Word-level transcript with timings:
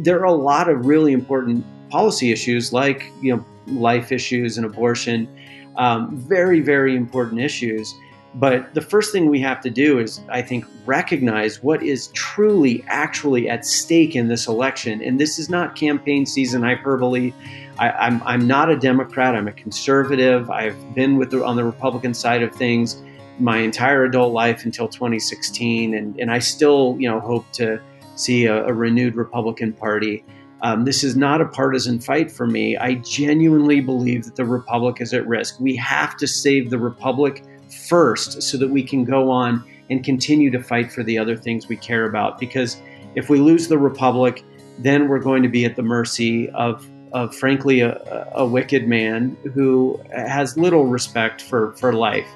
there 0.00 0.20
are 0.20 0.24
a 0.24 0.32
lot 0.32 0.68
of 0.68 0.86
really 0.86 1.12
important 1.12 1.64
policy 1.90 2.32
issues 2.32 2.72
like 2.72 3.10
you 3.20 3.36
know 3.36 3.44
life 3.66 4.12
issues 4.12 4.56
and 4.56 4.66
abortion, 4.66 5.28
um, 5.76 6.16
very 6.16 6.60
very 6.60 6.96
important 6.96 7.40
issues. 7.40 7.94
But 8.34 8.72
the 8.72 8.80
first 8.80 9.12
thing 9.12 9.28
we 9.28 9.40
have 9.40 9.60
to 9.60 9.68
do 9.68 9.98
is, 9.98 10.22
I 10.30 10.40
think, 10.40 10.64
recognize 10.86 11.62
what 11.62 11.82
is 11.82 12.06
truly 12.14 12.82
actually 12.86 13.46
at 13.46 13.66
stake 13.66 14.16
in 14.16 14.28
this 14.28 14.48
election. 14.48 15.02
And 15.02 15.20
this 15.20 15.38
is 15.38 15.50
not 15.50 15.76
campaign 15.76 16.24
season 16.24 16.62
hyperbole. 16.62 17.34
I, 17.78 17.88
am 17.88 17.94
I'm, 17.98 18.22
I'm 18.26 18.46
not 18.46 18.70
a 18.70 18.76
Democrat. 18.78 19.36
I'm 19.36 19.48
a 19.48 19.52
conservative. 19.52 20.50
I've 20.50 20.94
been 20.94 21.18
with 21.18 21.30
the, 21.30 21.44
on 21.44 21.56
the 21.56 21.64
Republican 21.64 22.14
side 22.14 22.42
of 22.42 22.54
things 22.54 23.02
my 23.38 23.58
entire 23.58 24.04
adult 24.04 24.32
life 24.32 24.64
until 24.64 24.88
2016, 24.88 25.94
and, 25.94 26.18
and 26.18 26.30
I 26.30 26.38
still, 26.38 26.96
you 26.98 27.08
know, 27.08 27.20
hope 27.20 27.50
to 27.52 27.80
see 28.22 28.46
a, 28.46 28.66
a 28.66 28.72
renewed 28.72 29.14
Republican 29.16 29.72
Party. 29.72 30.24
Um, 30.62 30.84
this 30.84 31.02
is 31.02 31.16
not 31.16 31.40
a 31.40 31.46
partisan 31.46 31.98
fight 31.98 32.30
for 32.30 32.46
me. 32.46 32.76
I 32.76 32.94
genuinely 32.94 33.80
believe 33.80 34.24
that 34.24 34.36
the 34.36 34.44
Republic 34.44 35.00
is 35.00 35.12
at 35.12 35.26
risk. 35.26 35.58
We 35.58 35.74
have 35.76 36.16
to 36.18 36.26
save 36.26 36.70
the 36.70 36.78
Republic 36.78 37.44
first 37.88 38.42
so 38.42 38.56
that 38.58 38.70
we 38.70 38.82
can 38.82 39.04
go 39.04 39.30
on 39.30 39.64
and 39.90 40.04
continue 40.04 40.50
to 40.50 40.62
fight 40.62 40.92
for 40.92 41.02
the 41.02 41.18
other 41.18 41.36
things 41.36 41.68
we 41.68 41.76
care 41.76 42.06
about. 42.06 42.38
Because 42.38 42.80
if 43.16 43.28
we 43.28 43.38
lose 43.38 43.68
the 43.68 43.78
Republic, 43.78 44.44
then 44.78 45.08
we're 45.08 45.18
going 45.18 45.42
to 45.42 45.48
be 45.48 45.64
at 45.64 45.74
the 45.74 45.82
mercy 45.82 46.48
of, 46.50 46.88
of 47.12 47.34
frankly, 47.34 47.80
a, 47.80 48.28
a 48.34 48.46
wicked 48.46 48.86
man 48.86 49.36
who 49.54 50.00
has 50.12 50.56
little 50.56 50.86
respect 50.86 51.42
for, 51.42 51.74
for 51.76 51.92
life 51.92 52.28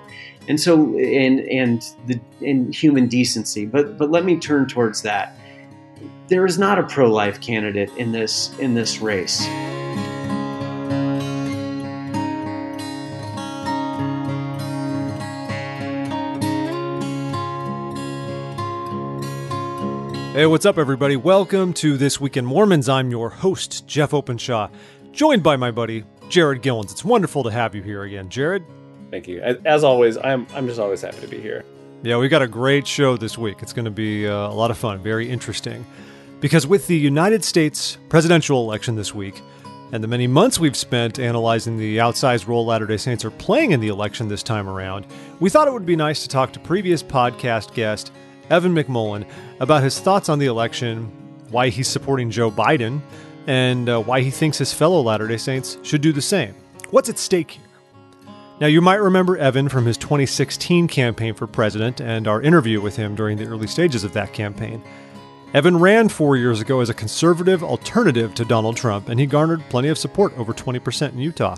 and 0.48 0.60
so 0.60 0.96
and 0.96 1.40
and 1.40 1.94
the 2.06 2.20
in 2.40 2.72
human 2.72 3.08
decency 3.08 3.66
but 3.66 3.98
but 3.98 4.10
let 4.10 4.24
me 4.24 4.38
turn 4.38 4.66
towards 4.66 5.02
that 5.02 5.36
there 6.28 6.44
is 6.44 6.58
not 6.58 6.78
a 6.78 6.82
pro-life 6.82 7.40
candidate 7.40 7.90
in 7.96 8.12
this 8.12 8.56
in 8.58 8.74
this 8.74 9.00
race 9.00 9.46
Hey, 20.34 20.44
what's 20.44 20.66
up, 20.66 20.76
everybody? 20.76 21.16
Welcome 21.16 21.72
to 21.74 21.96
This 21.96 22.20
Week 22.20 22.36
in 22.36 22.44
Mormons. 22.44 22.90
I'm 22.90 23.10
your 23.10 23.30
host, 23.30 23.86
Jeff 23.86 24.12
Openshaw, 24.12 24.68
joined 25.10 25.42
by 25.42 25.56
my 25.56 25.70
buddy, 25.70 26.04
Jared 26.28 26.60
Gillens. 26.60 26.92
It's 26.92 27.02
wonderful 27.02 27.42
to 27.44 27.50
have 27.50 27.74
you 27.74 27.82
here 27.82 28.02
again. 28.02 28.28
Jared, 28.28 28.62
Thank 29.10 29.28
you. 29.28 29.40
As 29.40 29.82
always, 29.82 30.18
I'm 30.18 30.46
I'm 30.54 30.66
just 30.66 30.78
always 30.78 31.00
happy 31.00 31.20
to 31.20 31.26
be 31.26 31.40
here. 31.40 31.64
Yeah, 32.02 32.18
we 32.18 32.28
got 32.28 32.42
a 32.42 32.46
great 32.46 32.86
show 32.86 33.16
this 33.16 33.38
week. 33.38 33.62
It's 33.62 33.72
going 33.72 33.86
to 33.86 33.90
be 33.90 34.28
uh, 34.28 34.34
a 34.34 34.52
lot 34.52 34.70
of 34.70 34.76
fun, 34.76 35.02
very 35.02 35.30
interesting. 35.30 35.86
Because 36.40 36.66
with 36.66 36.86
the 36.86 36.96
United 36.96 37.44
States 37.44 37.96
presidential 38.08 38.60
election 38.60 38.94
this 38.96 39.14
week, 39.14 39.40
and 39.92 40.02
the 40.02 40.08
many 40.08 40.26
months 40.26 40.58
we've 40.58 40.76
spent 40.76 41.18
analyzing 41.18 41.78
the 41.78 41.98
outsized 41.98 42.46
role 42.46 42.66
Latter 42.66 42.86
day 42.86 42.96
Saints 42.96 43.24
are 43.24 43.30
playing 43.30 43.70
in 43.70 43.80
the 43.80 43.88
election 43.88 44.28
this 44.28 44.42
time 44.42 44.68
around, 44.68 45.06
we 45.40 45.48
thought 45.48 45.68
it 45.68 45.72
would 45.72 45.86
be 45.86 45.96
nice 45.96 46.22
to 46.22 46.28
talk 46.28 46.52
to 46.52 46.60
previous 46.60 47.02
podcast 47.02 47.72
guest 47.72 48.12
Evan 48.50 48.74
McMullin 48.74 49.26
about 49.60 49.82
his 49.82 49.98
thoughts 49.98 50.28
on 50.28 50.38
the 50.38 50.46
election, 50.46 51.10
why 51.50 51.68
he's 51.68 51.88
supporting 51.88 52.30
Joe 52.30 52.50
Biden, 52.50 53.00
and 53.46 53.88
uh, 53.88 54.00
why 54.02 54.20
he 54.20 54.30
thinks 54.30 54.58
his 54.58 54.72
fellow 54.72 55.00
Latter 55.00 55.28
day 55.28 55.36
Saints 55.36 55.78
should 55.82 56.00
do 56.00 56.12
the 56.12 56.22
same. 56.22 56.54
What's 56.90 57.08
at 57.08 57.18
stake 57.18 57.52
here? 57.52 57.62
Now, 58.58 58.68
you 58.68 58.80
might 58.80 58.96
remember 58.96 59.36
Evan 59.36 59.68
from 59.68 59.84
his 59.84 59.98
2016 59.98 60.88
campaign 60.88 61.34
for 61.34 61.46
president 61.46 62.00
and 62.00 62.26
our 62.26 62.40
interview 62.40 62.80
with 62.80 62.96
him 62.96 63.14
during 63.14 63.36
the 63.36 63.46
early 63.46 63.66
stages 63.66 64.02
of 64.02 64.14
that 64.14 64.32
campaign. 64.32 64.82
Evan 65.56 65.78
ran 65.78 66.10
four 66.10 66.36
years 66.36 66.60
ago 66.60 66.80
as 66.80 66.90
a 66.90 66.94
conservative 66.94 67.64
alternative 67.64 68.34
to 68.34 68.44
Donald 68.44 68.76
Trump, 68.76 69.08
and 69.08 69.18
he 69.18 69.24
garnered 69.24 69.66
plenty 69.70 69.88
of 69.88 69.96
support, 69.96 70.36
over 70.36 70.52
20% 70.52 71.12
in 71.12 71.18
Utah. 71.18 71.56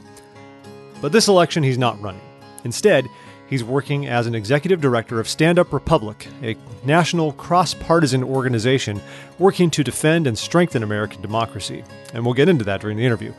But 1.01 1.11
this 1.11 1.27
election, 1.27 1.65
he's 1.65 1.79
not 1.79 2.01
running. 2.01 2.21
Instead, 2.63 3.09
he's 3.49 3.65
working 3.65 4.07
as 4.07 4.29
an 4.29 4.37
executive 4.37 4.81
director 4.81 5.19
of 5.19 5.29
Stand 5.29 5.59
Up 5.59 5.73
Republic, 5.73 6.29
a 6.45 6.55
national 6.85 7.33
cross 7.33 7.75
partisan 7.75 8.23
organization 8.23 9.01
working 9.41 9.69
to 9.71 9.83
defend 9.83 10.29
and 10.29 10.39
strengthen 10.39 10.85
American 10.85 11.21
democracy. 11.21 11.83
And 12.15 12.25
we'll 12.25 12.35
get 12.35 12.49
into 12.49 12.65
that 12.67 12.81
during 12.81 12.99
the 12.99 13.05
interview. 13.05 13.35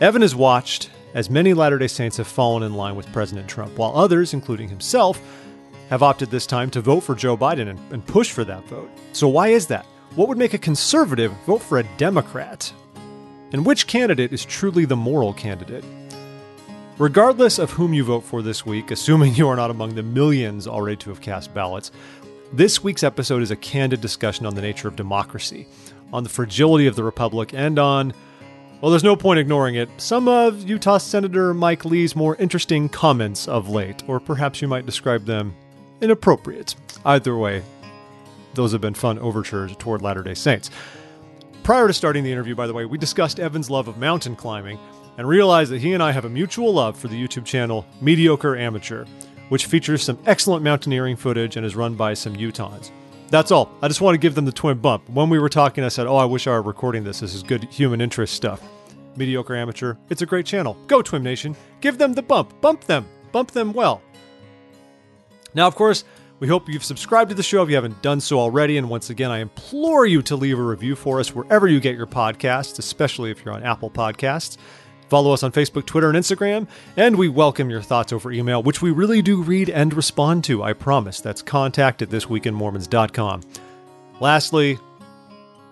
Evan 0.00 0.22
has 0.22 0.34
watched 0.34 0.88
as 1.12 1.28
many 1.28 1.52
Latter 1.52 1.76
day 1.76 1.86
Saints 1.86 2.16
have 2.16 2.26
fallen 2.26 2.62
in 2.62 2.72
line 2.72 2.96
with 2.96 3.12
President 3.12 3.46
Trump, 3.46 3.76
while 3.76 3.94
others, 3.94 4.32
including 4.32 4.70
himself, 4.70 5.20
have 5.92 6.02
opted 6.02 6.30
this 6.30 6.46
time 6.46 6.70
to 6.70 6.80
vote 6.80 7.00
for 7.00 7.14
Joe 7.14 7.36
Biden 7.36 7.68
and, 7.68 7.78
and, 7.92 8.06
push 8.06 8.30
for 8.30 8.44
that 8.44 8.64
vote. 8.64 8.88
So, 9.12 9.28
why 9.28 9.48
is 9.48 9.66
that? 9.66 9.84
What 10.14 10.28
would 10.28 10.36
make 10.36 10.52
a 10.52 10.58
conservative 10.58 11.32
vote 11.46 11.62
for 11.62 11.78
a 11.78 11.88
Democrat? 11.96 12.70
And 13.52 13.64
which 13.64 13.86
candidate 13.86 14.30
is 14.30 14.44
truly 14.44 14.84
the 14.84 14.94
moral 14.94 15.32
candidate? 15.32 15.84
Regardless 16.98 17.58
of 17.58 17.70
whom 17.70 17.94
you 17.94 18.04
vote 18.04 18.22
for 18.22 18.42
this 18.42 18.66
week, 18.66 18.90
assuming 18.90 19.34
you 19.36 19.48
are 19.48 19.56
not 19.56 19.70
among 19.70 19.94
the 19.94 20.02
millions 20.02 20.66
already 20.66 20.96
to 20.98 21.08
have 21.08 21.22
cast 21.22 21.54
ballots, 21.54 21.90
this 22.52 22.84
week's 22.84 23.02
episode 23.02 23.40
is 23.40 23.50
a 23.50 23.56
candid 23.56 24.02
discussion 24.02 24.44
on 24.44 24.54
the 24.54 24.60
nature 24.60 24.86
of 24.86 24.96
democracy, 24.96 25.66
on 26.12 26.24
the 26.24 26.28
fragility 26.28 26.86
of 26.86 26.94
the 26.94 27.04
Republic, 27.04 27.54
and 27.54 27.78
on 27.78 28.12
well, 28.82 28.90
there's 28.90 29.04
no 29.04 29.14
point 29.14 29.38
ignoring 29.38 29.76
it. 29.76 29.88
Some 29.96 30.26
of 30.26 30.68
Utah 30.68 30.98
Senator 30.98 31.54
Mike 31.54 31.84
Lee's 31.84 32.16
more 32.16 32.34
interesting 32.36 32.88
comments 32.88 33.48
of 33.48 33.70
late, 33.70 34.02
or 34.08 34.20
perhaps 34.20 34.60
you 34.60 34.68
might 34.68 34.84
describe 34.84 35.24
them 35.24 35.54
inappropriate. 36.00 36.74
Either 37.04 37.36
way, 37.36 37.62
those 38.54 38.72
have 38.72 38.80
been 38.80 38.94
fun 38.94 39.18
overtures 39.18 39.74
toward 39.76 40.02
Latter 40.02 40.22
day 40.22 40.34
Saints. 40.34 40.70
Prior 41.62 41.86
to 41.86 41.92
starting 41.94 42.24
the 42.24 42.32
interview, 42.32 42.54
by 42.54 42.66
the 42.66 42.74
way, 42.74 42.84
we 42.84 42.98
discussed 42.98 43.38
Evan's 43.38 43.70
love 43.70 43.88
of 43.88 43.96
mountain 43.96 44.34
climbing 44.34 44.78
and 45.16 45.28
realized 45.28 45.70
that 45.70 45.80
he 45.80 45.92
and 45.92 46.02
I 46.02 46.12
have 46.12 46.24
a 46.24 46.28
mutual 46.28 46.72
love 46.72 46.98
for 46.98 47.08
the 47.08 47.22
YouTube 47.22 47.44
channel 47.44 47.86
Mediocre 48.00 48.56
Amateur, 48.56 49.04
which 49.48 49.66
features 49.66 50.02
some 50.02 50.18
excellent 50.26 50.64
mountaineering 50.64 51.16
footage 51.16 51.56
and 51.56 51.64
is 51.64 51.76
run 51.76 51.94
by 51.94 52.14
some 52.14 52.34
Utahns. 52.34 52.90
That's 53.28 53.50
all. 53.50 53.70
I 53.80 53.88
just 53.88 54.00
want 54.00 54.14
to 54.14 54.18
give 54.18 54.34
them 54.34 54.44
the 54.44 54.52
twin 54.52 54.78
bump. 54.78 55.08
When 55.08 55.30
we 55.30 55.38
were 55.38 55.48
talking, 55.48 55.84
I 55.84 55.88
said, 55.88 56.06
Oh, 56.06 56.16
I 56.16 56.24
wish 56.24 56.46
I 56.46 56.50
were 56.50 56.62
recording 56.62 57.04
this. 57.04 57.20
This 57.20 57.34
is 57.34 57.42
good 57.42 57.64
human 57.64 58.00
interest 58.00 58.34
stuff. 58.34 58.60
Mediocre 59.16 59.54
Amateur, 59.54 59.94
it's 60.10 60.22
a 60.22 60.26
great 60.26 60.46
channel. 60.46 60.76
Go, 60.86 61.02
Twim 61.02 61.22
Nation. 61.22 61.56
Give 61.80 61.96
them 61.96 62.14
the 62.14 62.22
bump. 62.22 62.60
Bump 62.60 62.84
them. 62.84 63.06
Bump 63.30 63.50
them 63.52 63.72
well. 63.72 64.02
Now, 65.54 65.66
of 65.66 65.74
course, 65.74 66.04
we 66.42 66.48
hope 66.48 66.68
you've 66.68 66.82
subscribed 66.82 67.28
to 67.28 67.36
the 67.36 67.42
show 67.42 67.62
if 67.62 67.68
you 67.68 67.76
haven't 67.76 68.02
done 68.02 68.20
so 68.20 68.40
already. 68.40 68.76
And 68.76 68.90
once 68.90 69.10
again, 69.10 69.30
I 69.30 69.38
implore 69.38 70.06
you 70.06 70.22
to 70.22 70.34
leave 70.34 70.58
a 70.58 70.62
review 70.62 70.96
for 70.96 71.20
us 71.20 71.32
wherever 71.32 71.68
you 71.68 71.78
get 71.78 71.96
your 71.96 72.08
podcasts, 72.08 72.80
especially 72.80 73.30
if 73.30 73.44
you're 73.44 73.54
on 73.54 73.62
Apple 73.62 73.88
Podcasts. 73.88 74.56
Follow 75.08 75.32
us 75.32 75.44
on 75.44 75.52
Facebook, 75.52 75.86
Twitter, 75.86 76.10
and 76.10 76.18
Instagram, 76.18 76.66
and 76.96 77.14
we 77.14 77.28
welcome 77.28 77.70
your 77.70 77.80
thoughts 77.80 78.12
over 78.12 78.32
email, 78.32 78.60
which 78.60 78.82
we 78.82 78.90
really 78.90 79.22
do 79.22 79.40
read 79.40 79.70
and 79.70 79.94
respond 79.94 80.42
to, 80.42 80.64
I 80.64 80.72
promise. 80.72 81.20
That's 81.20 81.42
contact 81.42 82.02
at 82.02 82.08
thisweekinmormons.com. 82.08 83.42
Lastly, 84.18 84.80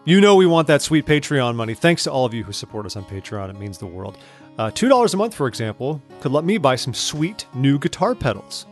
you 0.04 0.20
know 0.20 0.36
we 0.36 0.46
want 0.46 0.68
that 0.68 0.82
sweet 0.82 1.04
Patreon 1.04 1.56
money. 1.56 1.74
Thanks 1.74 2.04
to 2.04 2.12
all 2.12 2.26
of 2.26 2.32
you 2.32 2.44
who 2.44 2.52
support 2.52 2.86
us 2.86 2.94
on 2.94 3.04
Patreon. 3.06 3.50
It 3.50 3.58
means 3.58 3.78
the 3.78 3.86
world. 3.86 4.18
Uh, 4.56 4.70
$2 4.70 5.14
a 5.14 5.16
month, 5.16 5.34
for 5.34 5.48
example, 5.48 6.00
could 6.20 6.30
let 6.30 6.44
me 6.44 6.58
buy 6.58 6.76
some 6.76 6.94
sweet 6.94 7.46
new 7.54 7.76
guitar 7.76 8.14
pedals, 8.14 8.66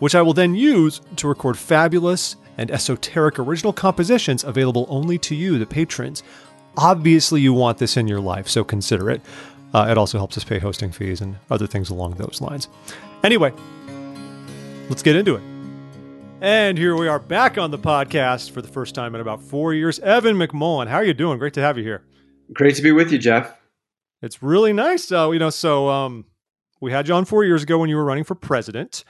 which 0.00 0.14
I 0.14 0.22
will 0.22 0.34
then 0.34 0.54
use 0.54 1.00
to 1.16 1.28
record 1.28 1.56
fabulous 1.56 2.36
and 2.58 2.70
esoteric 2.70 3.38
original 3.38 3.72
compositions 3.72 4.42
available 4.42 4.86
only 4.88 5.16
to 5.18 5.34
you, 5.34 5.58
the 5.58 5.66
patrons. 5.66 6.22
Obviously, 6.76 7.40
you 7.40 7.52
want 7.52 7.78
this 7.78 7.96
in 7.96 8.08
your 8.08 8.20
life, 8.20 8.48
so 8.48 8.64
consider 8.64 9.08
it. 9.10 9.22
Uh, 9.72 9.86
it 9.88 9.96
also 9.96 10.18
helps 10.18 10.36
us 10.36 10.44
pay 10.44 10.58
hosting 10.58 10.90
fees 10.90 11.20
and 11.20 11.36
other 11.50 11.66
things 11.66 11.90
along 11.90 12.14
those 12.14 12.40
lines. 12.40 12.68
Anyway, 13.22 13.52
let's 14.88 15.02
get 15.02 15.16
into 15.16 15.36
it. 15.36 15.42
And 16.42 16.78
here 16.78 16.96
we 16.96 17.06
are 17.06 17.18
back 17.18 17.58
on 17.58 17.70
the 17.70 17.78
podcast 17.78 18.50
for 18.50 18.62
the 18.62 18.68
first 18.68 18.94
time 18.94 19.14
in 19.14 19.20
about 19.20 19.42
four 19.42 19.74
years. 19.74 19.98
Evan 20.00 20.36
McMullin, 20.36 20.88
how 20.88 20.96
are 20.96 21.04
you 21.04 21.14
doing? 21.14 21.38
Great 21.38 21.54
to 21.54 21.60
have 21.60 21.76
you 21.76 21.84
here. 21.84 22.02
Great 22.52 22.74
to 22.76 22.82
be 22.82 22.92
with 22.92 23.12
you, 23.12 23.18
Jeff. 23.18 23.54
It's 24.22 24.42
really 24.42 24.72
nice. 24.72 25.12
Uh, 25.12 25.30
you 25.30 25.38
know, 25.38 25.50
so 25.50 25.88
um, 25.88 26.24
we 26.80 26.92
had 26.92 27.08
you 27.08 27.14
on 27.14 27.26
four 27.26 27.44
years 27.44 27.62
ago 27.62 27.78
when 27.78 27.90
you 27.90 27.96
were 27.96 28.04
running 28.04 28.24
for 28.24 28.34
president. 28.34 29.04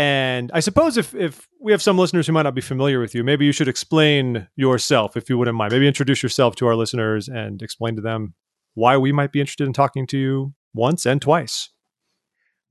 And 0.00 0.50
I 0.54 0.60
suppose 0.60 0.96
if, 0.96 1.14
if 1.14 1.46
we 1.60 1.72
have 1.72 1.82
some 1.82 1.98
listeners 1.98 2.26
who 2.26 2.32
might 2.32 2.44
not 2.44 2.54
be 2.54 2.62
familiar 2.62 3.00
with 3.00 3.14
you, 3.14 3.22
maybe 3.22 3.44
you 3.44 3.52
should 3.52 3.68
explain 3.68 4.48
yourself, 4.56 5.14
if 5.14 5.28
you 5.28 5.36
wouldn't 5.36 5.58
mind. 5.58 5.74
Maybe 5.74 5.86
introduce 5.86 6.22
yourself 6.22 6.56
to 6.56 6.66
our 6.66 6.74
listeners 6.74 7.28
and 7.28 7.60
explain 7.60 7.96
to 7.96 8.00
them 8.00 8.32
why 8.72 8.96
we 8.96 9.12
might 9.12 9.30
be 9.30 9.40
interested 9.40 9.66
in 9.66 9.74
talking 9.74 10.06
to 10.06 10.16
you 10.16 10.54
once 10.72 11.04
and 11.04 11.20
twice. 11.20 11.68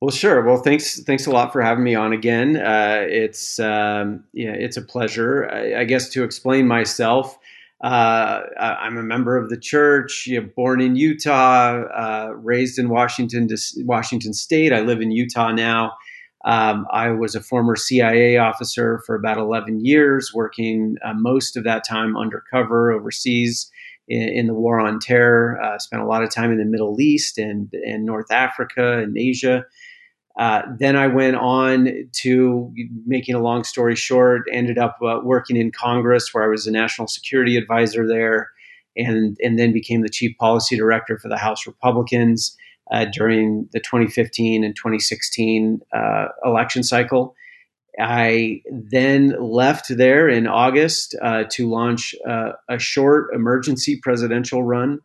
Well, 0.01 0.09
sure. 0.09 0.41
Well, 0.43 0.63
thanks. 0.63 1.03
Thanks 1.03 1.27
a 1.27 1.29
lot 1.29 1.53
for 1.53 1.61
having 1.61 1.83
me 1.83 1.93
on 1.93 2.13
again. 2.13 2.57
Uh, 2.57 3.05
it's 3.07 3.59
um, 3.59 4.23
yeah, 4.33 4.53
it's 4.53 4.77
a 4.77 4.81
pleasure. 4.81 5.47
I, 5.51 5.81
I 5.81 5.83
guess 5.83 6.09
to 6.09 6.23
explain 6.23 6.67
myself, 6.67 7.37
uh, 7.83 8.41
I'm 8.59 8.97
a 8.97 9.03
member 9.03 9.37
of 9.37 9.51
the 9.51 9.57
church. 9.59 10.25
You 10.25 10.41
know, 10.41 10.49
born 10.55 10.81
in 10.81 10.95
Utah, 10.95 11.83
uh, 11.83 12.29
raised 12.33 12.79
in 12.79 12.89
Washington, 12.89 13.49
Washington 13.85 14.33
State. 14.33 14.73
I 14.73 14.79
live 14.79 14.99
in 14.99 15.11
Utah 15.11 15.51
now. 15.51 15.91
Um, 16.45 16.88
I 16.91 17.09
was 17.12 17.36
a 17.36 17.41
former 17.41 17.75
CIA 17.75 18.38
officer 18.38 19.01
for 19.06 19.15
about 19.15 19.38
11 19.38 19.83
years, 19.83 20.31
working 20.33 20.95
uh, 21.03 21.13
most 21.13 21.57
of 21.57 21.63
that 21.65 21.83
time 21.88 22.15
undercover 22.15 22.91
overseas 22.91 23.69
in, 24.07 24.30
in 24.30 24.47
the 24.47 24.53
war 24.53 24.80
on 24.80 25.00
terror. 25.00 25.62
Uh, 25.62 25.77
spent 25.80 26.01
a 26.01 26.06
lot 26.06 26.24
of 26.24 26.33
time 26.33 26.51
in 26.51 26.57
the 26.57 26.65
Middle 26.65 27.00
East 27.00 27.38
and 27.38 27.71
and 27.86 28.06
North 28.06 28.31
Africa 28.31 29.00
and 29.00 29.18
Asia. 29.18 29.65
Uh, 30.39 30.62
then 30.80 30.95
I 30.95 31.07
went 31.07 31.36
on 31.36 32.09
to, 32.21 32.74
making 33.06 33.36
a 33.36 33.41
long 33.41 33.65
story 33.65 33.97
short, 33.97 34.44
ended 34.50 34.77
up 34.77 34.97
uh, 35.06 35.19
working 35.21 35.57
in 35.57 35.69
Congress 35.69 36.33
where 36.33 36.45
I 36.45 36.47
was 36.47 36.65
a 36.65 36.71
national 36.71 37.09
security 37.09 37.57
advisor 37.57 38.07
there, 38.07 38.50
and 38.95 39.38
and 39.44 39.59
then 39.59 39.74
became 39.74 40.01
the 40.01 40.09
chief 40.09 40.38
policy 40.38 40.77
director 40.77 41.19
for 41.19 41.27
the 41.27 41.38
House 41.38 41.68
Republicans 41.68 42.56
uh, 42.91 43.06
during 43.12 43.68
the 43.71 43.80
2015 43.80 44.63
and 44.63 44.75
2016 44.75 45.81
uh, 45.94 46.27
election 46.44 46.83
cycle. 46.83 47.36
I 48.00 48.62
then 48.71 49.36
left 49.39 49.88
there 49.89 50.30
in 50.30 50.47
August 50.47 51.15
uh, 51.21 51.44
to 51.51 51.69
launch 51.69 52.15
uh, 52.27 52.51
a 52.69 52.80
short 52.80 53.33
emergency 53.33 54.00
presidential 54.01 54.63
run. 54.63 55.00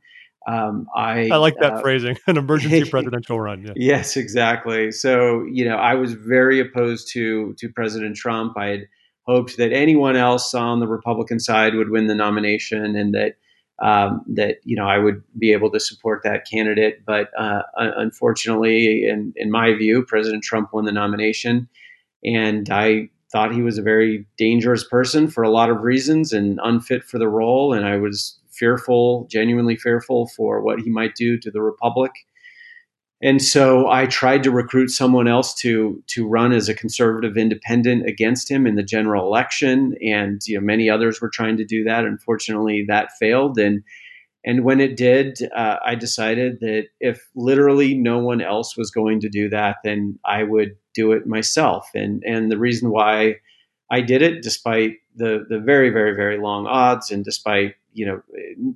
Um, 0.46 0.86
I, 0.94 1.28
I 1.30 1.36
like 1.36 1.54
that 1.60 1.74
uh, 1.74 1.80
phrasing, 1.80 2.18
an 2.26 2.36
emergency 2.36 2.88
presidential 2.90 3.40
run. 3.40 3.62
Yeah. 3.62 3.72
Yes, 3.76 4.16
exactly. 4.16 4.92
So, 4.92 5.44
you 5.50 5.64
know, 5.64 5.76
I 5.76 5.94
was 5.94 6.12
very 6.12 6.60
opposed 6.60 7.08
to 7.12 7.54
to 7.58 7.68
President 7.70 8.16
Trump. 8.16 8.56
I 8.56 8.66
had 8.66 8.88
hoped 9.26 9.56
that 9.56 9.72
anyone 9.72 10.16
else 10.16 10.52
on 10.52 10.80
the 10.80 10.86
Republican 10.86 11.40
side 11.40 11.74
would 11.74 11.90
win 11.90 12.06
the 12.06 12.14
nomination, 12.14 12.94
and 12.94 13.14
that 13.14 13.36
um, 13.84 14.24
that 14.34 14.56
you 14.64 14.76
know 14.76 14.88
I 14.88 14.98
would 14.98 15.22
be 15.38 15.52
able 15.52 15.70
to 15.70 15.78
support 15.78 16.22
that 16.24 16.46
candidate. 16.50 17.04
But 17.06 17.30
uh, 17.38 17.62
unfortunately, 17.76 19.04
in 19.04 19.32
in 19.36 19.52
my 19.52 19.74
view, 19.74 20.04
President 20.04 20.42
Trump 20.42 20.72
won 20.72 20.84
the 20.84 20.92
nomination 20.92 21.68
and 22.24 22.70
I 22.70 23.08
thought 23.30 23.52
he 23.52 23.62
was 23.62 23.78
a 23.78 23.82
very 23.82 24.26
dangerous 24.38 24.86
person 24.86 25.28
for 25.28 25.42
a 25.42 25.50
lot 25.50 25.70
of 25.70 25.82
reasons 25.82 26.32
and 26.32 26.58
unfit 26.62 27.04
for 27.04 27.18
the 27.18 27.28
role. 27.28 27.72
And 27.72 27.84
I 27.84 27.96
was 27.96 28.38
fearful, 28.50 29.26
genuinely 29.30 29.76
fearful 29.76 30.28
for 30.28 30.62
what 30.62 30.80
he 30.80 30.90
might 30.90 31.14
do 31.16 31.36
to 31.38 31.50
the 31.50 31.60
republic. 31.60 32.12
And 33.22 33.40
so 33.40 33.88
I 33.88 34.06
tried 34.06 34.42
to 34.42 34.50
recruit 34.50 34.88
someone 34.88 35.28
else 35.28 35.54
to 35.60 36.02
to 36.08 36.26
run 36.26 36.52
as 36.52 36.68
a 36.68 36.74
conservative 36.74 37.36
independent 37.36 38.06
against 38.08 38.50
him 38.50 38.66
in 38.66 38.74
the 38.74 38.82
general 38.82 39.26
election, 39.26 39.94
and 40.02 40.40
you 40.46 40.58
know 40.58 40.64
many 40.64 40.90
others 40.90 41.20
were 41.20 41.30
trying 41.30 41.56
to 41.56 41.64
do 41.64 41.84
that. 41.84 42.04
Unfortunately, 42.04 42.84
that 42.88 43.10
failed, 43.18 43.58
and 43.58 43.82
and 44.44 44.64
when 44.64 44.80
it 44.80 44.96
did, 44.96 45.38
uh, 45.56 45.76
I 45.84 45.94
decided 45.94 46.60
that 46.60 46.88
if 47.00 47.26
literally 47.34 47.94
no 47.94 48.18
one 48.18 48.42
else 48.42 48.76
was 48.76 48.90
going 48.90 49.20
to 49.20 49.28
do 49.30 49.48
that, 49.48 49.76
then 49.84 50.18
I 50.24 50.42
would 50.42 50.76
do 50.94 51.12
it 51.12 51.26
myself. 51.26 51.88
And 51.94 52.22
and 52.26 52.50
the 52.50 52.58
reason 52.58 52.90
why 52.90 53.36
I 53.90 54.00
did 54.00 54.22
it, 54.22 54.42
despite 54.42 54.96
the 55.14 55.46
the 55.48 55.60
very 55.60 55.90
very 55.90 56.14
very 56.14 56.38
long 56.38 56.66
odds, 56.66 57.10
and 57.10 57.24
despite 57.24 57.76
you 57.94 58.04
know 58.04 58.20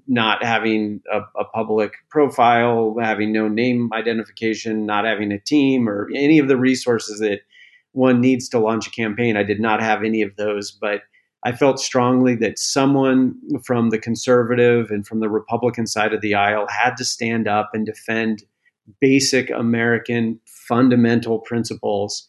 not 0.06 0.42
having 0.42 1.02
a, 1.12 1.20
a 1.38 1.44
public 1.44 1.92
profile, 2.08 2.96
having 3.00 3.32
no 3.32 3.48
name 3.48 3.90
identification, 3.92 4.86
not 4.86 5.04
having 5.04 5.32
a 5.32 5.38
team 5.38 5.88
or 5.88 6.08
any 6.14 6.38
of 6.38 6.48
the 6.48 6.56
resources 6.56 7.20
that 7.20 7.40
one 7.92 8.20
needs 8.20 8.48
to 8.50 8.58
launch 8.58 8.86
a 8.86 8.90
campaign, 8.90 9.36
I 9.36 9.42
did 9.42 9.60
not 9.60 9.82
have 9.82 10.02
any 10.02 10.22
of 10.22 10.36
those, 10.36 10.70
but 10.70 11.02
I 11.44 11.52
felt 11.52 11.78
strongly 11.80 12.34
that 12.36 12.58
someone 12.58 13.34
from 13.64 13.90
the 13.90 13.98
conservative 13.98 14.90
and 14.90 15.06
from 15.06 15.20
the 15.20 15.28
Republican 15.28 15.86
side 15.86 16.12
of 16.12 16.20
the 16.20 16.34
aisle 16.34 16.66
had 16.68 16.96
to 16.96 17.04
stand 17.04 17.46
up 17.46 17.70
and 17.72 17.86
defend 17.86 18.44
basic 19.00 19.50
American 19.50 20.40
fundamental 20.46 21.38
principles. 21.38 22.28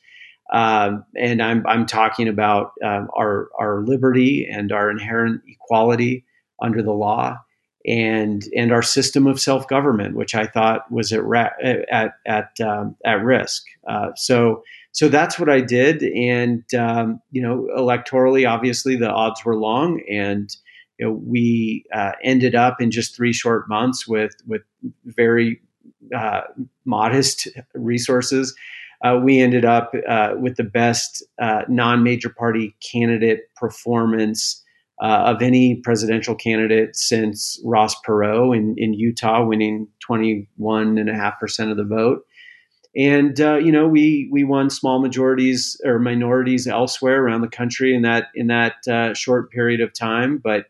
Um, 0.53 1.05
and 1.17 1.41
I'm, 1.41 1.65
I'm 1.67 1.85
talking 1.85 2.27
about 2.27 2.71
um, 2.83 3.09
our, 3.17 3.49
our 3.59 3.83
liberty 3.83 4.47
and 4.49 4.71
our 4.71 4.89
inherent 4.89 5.41
equality 5.47 6.25
under 6.61 6.81
the 6.81 6.93
law 6.93 7.37
and, 7.85 8.43
and 8.55 8.71
our 8.71 8.81
system 8.81 9.27
of 9.27 9.39
self 9.39 9.67
government, 9.67 10.15
which 10.15 10.35
I 10.35 10.45
thought 10.45 10.91
was 10.91 11.11
at, 11.11 11.23
at, 11.91 12.13
at, 12.25 12.51
um, 12.61 12.95
at 13.05 13.23
risk. 13.23 13.63
Uh, 13.87 14.09
so 14.15 14.63
so 14.91 15.07
that's 15.07 15.39
what 15.39 15.49
I 15.49 15.61
did. 15.61 16.03
And, 16.03 16.63
um, 16.73 17.21
you 17.31 17.41
know, 17.41 17.67
electorally, 17.77 18.49
obviously 18.49 18.95
the 18.95 19.09
odds 19.09 19.45
were 19.45 19.55
long 19.55 20.01
and, 20.09 20.49
you 20.97 21.05
know, 21.05 21.11
we 21.11 21.85
uh, 21.93 22.13
ended 22.23 22.55
up 22.55 22.81
in 22.81 22.91
just 22.91 23.15
three 23.15 23.33
short 23.33 23.69
months 23.69 24.07
with, 24.07 24.33
with 24.47 24.61
very 25.05 25.61
uh, 26.15 26.41
modest 26.85 27.47
resources. 27.75 28.55
Uh, 29.05 29.19
we 29.23 29.39
ended 29.39 29.63
up 29.63 29.93
uh, 30.09 30.33
with 30.37 30.57
the 30.57 30.63
best 30.63 31.23
uh, 31.41 31.61
non-major 31.69 32.29
party 32.29 32.75
candidate 32.81 33.43
performance 33.55 34.61
uh, 35.01 35.33
of 35.33 35.41
any 35.41 35.75
presidential 35.75 36.35
candidate 36.35 36.95
since 36.95 37.59
Ross 37.63 37.95
Perot 38.01 38.55
in, 38.55 38.75
in 38.77 38.93
Utah, 38.93 39.43
winning 39.43 39.87
21.5% 40.09 41.71
of 41.71 41.77
the 41.77 41.83
vote. 41.83 42.25
And 42.95 43.39
uh, 43.39 43.57
you 43.57 43.71
know 43.71 43.87
we 43.87 44.27
we 44.31 44.43
won 44.43 44.69
small 44.71 44.99
majorities 44.99 45.79
or 45.85 45.99
minorities 45.99 46.65
elsewhere 46.65 47.23
around 47.23 47.41
the 47.41 47.47
country 47.47 47.93
in 47.93 48.01
that 48.01 48.27
in 48.33 48.47
that 48.47 48.87
uh, 48.87 49.13
short 49.13 49.51
period 49.51 49.79
of 49.79 49.93
time 49.93 50.39
but 50.39 50.61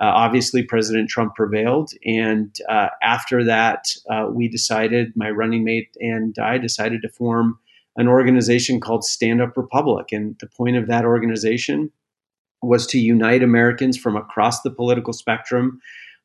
uh, 0.00 0.06
obviously 0.06 0.62
president 0.62 1.10
trump 1.10 1.34
prevailed. 1.34 1.90
And 2.04 2.56
uh, 2.68 2.90
after 3.02 3.42
that 3.44 3.88
uh, 4.08 4.28
we 4.30 4.46
decided 4.48 5.14
my 5.16 5.30
running 5.30 5.64
mate 5.64 5.88
and 5.98 6.38
i 6.38 6.58
decided 6.58 7.02
to 7.02 7.08
form 7.08 7.58
an 7.96 8.06
organization 8.06 8.78
called 8.80 9.04
stand 9.04 9.42
up 9.42 9.56
republic. 9.56 10.12
And 10.12 10.36
the 10.38 10.46
point 10.46 10.76
of 10.76 10.86
that 10.86 11.04
organization 11.04 11.90
was 12.66 12.86
to 12.86 12.98
unite 12.98 13.42
americans 13.42 13.96
from 13.96 14.16
across 14.16 14.62
the 14.62 14.70
political 14.70 15.12
spectrum 15.12 15.80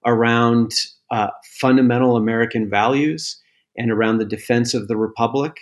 around 0.05 0.71
uh, 1.11 1.29
fundamental 1.59 2.15
american 2.15 2.69
values 2.69 3.41
and 3.79 3.89
around 3.91 4.17
the 4.17 4.25
defense 4.25 4.73
of 4.73 4.87
the 4.87 4.97
republic. 4.97 5.57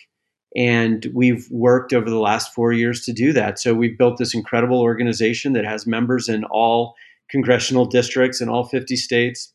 And 0.55 1.07
we've 1.13 1.47
worked 1.51 1.93
over 1.93 2.09
the 2.09 2.19
last 2.19 2.53
four 2.53 2.73
years 2.73 3.05
to 3.05 3.13
do 3.13 3.31
that. 3.33 3.59
So 3.59 3.73
we've 3.73 3.97
built 3.97 4.17
this 4.17 4.33
incredible 4.33 4.81
organization 4.81 5.53
that 5.53 5.65
has 5.65 5.85
members 5.85 6.27
in 6.27 6.43
all 6.45 6.95
congressional 7.29 7.85
districts 7.85 8.41
in 8.41 8.49
all 8.49 8.63
50 8.63 8.95
states. 8.95 9.53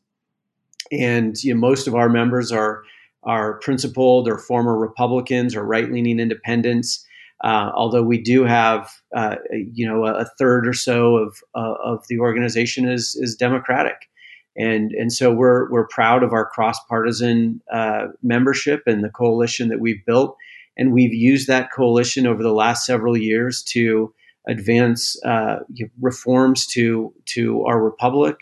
And 0.91 1.35
you 1.43 1.53
know, 1.53 1.59
most 1.59 1.87
of 1.87 1.95
our 1.95 2.09
members 2.09 2.51
are 2.51 2.83
are 3.23 3.57
principled 3.59 4.27
or 4.27 4.37
former 4.37 4.77
Republicans 4.77 5.55
or 5.55 5.65
right 5.65 5.89
leaning 5.89 6.19
independents. 6.19 7.05
Uh, 7.43 7.71
although 7.75 8.01
we 8.01 8.21
do 8.21 8.45
have, 8.45 8.89
uh, 9.15 9.35
you 9.51 9.85
know, 9.85 10.05
a, 10.05 10.25
third 10.39 10.65
or 10.65 10.71
so 10.71 11.17
of 11.17 11.37
uh, 11.53 11.73
of 11.83 12.05
the 12.07 12.17
organization 12.17 12.87
is 12.87 13.17
is 13.19 13.35
Democratic. 13.35 14.09
And 14.55 14.91
and 14.91 15.11
so 15.11 15.33
we're 15.33 15.69
we're 15.69 15.87
proud 15.87 16.23
of 16.23 16.31
our 16.31 16.45
cross 16.45 16.77
partisan 16.87 17.61
uh, 17.71 18.07
membership 18.21 18.83
and 18.85 19.03
the 19.03 19.09
coalition 19.09 19.67
that 19.69 19.81
we've 19.81 20.05
built, 20.05 20.37
and 20.77 20.93
we've 20.93 21.13
used 21.13 21.47
that 21.49 21.71
coalition 21.73 22.25
over 22.25 22.41
the 22.41 22.53
last 22.53 22.85
several 22.85 23.17
years 23.17 23.61
to 23.63 24.13
advance 24.47 25.21
uh, 25.25 25.57
reforms 25.99 26.65
to 26.67 27.13
to 27.25 27.65
our 27.65 27.83
republic. 27.83 28.37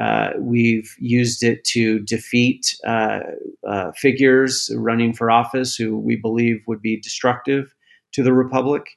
Uh, 0.00 0.30
we've 0.38 0.96
used 0.98 1.44
it 1.44 1.62
to 1.64 2.00
defeat 2.00 2.74
figures 3.94 4.70
running 4.74 5.12
for 5.12 5.30
office 5.30 5.76
who 5.76 5.98
we 5.98 6.16
believe 6.16 6.62
would 6.66 6.80
be 6.80 6.98
destructive 6.98 7.74
to 8.12 8.22
the 8.22 8.32
republic 8.32 8.96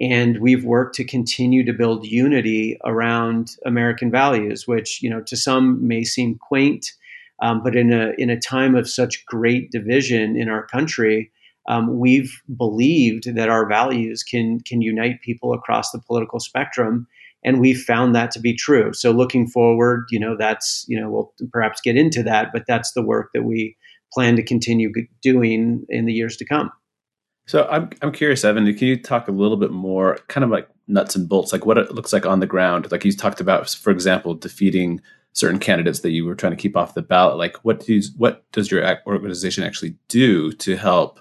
and 0.00 0.40
we've 0.40 0.64
worked 0.64 0.96
to 0.96 1.04
continue 1.04 1.64
to 1.64 1.72
build 1.72 2.06
unity 2.06 2.76
around 2.84 3.56
American 3.64 4.10
values, 4.10 4.66
which 4.66 5.02
you 5.02 5.08
know 5.08 5.20
to 5.22 5.36
some 5.36 5.86
may 5.86 6.02
seem 6.02 6.36
quaint, 6.36 6.92
um, 7.42 7.62
but 7.62 7.76
in 7.76 7.92
a 7.92 8.12
in 8.18 8.30
a 8.30 8.40
time 8.40 8.74
of 8.74 8.88
such 8.88 9.24
great 9.26 9.70
division 9.70 10.36
in 10.36 10.48
our 10.48 10.66
country, 10.66 11.30
um, 11.68 11.98
we've 11.98 12.42
believed 12.56 13.34
that 13.34 13.48
our 13.48 13.68
values 13.68 14.22
can 14.22 14.60
can 14.60 14.82
unite 14.82 15.20
people 15.22 15.52
across 15.52 15.92
the 15.92 16.00
political 16.00 16.40
spectrum, 16.40 17.06
and 17.44 17.60
we've 17.60 17.80
found 17.80 18.14
that 18.16 18.32
to 18.32 18.40
be 18.40 18.54
true. 18.54 18.92
So 18.92 19.12
looking 19.12 19.46
forward, 19.46 20.06
you 20.10 20.18
know, 20.18 20.36
that's 20.36 20.84
you 20.88 21.00
know 21.00 21.08
we'll 21.08 21.32
perhaps 21.52 21.80
get 21.80 21.96
into 21.96 22.24
that, 22.24 22.48
but 22.52 22.64
that's 22.66 22.92
the 22.92 23.02
work 23.02 23.30
that 23.32 23.44
we 23.44 23.76
plan 24.12 24.34
to 24.36 24.42
continue 24.42 24.92
doing 25.22 25.84
in 25.88 26.06
the 26.06 26.12
years 26.12 26.36
to 26.36 26.44
come. 26.44 26.70
So 27.46 27.66
I'm 27.70 27.90
I'm 28.02 28.12
curious, 28.12 28.44
Evan. 28.44 28.72
Can 28.74 28.88
you 28.88 29.00
talk 29.00 29.28
a 29.28 29.32
little 29.32 29.56
bit 29.56 29.70
more, 29.70 30.18
kind 30.28 30.44
of 30.44 30.50
like 30.50 30.68
nuts 30.86 31.14
and 31.14 31.28
bolts, 31.28 31.52
like 31.52 31.66
what 31.66 31.78
it 31.78 31.92
looks 31.92 32.12
like 32.12 32.26
on 32.26 32.40
the 32.40 32.46
ground? 32.46 32.90
Like 32.90 33.04
you 33.04 33.12
talked 33.12 33.40
about, 33.40 33.68
for 33.70 33.90
example, 33.90 34.34
defeating 34.34 35.00
certain 35.32 35.58
candidates 35.58 36.00
that 36.00 36.10
you 36.10 36.24
were 36.24 36.34
trying 36.34 36.52
to 36.52 36.56
keep 36.56 36.76
off 36.76 36.94
the 36.94 37.02
ballot. 37.02 37.36
Like 37.36 37.56
what 37.64 37.80
do 37.80 37.94
you, 37.94 38.02
what 38.16 38.50
does 38.52 38.70
your 38.70 38.98
organization 39.06 39.64
actually 39.64 39.96
do 40.08 40.52
to 40.52 40.76
help, 40.76 41.20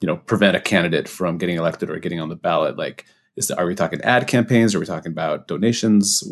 you 0.00 0.06
know, 0.06 0.16
prevent 0.16 0.56
a 0.56 0.60
candidate 0.60 1.08
from 1.08 1.38
getting 1.38 1.56
elected 1.56 1.90
or 1.90 1.98
getting 1.98 2.20
on 2.20 2.28
the 2.28 2.36
ballot? 2.36 2.76
Like, 2.76 3.06
is 3.36 3.50
are 3.50 3.66
we 3.66 3.74
talking 3.74 4.00
ad 4.02 4.28
campaigns? 4.28 4.74
Are 4.74 4.80
we 4.80 4.86
talking 4.86 5.10
about 5.10 5.48
donations? 5.48 6.22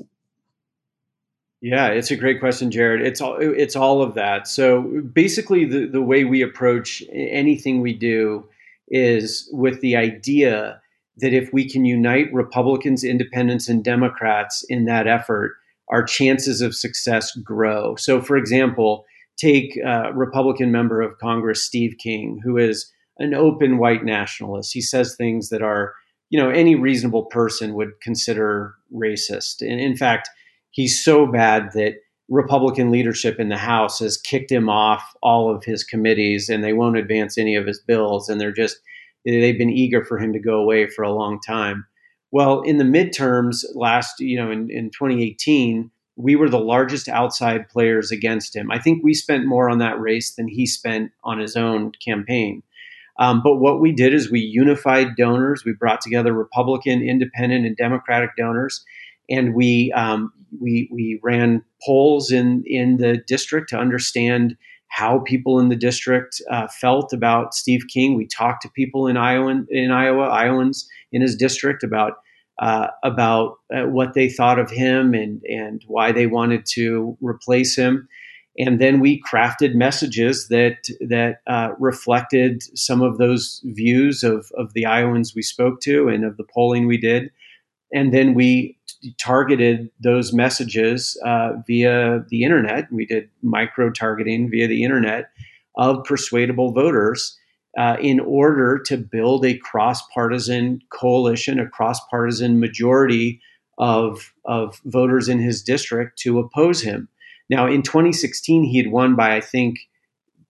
Yeah, 1.61 1.89
it's 1.89 2.13
a 2.13 2.17
great 2.17 2.39
question, 2.39 2.71
Jared. 2.71 3.01
It's 3.01 3.21
all 3.21 3.37
it's 3.41 3.75
all 3.75 4.01
of 4.01 4.15
that. 4.15 4.47
So 4.47 5.03
basically, 5.13 5.65
the 5.65 5.87
the 5.87 6.03
way 6.03 6.25
we 6.25 6.43
approach 6.43 7.03
anything 7.11 7.81
we 7.81 7.95
do 7.95 8.49
is 8.91 9.49
with 9.53 9.81
the 9.81 9.97
idea 9.97 10.81
that 11.19 11.35
if 11.35 11.53
we 11.53 11.69
can 11.69 11.85
unite 11.85 12.33
Republicans, 12.33 13.05
independents, 13.05 13.69
and 13.69 13.83
Democrats 13.83 14.65
in 14.69 14.85
that 14.85 15.07
effort, 15.07 15.57
our 15.89 16.03
chances 16.03 16.61
of 16.61 16.75
success 16.75 17.35
grow. 17.37 17.97
So, 17.97 18.21
for 18.21 18.37
example, 18.37 19.05
take 19.37 19.77
a 19.77 20.13
Republican 20.13 20.71
member 20.71 21.01
of 21.01 21.19
Congress 21.19 21.65
Steve 21.65 21.97
King, 21.99 22.41
who 22.45 22.57
is 22.57 22.93
an 23.19 23.35
open 23.35 23.79
white 23.79 24.05
nationalist. 24.05 24.73
He 24.73 24.81
says 24.81 25.17
things 25.17 25.49
that 25.49 25.63
are, 25.63 25.95
you 26.31 26.39
know, 26.39 26.51
any 26.51 26.75
reasonable 26.75 27.25
person 27.25 27.75
would 27.75 28.01
consider 28.01 28.75
racist. 28.95 29.61
And 29.61 29.81
in 29.81 29.97
fact, 29.97 30.29
he's 30.71 31.03
so 31.03 31.27
bad 31.27 31.71
that 31.75 31.95
Republican 32.29 32.91
leadership 32.91 33.41
in 33.41 33.49
the 33.49 33.57
House 33.57 33.99
has 34.01 34.19
kicked 34.19 34.53
him 34.53 34.69
off 34.69 35.03
all 35.23 35.55
of 35.55 35.65
his 35.65 35.83
committees 35.83 36.49
and 36.49 36.63
they 36.63 36.73
won't 36.73 36.99
advance 36.99 37.39
any 37.39 37.57
of 37.57 37.67
his 37.67 37.81
bills. 37.81 38.29
And 38.29 38.41
they're 38.41 38.53
just, 38.53 38.79
they've 39.25 39.59
been 39.59 39.71
eager 39.71 40.05
for 40.05 40.19
him 40.19 40.33
to 40.33 40.39
go 40.39 40.57
away 40.57 40.89
for 40.89 41.03
a 41.03 41.13
long 41.13 41.41
time. 41.41 41.87
Well, 42.31 42.61
in 42.61 42.77
the 42.77 42.85
midterms 42.85 43.65
last, 43.75 44.21
you 44.21 44.39
know, 44.39 44.51
in, 44.51 44.71
in 44.71 44.91
2018, 44.91 45.91
we 46.17 46.37
were 46.37 46.51
the 46.51 46.59
largest 46.59 47.09
outside 47.09 47.69
players 47.69 48.11
against 48.11 48.55
him. 48.55 48.71
I 48.71 48.79
think 48.79 49.03
we 49.03 49.15
spent 49.15 49.47
more 49.47 49.71
on 49.71 49.79
that 49.79 49.99
race 50.01 50.35
than 50.35 50.49
he 50.49 50.67
spent 50.67 51.13
on 51.25 51.39
his 51.39 51.57
own 51.57 51.93
campaign. 52.05 52.63
Um, 53.19 53.41
but 53.43 53.57
what 53.57 53.81
we 53.81 53.93
did 53.93 54.13
is 54.13 54.31
we 54.31 54.41
unified 54.41 55.17
donors. 55.17 55.65
We 55.65 55.73
brought 55.73 56.01
together 56.01 56.33
Republican, 56.33 57.03
Independent, 57.03 57.67
and 57.67 57.77
Democratic 57.77 58.31
donors, 58.37 58.85
and 59.29 59.55
we 59.55 59.93
um, 59.93 60.33
we 60.61 60.89
we 60.93 61.21
ran 61.23 61.63
polls 61.85 62.31
in 62.31 62.63
in 62.67 62.97
the 62.97 63.19
district 63.27 63.69
to 63.71 63.79
understand 63.79 64.57
how 64.89 65.21
people 65.21 65.59
in 65.61 65.69
the 65.69 65.77
district 65.77 66.41
uh, 66.51 66.67
felt 66.69 67.13
about 67.13 67.55
Steve 67.55 67.83
King. 67.93 68.17
We 68.17 68.27
talked 68.27 68.63
to 68.63 68.71
people 68.71 69.07
in 69.07 69.17
Iowa, 69.17 69.63
in 69.69 69.91
Iowa, 69.91 70.25
Iowans 70.25 70.89
in 71.13 71.23
his 71.23 71.37
district 71.37 71.83
about 71.83 72.15
uh, 72.59 72.89
about 73.05 73.57
uh, 73.73 73.83
what 73.85 74.15
they 74.15 74.29
thought 74.29 74.59
of 74.59 74.71
him 74.71 75.15
and 75.15 75.43
and 75.45 75.85
why 75.87 76.13
they 76.13 76.27
wanted 76.27 76.67
to 76.75 77.17
replace 77.21 77.77
him. 77.77 78.09
And 78.59 78.81
then 78.81 78.99
we 78.99 79.23
crafted 79.23 79.75
messages 79.75 80.49
that 80.49 80.79
that 81.01 81.41
uh, 81.47 81.71
reflected 81.79 82.63
some 82.77 83.03
of 83.03 83.19
those 83.19 83.61
views 83.65 84.25
of 84.25 84.51
of 84.57 84.73
the 84.73 84.87
Iowans 84.87 85.35
we 85.35 85.43
spoke 85.43 85.81
to 85.83 86.09
and 86.09 86.25
of 86.25 86.37
the 86.37 86.47
polling 86.53 86.87
we 86.87 86.99
did. 86.99 87.31
And 87.93 88.13
then 88.13 88.35
we 88.35 88.78
targeted 89.19 89.91
those 90.01 90.33
messages 90.33 91.21
uh, 91.25 91.53
via 91.67 92.25
the 92.29 92.43
internet. 92.43 92.91
We 92.93 93.07
did 93.07 93.29
micro 93.43 93.91
targeting 93.91 94.51
via 94.51 94.67
the 94.67 94.85
internet 94.85 95.31
of 95.77 96.05
persuadable 96.05 96.73
voters 96.73 97.39
uh, 97.79 97.97
in 98.01 98.19
order 98.21 98.79
to 98.87 98.97
build 98.97 99.45
a 99.45 99.57
cross 99.59 100.03
partisan 100.09 100.81
coalition, 100.91 101.61
a 101.61 101.69
cross 101.69 102.01
partisan 102.11 102.59
majority 102.59 103.41
of, 103.79 104.33
of 104.45 104.81
voters 104.85 105.29
in 105.29 105.39
his 105.39 105.63
district 105.63 106.19
to 106.19 106.39
oppose 106.39 106.83
him. 106.83 107.09
Now, 107.49 107.67
in 107.67 107.83
2016, 107.83 108.65
he 108.65 108.79
had 108.79 108.91
won 108.91 109.15
by, 109.15 109.37
I 109.37 109.41
think, 109.41 109.79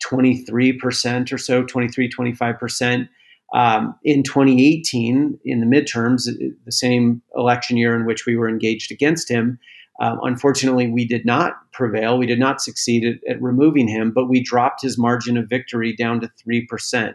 23% 0.02 1.33
or 1.33 1.38
so, 1.38 1.64
23, 1.64 2.11
25%. 2.11 3.09
Um, 3.55 3.95
in 4.05 4.23
2018, 4.23 5.38
in 5.45 5.61
the 5.61 5.67
midterms, 5.67 6.25
the 6.64 6.73
same 6.73 7.23
election 7.35 7.76
year 7.76 7.97
in 7.97 8.05
which 8.05 8.26
we 8.26 8.37
were 8.37 8.49
engaged 8.49 8.93
against 8.93 9.31
him, 9.31 9.59
um, 10.00 10.21
unfortunately, 10.23 10.88
we 10.88 11.07
did 11.07 11.25
not 11.25 11.55
prevail. 11.73 12.19
We 12.19 12.26
did 12.26 12.38
not 12.38 12.61
succeed 12.61 13.05
at, 13.05 13.17
at, 13.28 13.43
removing 13.43 13.88
him, 13.88 14.12
but 14.12 14.28
we 14.28 14.40
dropped 14.40 14.83
his 14.83 14.97
margin 14.97 15.37
of 15.37 15.49
victory 15.49 15.95
down 15.95 16.21
to 16.21 16.31
3%, 16.47 17.14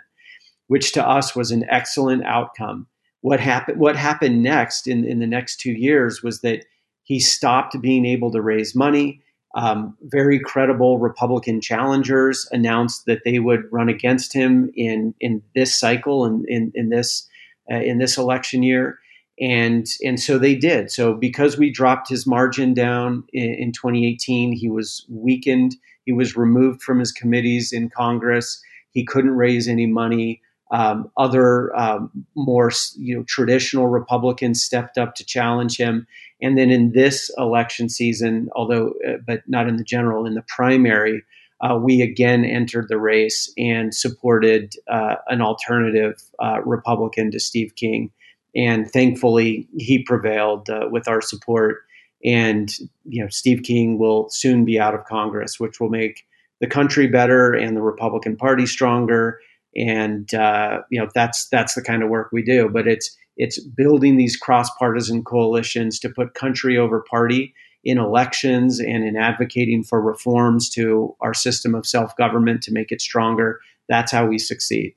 which 0.68 0.92
to 0.94 1.08
us 1.08 1.36
was 1.36 1.52
an 1.52 1.66
excellent 1.70 2.26
outcome. 2.26 2.88
What 3.22 3.40
happened, 3.40 3.80
what 3.80 3.96
happened 3.96 4.44
next 4.44 4.86
in, 4.86 5.06
in 5.06 5.20
the 5.20 5.28
next 5.28 5.62
two 5.62 5.72
years 5.72 6.22
was 6.22 6.42
that 6.42 6.66
he 7.04 7.20
stopped 7.20 7.80
being 7.82 8.06
able 8.06 8.32
to 8.32 8.42
raise 8.42 8.76
money. 8.76 9.22
Um, 9.56 9.96
very 10.04 10.40
credible 10.40 10.98
Republican 10.98 11.62
challengers 11.62 12.48
announced 12.52 13.06
that 13.06 13.22
they 13.24 13.38
would 13.38 13.62
run 13.72 13.88
against 13.88 14.34
him 14.34 14.72
in 14.76 15.14
in 15.20 15.44
this 15.54 15.78
cycle 15.78 16.26
and 16.26 16.44
in, 16.48 16.72
in, 16.76 16.86
in, 16.86 16.90
this 16.90 17.28
uh, 17.72 17.78
in 17.78 18.00
this 18.00 18.18
election 18.18 18.64
year, 18.64 18.98
and 19.40 19.86
and 20.04 20.20
so 20.20 20.40
they 20.40 20.56
did. 20.56 20.90
So 20.90 21.14
because 21.14 21.58
we 21.58 21.72
dropped 21.72 22.10
his 22.10 22.26
margin 22.26 22.74
down 22.74 23.26
in, 23.32 23.54
in 23.54 23.72
2018, 23.72 24.54
he 24.54 24.70
was 24.70 25.06
weakened. 25.08 25.76
He 26.06 26.14
was 26.14 26.36
removed 26.36 26.82
from 26.82 27.00
his 27.00 27.12
committees 27.12 27.72
in 27.72 27.90
Congress. 27.90 28.62
He 28.92 29.06
couldn't 29.06 29.32
raise 29.32 29.68
any 29.68 29.86
money. 29.86 30.42
Um, 30.74 31.12
other 31.18 31.74
um, 31.78 32.10
more 32.36 32.72
you 32.98 33.16
know 33.16 33.24
traditional 33.28 33.88
Republicans 33.88 34.64
stepped 34.64 34.98
up 34.98 35.14
to 35.16 35.24
challenge 35.24 35.78
him, 35.78 36.08
and 36.42 36.58
then 36.58 36.72
in 36.72 36.94
this 36.94 37.30
election 37.38 37.90
season, 37.90 38.50
although 38.56 38.96
uh, 39.08 39.18
but 39.26 39.44
not 39.48 39.68
in 39.68 39.78
the 39.78 39.84
general, 39.84 40.26
in 40.26 40.34
the 40.34 40.44
primary, 40.48 41.22
uh, 41.62 41.78
we 41.78 42.02
again 42.02 42.44
entered 42.44 42.88
the 42.90 42.98
race 42.98 43.54
and 43.56 43.94
supported 43.94 44.74
uh, 44.90 45.18
an 45.28 45.42
alternative 45.42 46.16
uh, 46.40 46.60
Republican 46.66 47.30
to 47.30 47.40
Steve 47.40 47.76
King, 47.76 48.10
and 48.56 48.90
thankfully 48.90 49.68
he 49.78 50.02
prevailed 50.02 50.72
uh, 50.72 50.88
with 50.90 51.08
our 51.08 51.22
support. 51.22 51.84
And 52.26 52.76
you 53.06 53.22
know, 53.22 53.30
Steve 53.30 53.62
King 53.62 54.00
will 54.00 54.28
soon 54.32 54.66
be 54.66 54.80
out 54.80 54.96
of 54.96 55.06
Congress, 55.06 55.60
which 55.60 55.80
will 55.80 55.90
make 55.90 56.26
the 56.62 56.68
country 56.68 57.06
better 57.06 57.54
and 57.54 57.78
the 57.78 57.82
Republican 57.82 58.38
Party 58.38 58.66
stronger 58.66 59.40
and 59.76 60.34
uh, 60.34 60.82
you 60.90 61.00
know 61.00 61.10
that's 61.14 61.48
that's 61.50 61.76
the 61.76 61.82
kind 61.82 62.04
of 62.04 62.10
work 62.10 62.30
we 62.32 62.44
do. 62.44 62.70
But 62.70 62.88
it's 62.88 63.16
it's 63.38 63.60
building 63.60 64.18
these 64.18 64.38
cross 64.38 64.70
partisan 64.78 65.24
coalitions 65.24 66.00
to 66.00 66.10
put 66.10 66.34
country 66.34 66.78
over 66.78 67.04
party 67.10 67.54
in 67.84 67.98
elections 67.98 68.80
and 68.80 69.04
in 69.04 69.18
advocating 69.18 69.84
for 69.84 70.02
reforms 70.02 70.70
to 70.70 71.16
our 71.22 71.34
system 71.34 71.76
of 71.76 71.86
self 71.86 72.16
government 72.16 72.62
to 72.64 72.72
make 72.72 72.92
it 72.92 73.02
stronger. 73.02 73.60
That's 73.90 74.12
how 74.12 74.26
we 74.26 74.38
succeed. 74.38 74.96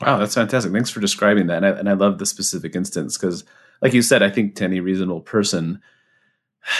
Wow, 0.00 0.18
that's 0.18 0.34
fantastic. 0.34 0.72
Thanks 0.72 0.90
for 0.90 1.00
describing 1.00 1.46
that. 1.46 1.62
And 1.62 1.66
I, 1.66 1.70
and 1.70 1.88
I 1.88 1.92
love 1.92 2.18
the 2.18 2.26
specific 2.26 2.74
instance 2.74 3.16
because, 3.16 3.44
like 3.80 3.94
you 3.94 4.02
said, 4.02 4.22
I 4.22 4.30
think 4.30 4.56
to 4.56 4.64
any 4.64 4.80
reasonable 4.80 5.20
person, 5.20 5.80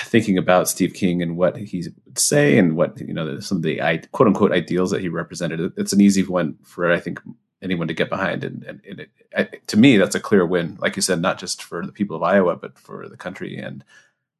thinking 0.04 0.38
about 0.38 0.68
Steve 0.68 0.94
King 0.94 1.22
and 1.22 1.36
what 1.36 1.56
he 1.56 1.84
would 2.06 2.18
say 2.18 2.58
and 2.58 2.76
what 2.76 2.98
you 3.00 3.12
know 3.12 3.38
some 3.40 3.58
of 3.58 3.62
the 3.62 3.78
quote 4.12 4.28
unquote 4.28 4.52
ideals 4.52 4.90
that 4.90 5.00
he 5.00 5.08
represented. 5.08 5.72
It's 5.76 5.92
an 5.92 6.00
easy 6.00 6.22
one 6.22 6.56
for 6.62 6.90
I 6.90 7.00
think 7.00 7.20
anyone 7.62 7.88
to 7.88 7.94
get 7.94 8.10
behind, 8.10 8.44
and, 8.44 8.62
and, 8.64 8.80
and 8.88 9.00
it, 9.00 9.66
to 9.68 9.76
me 9.76 9.96
that's 9.96 10.14
a 10.14 10.20
clear 10.20 10.46
win. 10.46 10.76
Like 10.80 10.96
you 10.96 11.02
said, 11.02 11.20
not 11.20 11.38
just 11.38 11.62
for 11.62 11.84
the 11.84 11.92
people 11.92 12.16
of 12.16 12.22
Iowa, 12.22 12.56
but 12.56 12.78
for 12.78 13.08
the 13.08 13.16
country. 13.16 13.56
And 13.56 13.84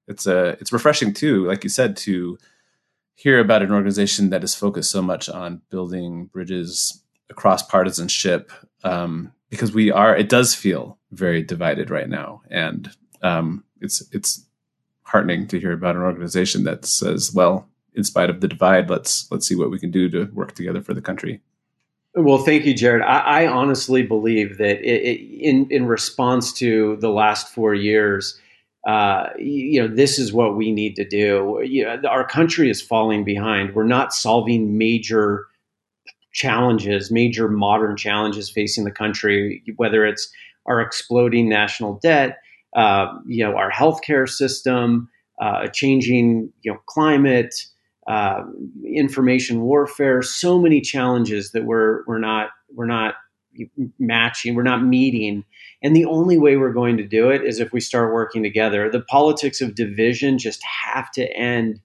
it's 0.06 0.26
a 0.26 0.56
it's 0.60 0.72
refreshing 0.72 1.12
too, 1.12 1.46
like 1.46 1.64
you 1.64 1.70
said, 1.70 1.96
to 1.98 2.38
hear 3.14 3.38
about 3.38 3.62
an 3.62 3.72
organization 3.72 4.30
that 4.30 4.44
is 4.44 4.54
focused 4.54 4.90
so 4.90 5.02
much 5.02 5.28
on 5.28 5.62
building 5.70 6.26
bridges 6.26 7.02
across 7.30 7.62
partisanship 7.62 8.52
um, 8.82 9.32
because 9.50 9.72
we 9.72 9.90
are 9.90 10.16
it 10.16 10.28
does 10.28 10.54
feel 10.54 10.98
very 11.12 11.42
divided 11.42 11.90
right 11.90 12.08
now 12.08 12.42
and 12.50 12.90
um, 13.22 13.64
it's 13.80 14.02
it's 14.12 14.44
heartening 15.14 15.46
to 15.46 15.60
hear 15.60 15.70
about 15.70 15.94
an 15.94 16.02
organization 16.02 16.64
that 16.64 16.84
says, 16.84 17.32
well, 17.32 17.68
in 17.94 18.02
spite 18.02 18.30
of 18.30 18.40
the 18.40 18.48
divide, 18.48 18.90
let's 18.90 19.30
let's 19.30 19.46
see 19.46 19.54
what 19.54 19.70
we 19.70 19.78
can 19.78 19.92
do 19.92 20.08
to 20.10 20.24
work 20.34 20.56
together 20.56 20.82
for 20.82 20.92
the 20.92 21.00
country. 21.00 21.40
Well, 22.16 22.38
thank 22.38 22.64
you, 22.64 22.74
Jared. 22.74 23.02
I, 23.02 23.44
I 23.44 23.46
honestly 23.46 24.02
believe 24.02 24.58
that 24.58 24.80
it, 24.82 25.02
it, 25.02 25.20
in 25.40 25.68
in 25.70 25.86
response 25.86 26.52
to 26.54 26.96
the 26.96 27.10
last 27.10 27.54
four 27.54 27.74
years, 27.74 28.36
uh, 28.88 29.28
you 29.38 29.80
know, 29.80 29.86
this 29.86 30.18
is 30.18 30.32
what 30.32 30.56
we 30.56 30.72
need 30.72 30.96
to 30.96 31.08
do. 31.08 31.60
You 31.64 31.84
know, 31.84 32.08
our 32.08 32.26
country 32.26 32.68
is 32.68 32.82
falling 32.82 33.22
behind. 33.22 33.76
We're 33.76 33.84
not 33.84 34.12
solving 34.12 34.76
major 34.76 35.46
challenges, 36.32 37.12
major 37.12 37.46
modern 37.48 37.96
challenges 37.96 38.50
facing 38.50 38.82
the 38.82 38.90
country, 38.90 39.62
whether 39.76 40.04
it's 40.04 40.28
our 40.66 40.80
exploding 40.80 41.48
national 41.48 42.00
debt, 42.02 42.38
uh, 42.74 43.06
you 43.26 43.44
know, 43.44 43.56
our 43.56 43.70
healthcare 43.70 44.28
system, 44.28 45.08
uh, 45.40 45.68
changing, 45.68 46.52
you 46.62 46.72
know, 46.72 46.78
climate, 46.86 47.54
uh, 48.08 48.42
information 48.84 49.62
warfare, 49.62 50.22
so 50.22 50.60
many 50.60 50.80
challenges 50.80 51.52
that 51.52 51.64
we're 51.64 52.04
we're 52.06 52.18
not 52.18 52.50
we're 52.74 52.86
not 52.86 53.14
matching, 53.98 54.54
we're 54.54 54.62
not 54.62 54.84
meeting. 54.84 55.44
And 55.82 55.94
the 55.94 56.04
only 56.06 56.38
way 56.38 56.56
we're 56.56 56.72
going 56.72 56.96
to 56.96 57.06
do 57.06 57.30
it 57.30 57.42
is 57.42 57.60
if 57.60 57.72
we 57.72 57.80
start 57.80 58.12
working 58.12 58.42
together. 58.42 58.90
The 58.90 59.02
politics 59.02 59.60
of 59.60 59.74
division 59.74 60.38
just 60.38 60.62
have 60.62 61.10
to 61.12 61.30
end 61.36 61.80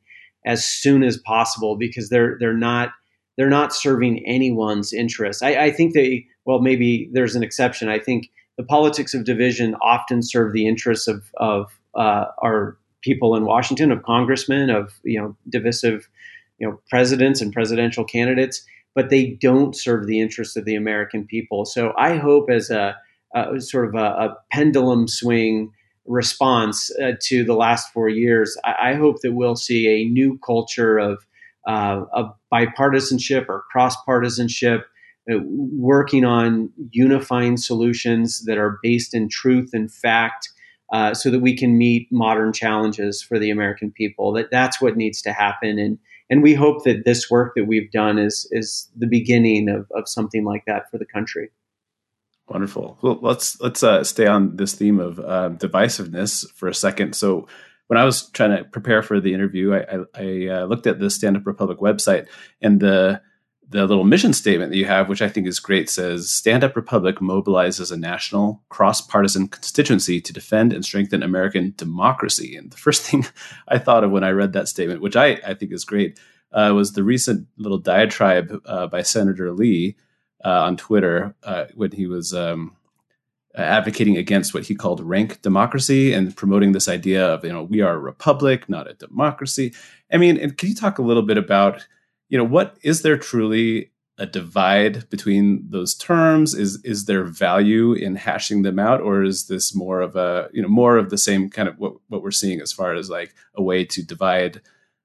as 0.46 0.66
soon 0.66 1.04
as 1.04 1.18
possible 1.18 1.76
because 1.76 2.10
they're 2.10 2.38
they're 2.40 2.58
not 2.58 2.92
they're 3.38 3.50
not 3.50 3.74
serving 3.74 4.26
anyone's 4.26 4.92
interests. 4.94 5.42
I, 5.42 5.56
I 5.56 5.72
think 5.72 5.94
they 5.94 6.26
well 6.46 6.60
maybe 6.60 7.10
there's 7.14 7.36
an 7.36 7.44
exception. 7.44 7.90
I 7.90 8.00
think 8.00 8.30
the 8.60 8.66
politics 8.66 9.14
of 9.14 9.24
division 9.24 9.74
often 9.76 10.22
serve 10.22 10.52
the 10.52 10.68
interests 10.68 11.08
of, 11.08 11.32
of 11.38 11.80
uh, 11.96 12.26
our 12.40 12.78
people 13.02 13.34
in 13.38 13.46
Washington, 13.46 13.90
of 13.90 14.04
congressmen, 14.04 14.70
of 14.70 15.00
you 15.04 15.18
know 15.18 15.34
divisive 15.48 16.10
you 16.58 16.68
know 16.68 16.78
presidents 16.90 17.40
and 17.40 17.54
presidential 17.54 18.04
candidates, 18.04 18.66
but 18.94 19.10
they 19.10 19.28
don't 19.28 19.78
serve 19.78 20.08
the 20.08 20.20
interests 20.20 20.58
of 20.58 20.66
the 20.66 20.76
American 20.76 21.26
people. 21.26 21.64
So 21.64 21.94
I 21.98 22.18
hope 22.18 22.50
as 22.50 22.70
a, 22.70 22.98
a 23.34 23.62
sort 23.62 23.88
of 23.88 23.96
a, 23.96 24.08
a 24.26 24.38
pendulum 24.52 25.08
swing 25.08 25.72
response 26.06 26.92
uh, 27.02 27.14
to 27.22 27.46
the 27.46 27.56
last 27.56 27.94
four 27.94 28.10
years, 28.10 28.58
I, 28.66 28.90
I, 28.90 28.94
hope 28.96 29.22
that 29.22 29.34
we'll 29.34 29.56
see 29.56 29.88
a 29.88 30.10
new 30.10 30.38
culture 30.40 30.98
of, 30.98 31.24
uh, 31.68 32.02
of 32.12 32.34
bipartisanship 32.52 33.48
or 33.48 33.64
cross 33.72 33.96
partisanship, 34.04 34.88
working 35.38 36.26
on 36.26 36.72
unifying 36.92 37.58
solutions 37.58 38.46
that 38.46 38.58
are 38.58 38.80
based 38.82 39.14
in 39.14 39.30
truth 39.30 39.72
and 39.74 39.92
fact. 39.92 40.50
Uh, 40.92 41.14
so 41.14 41.30
that 41.30 41.40
we 41.40 41.56
can 41.56 41.78
meet 41.78 42.08
modern 42.12 42.52
challenges 42.52 43.22
for 43.22 43.38
the 43.38 43.52
American 43.52 43.92
people. 43.92 44.34
That 44.34 44.50
that's 44.50 44.82
what 44.82 44.98
needs 44.98 45.22
to 45.22 45.32
happen, 45.32 45.78
and 45.78 46.00
and 46.32 46.42
we 46.42 46.56
hope 46.56 46.84
that 46.84 47.06
this 47.06 47.30
work 47.30 47.54
that 47.56 47.66
we've 47.66 47.92
done 47.92 48.18
is 48.18 48.48
is 48.50 48.90
the 48.96 49.06
beginning 49.06 49.70
of, 49.70 49.86
of 49.96 50.10
something 50.10 50.46
like 50.46 50.64
that 50.66 50.90
for 50.90 50.98
the 50.98 51.06
country. 51.06 51.52
Wonderful. 52.48 52.98
Well, 53.02 53.20
let's 53.22 53.60
let's 53.62 53.84
uh, 53.84 54.04
stay 54.04 54.26
on 54.26 54.56
this 54.56 54.74
theme 54.74 55.00
of 55.00 55.20
uh, 55.20 55.52
divisiveness 55.52 56.50
for 56.54 56.68
a 56.68 56.74
second. 56.74 57.14
So, 57.14 57.48
when 57.88 58.00
I 58.00 58.06
was 58.06 58.30
trying 58.32 58.58
to 58.58 58.64
prepare 58.64 59.04
for 59.04 59.20
the 59.20 59.34
interview, 59.34 59.76
I, 59.76 59.80
I, 59.80 60.06
I 60.16 60.48
uh, 60.48 60.66
looked 60.66 60.88
at 60.88 61.00
the 61.00 61.12
Stand 61.12 61.38
Up 61.38 61.46
Republic 61.46 61.80
website, 61.80 62.28
and 62.62 62.80
the 62.80 63.22
the 63.72 63.86
little 63.86 64.04
mission 64.04 64.34
statement 64.34 64.72
that 64.72 64.78
you 64.78 64.86
have, 64.86 65.10
which 65.10 65.22
I 65.22 65.30
think 65.30 65.46
is 65.46 65.60
great, 65.60 65.90
says 65.90 66.32
Stand 66.32 66.64
Up 66.64 66.76
Republic 66.76 67.18
mobilizes 67.18 67.92
a 67.92 67.98
national 67.98 68.64
cross 68.70 69.00
partisan 69.00 69.48
constituency 69.48 70.20
to 70.22 70.34
defend 70.34 70.74
and 70.74 70.84
strengthen 70.84 71.22
American 71.22 71.74
democracy. 71.78 72.56
And 72.56 72.72
the 72.72 72.78
first 72.78 73.04
thing 73.10 73.26
I 73.68 73.78
thought 73.78 74.04
of 74.04 74.12
when 74.12 74.24
I 74.24 74.32
read 74.32 74.54
that 74.54 74.68
statement, 74.68 75.02
which 75.02 75.16
I, 75.16 75.40
I 75.46 75.54
think 75.54 75.72
is 75.72 75.86
great, 75.86 76.20
uh, 76.52 76.74
was 76.76 76.94
the 76.94 77.04
recent 77.04 77.48
little 77.58 77.78
diatribe 77.78 78.60
uh, 78.66 78.88
by 78.88 79.04
Senator 79.04 79.52
Lee 79.52 79.96
uh, 80.44 80.64
on 80.64 80.76
Twitter 80.76 81.36
uh, 81.44 81.66
when 81.76 81.92
he 81.92 82.08
was 82.08 82.34
um, 82.34 82.76
advocating 83.56 84.18
against 84.18 84.54
what 84.54 84.64
he 84.64 84.74
called 84.74 85.02
rank 85.02 85.44
democracy 85.44 86.12
and 86.12 86.36
promoting 86.36 86.72
this 86.72 86.88
idea 86.88 87.24
of, 87.24 87.44
you 87.44 87.54
know, 87.54 87.64
we 87.64 87.82
are 87.82 87.94
a 87.94 88.00
republic, 88.00 88.68
not 88.68 88.90
a 88.90 88.96
democracy. 88.96 89.74
I 90.12 90.18
mean, 90.18 90.38
and 90.38 90.58
can 90.58 90.70
you 90.70 90.76
talk 90.76 90.98
a 90.98 91.04
little 91.04 91.24
bit 91.24 91.38
about 91.38 91.86
you 92.30 92.38
know 92.38 92.44
what 92.46 92.78
is 92.82 93.02
there 93.02 93.18
truly 93.18 93.92
a 94.20 94.26
divide 94.26 95.10
between 95.10 95.66
those 95.70 95.96
terms? 95.96 96.54
Is 96.54 96.84
is 96.84 97.06
there 97.06 97.24
value 97.24 97.94
in 97.94 98.16
hashing 98.16 98.64
them 98.64 98.78
out 98.78 99.00
or 99.02 99.24
is 99.24 99.48
this 99.48 99.74
more 99.74 100.02
of 100.02 100.16
a 100.16 100.50
you 100.54 100.62
know 100.62 100.68
more 100.68 100.98
of 100.98 101.10
the 101.10 101.18
same 101.18 101.50
kind 101.50 101.70
of 101.70 101.80
what, 101.80 101.94
what 102.10 102.22
we're 102.22 102.32
seeing 102.32 102.60
as 102.62 102.74
far 102.74 102.94
as 102.94 103.10
like 103.10 103.34
a 103.56 103.64
way 103.64 103.86
to 103.86 104.04
divide 104.04 104.62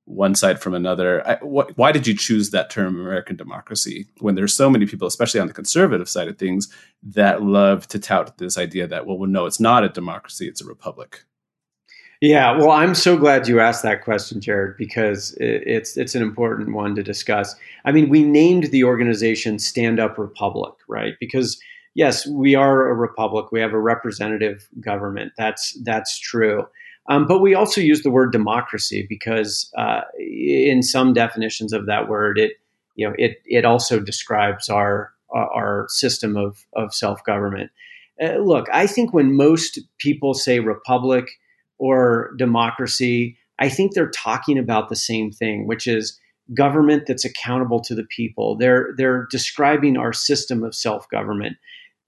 one 0.07 0.35
side 0.35 0.61
from 0.61 0.75
another? 0.75 1.27
I, 1.27 1.37
wh- 1.37 1.79
why 1.79 1.93
did 1.93 2.07
you 2.07 2.15
choose 2.15 2.51
that 2.51 2.71
term 2.71 3.01
american 3.01 3.37
democracy 3.37 4.07
when 4.19 4.35
there's 4.35 4.53
so 4.53 4.69
many 4.69 4.85
people 4.85 5.07
especially 5.09 5.41
on 5.41 5.47
the 5.47 5.55
conservative 5.55 6.09
side 6.09 6.29
of 6.29 6.37
things 6.37 6.69
that 7.03 7.43
love 7.43 7.87
to 7.89 7.99
tout 7.99 8.37
this 8.37 8.59
idea 8.59 8.87
that 8.89 9.07
well, 9.07 9.17
well 9.17 9.31
no 9.31 9.47
it's 9.47 9.61
not 9.61 9.85
a 9.85 9.89
democracy 9.89 10.47
it's 10.49 10.61
a 10.61 10.67
republic 10.67 11.25
yeah, 12.25 12.57
well, 12.57 12.71
I'm 12.71 12.95
so 12.95 13.19
glad 13.19 13.49
you 13.49 13.61
asked 13.61 13.83
that 13.83 14.03
question, 14.03 14.41
Jared, 14.41 14.79
because 14.79 15.37
it's 15.39 15.95
it's 15.99 16.15
an 16.15 16.23
important 16.23 16.73
one 16.73 16.95
to 16.95 17.03
discuss. 17.03 17.55
I 17.85 17.93
mean, 17.93 18.09
we 18.09 18.23
named 18.23 18.65
the 18.71 18.85
organization 18.85 19.59
Stand 19.59 20.01
Up 20.01 20.17
Republic, 20.17 20.73
right? 20.89 21.15
Because 21.21 21.61
yes, 21.95 22.27
we 22.27 22.55
are 22.55 22.89
a 22.89 22.95
republic. 22.95 23.53
We 23.53 23.61
have 23.61 23.75
a 23.75 23.79
representative 23.79 24.67
government. 24.81 25.33
That's 25.37 25.79
that's 25.83 26.19
true. 26.19 26.67
Um, 27.11 27.27
but 27.27 27.43
we 27.43 27.55
also 27.55 27.83
use 27.83 28.03
the 28.03 28.11
word 28.11 28.33
democracy 28.33 29.05
because 29.07 29.71
uh, 29.77 30.01
in 30.19 30.83
some 30.83 31.13
definitions 31.13 31.75
of 31.75 31.85
that 31.85 32.09
word, 32.09 32.39
it 32.39 32.53
you 32.95 33.07
know 33.07 33.15
it 33.19 33.43
it 33.45 33.67
also 33.67 34.01
describes 34.01 34.71
our 34.71 35.13
our 35.35 35.89
system 35.91 36.39
of 36.39 36.65
of 36.73 36.95
self 36.95 37.23
government. 37.25 37.71
Uh, 38.19 38.37
look, 38.37 38.67
I 38.73 38.87
think 38.87 39.13
when 39.13 39.37
most 39.37 39.79
people 39.99 40.33
say 40.33 40.61
republic 40.61 41.29
or 41.79 42.35
democracy, 42.39 43.37
I 43.59 43.69
think 43.69 43.93
they're 43.93 44.11
talking 44.11 44.59
about 44.59 44.89
the 44.89 44.97
same 44.97 45.31
thing, 45.31 45.67
which 45.67 45.87
is 45.87 46.19
government 46.53 47.05
that's 47.07 47.25
accountable 47.25 47.81
to 47.81 47.95
the 47.95 48.05
people. 48.05 48.57
They're 48.57 48.95
they're 48.97 49.27
describing 49.31 49.97
our 49.97 50.13
system 50.13 50.63
of 50.63 50.75
self-government. 50.75 51.57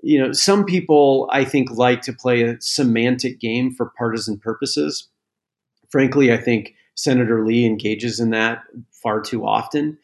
You 0.02 0.20
know, 0.20 0.32
some 0.32 0.64
people 0.64 1.28
I 1.32 1.44
think 1.44 1.70
like 1.70 2.02
to 2.02 2.12
play 2.12 2.42
a 2.42 2.60
semantic 2.60 3.40
game 3.40 3.72
for 3.72 3.92
partisan 3.96 4.38
purposes. 4.38 5.08
Frankly, 5.88 6.32
I 6.32 6.36
think 6.36 6.74
Senator 6.94 7.46
Lee 7.46 7.64
engages 7.64 8.20
in 8.20 8.30
that 8.30 8.62
far 9.02 9.20
too 9.20 9.46
often. 9.46 9.98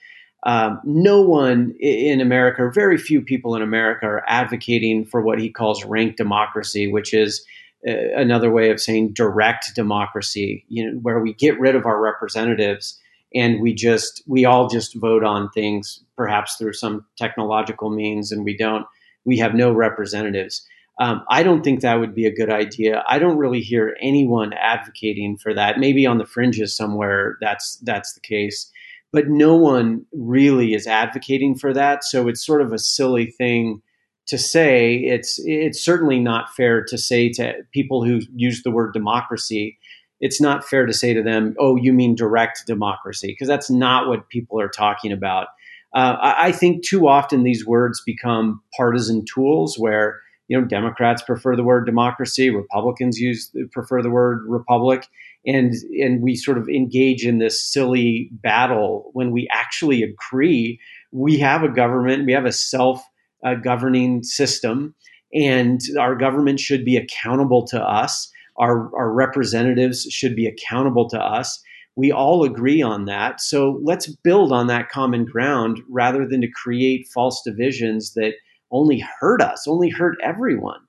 Um, 0.44 0.80
no 0.84 1.20
one 1.20 1.74
in 1.78 2.20
America, 2.20 2.64
or 2.64 2.72
very 2.72 2.98
few 2.98 3.22
people 3.22 3.54
in 3.54 3.62
America, 3.62 4.06
are 4.06 4.24
advocating 4.26 5.04
for 5.04 5.22
what 5.22 5.38
he 5.38 5.50
calls 5.50 5.84
rank 5.84 6.16
democracy, 6.16 6.88
which 6.88 7.14
is 7.14 7.44
another 7.84 8.50
way 8.50 8.70
of 8.70 8.80
saying 8.80 9.12
direct 9.12 9.74
democracy, 9.74 10.64
you 10.68 10.84
know, 10.84 10.98
where 11.00 11.20
we 11.20 11.34
get 11.34 11.58
rid 11.58 11.74
of 11.74 11.86
our 11.86 12.00
representatives 12.00 12.98
and 13.34 13.60
we 13.60 13.74
just 13.74 14.22
we 14.26 14.44
all 14.44 14.68
just 14.68 14.94
vote 14.96 15.24
on 15.24 15.50
things 15.50 16.04
perhaps 16.16 16.56
through 16.56 16.74
some 16.74 17.04
technological 17.16 17.90
means 17.90 18.30
and 18.30 18.44
we 18.44 18.56
don't 18.56 18.86
we 19.24 19.38
have 19.38 19.54
no 19.54 19.72
representatives. 19.72 20.66
Um, 21.00 21.24
i 21.30 21.42
don't 21.42 21.62
think 21.62 21.80
that 21.80 21.98
would 21.98 22.14
be 22.14 22.26
a 22.26 22.34
good 22.34 22.50
idea. 22.50 23.02
I 23.08 23.18
don't 23.18 23.38
really 23.38 23.60
hear 23.60 23.96
anyone 24.00 24.52
advocating 24.52 25.38
for 25.38 25.54
that. 25.54 25.78
Maybe 25.78 26.06
on 26.06 26.18
the 26.18 26.26
fringes 26.26 26.76
somewhere 26.76 27.36
that's 27.40 27.76
that's 27.82 28.12
the 28.14 28.20
case. 28.20 28.70
But 29.12 29.28
no 29.28 29.56
one 29.56 30.06
really 30.12 30.72
is 30.72 30.86
advocating 30.86 31.54
for 31.56 31.74
that. 31.74 32.02
So 32.04 32.28
it's 32.28 32.46
sort 32.46 32.62
of 32.62 32.72
a 32.72 32.78
silly 32.78 33.26
thing 33.26 33.82
to 34.28 34.38
say 34.38 34.96
it's 34.96 35.40
it's 35.44 35.84
certainly 35.84 36.18
not 36.18 36.54
fair 36.54 36.84
to 36.84 36.96
say 36.96 37.28
to 37.30 37.54
people 37.72 38.04
who 38.04 38.20
use 38.34 38.62
the 38.62 38.70
word 38.70 38.92
democracy 38.92 39.78
it's 40.20 40.40
not 40.40 40.64
fair 40.64 40.86
to 40.86 40.92
say 40.92 41.12
to 41.12 41.22
them 41.22 41.54
oh 41.58 41.76
you 41.76 41.92
mean 41.92 42.14
direct 42.14 42.64
democracy 42.66 43.28
because 43.28 43.48
that's 43.48 43.70
not 43.70 44.08
what 44.08 44.28
people 44.28 44.60
are 44.60 44.68
talking 44.68 45.12
about. 45.12 45.48
Uh, 45.94 46.16
I, 46.22 46.46
I, 46.46 46.52
think 46.52 46.82
too 46.82 47.06
often 47.06 47.42
these 47.42 47.66
words 47.66 48.00
become 48.06 48.62
partisan 48.74 49.26
tools 49.26 49.76
where 49.78 50.20
you 50.48 50.58
know 50.58 50.66
democrats 50.66 51.22
prefer 51.22 51.54
the 51.54 51.62
word 51.62 51.84
democracy 51.84 52.48
republicans 52.48 53.18
use 53.18 53.52
prefer 53.72 54.00
the 54.00 54.08
word 54.08 54.42
republic 54.46 55.06
and 55.46 55.74
and 56.00 56.22
we 56.22 56.34
sort 56.36 56.58
of 56.58 56.68
engage 56.68 57.26
in 57.26 57.38
this 57.38 57.64
silly 57.64 58.30
battle 58.32 59.10
when 59.12 59.32
we 59.32 59.48
actually 59.50 60.02
agree. 60.02 60.78
We 61.10 61.38
have 61.38 61.62
a 61.62 61.68
government 61.68 62.26
we 62.26 62.32
have 62.32 62.44
a 62.44 62.52
self 62.52 63.02
uh, 63.44 63.54
governing 63.54 64.22
system, 64.22 64.94
and 65.34 65.80
our 65.98 66.14
government 66.14 66.60
should 66.60 66.84
be 66.84 66.96
accountable 66.96 67.66
to 67.66 67.82
us. 67.82 68.30
Our, 68.58 68.94
our 68.96 69.12
representatives 69.12 70.06
should 70.10 70.36
be 70.36 70.46
accountable 70.46 71.08
to 71.10 71.18
us. 71.18 71.62
We 71.96 72.12
all 72.12 72.44
agree 72.44 72.82
on 72.82 73.06
that. 73.06 73.40
So 73.40 73.80
let's 73.82 74.06
build 74.06 74.52
on 74.52 74.66
that 74.68 74.88
common 74.88 75.24
ground 75.24 75.80
rather 75.90 76.26
than 76.26 76.40
to 76.42 76.50
create 76.50 77.08
false 77.12 77.42
divisions 77.44 78.14
that 78.14 78.34
only 78.70 79.04
hurt 79.20 79.42
us, 79.42 79.66
only 79.66 79.90
hurt 79.90 80.16
everyone. 80.22 80.80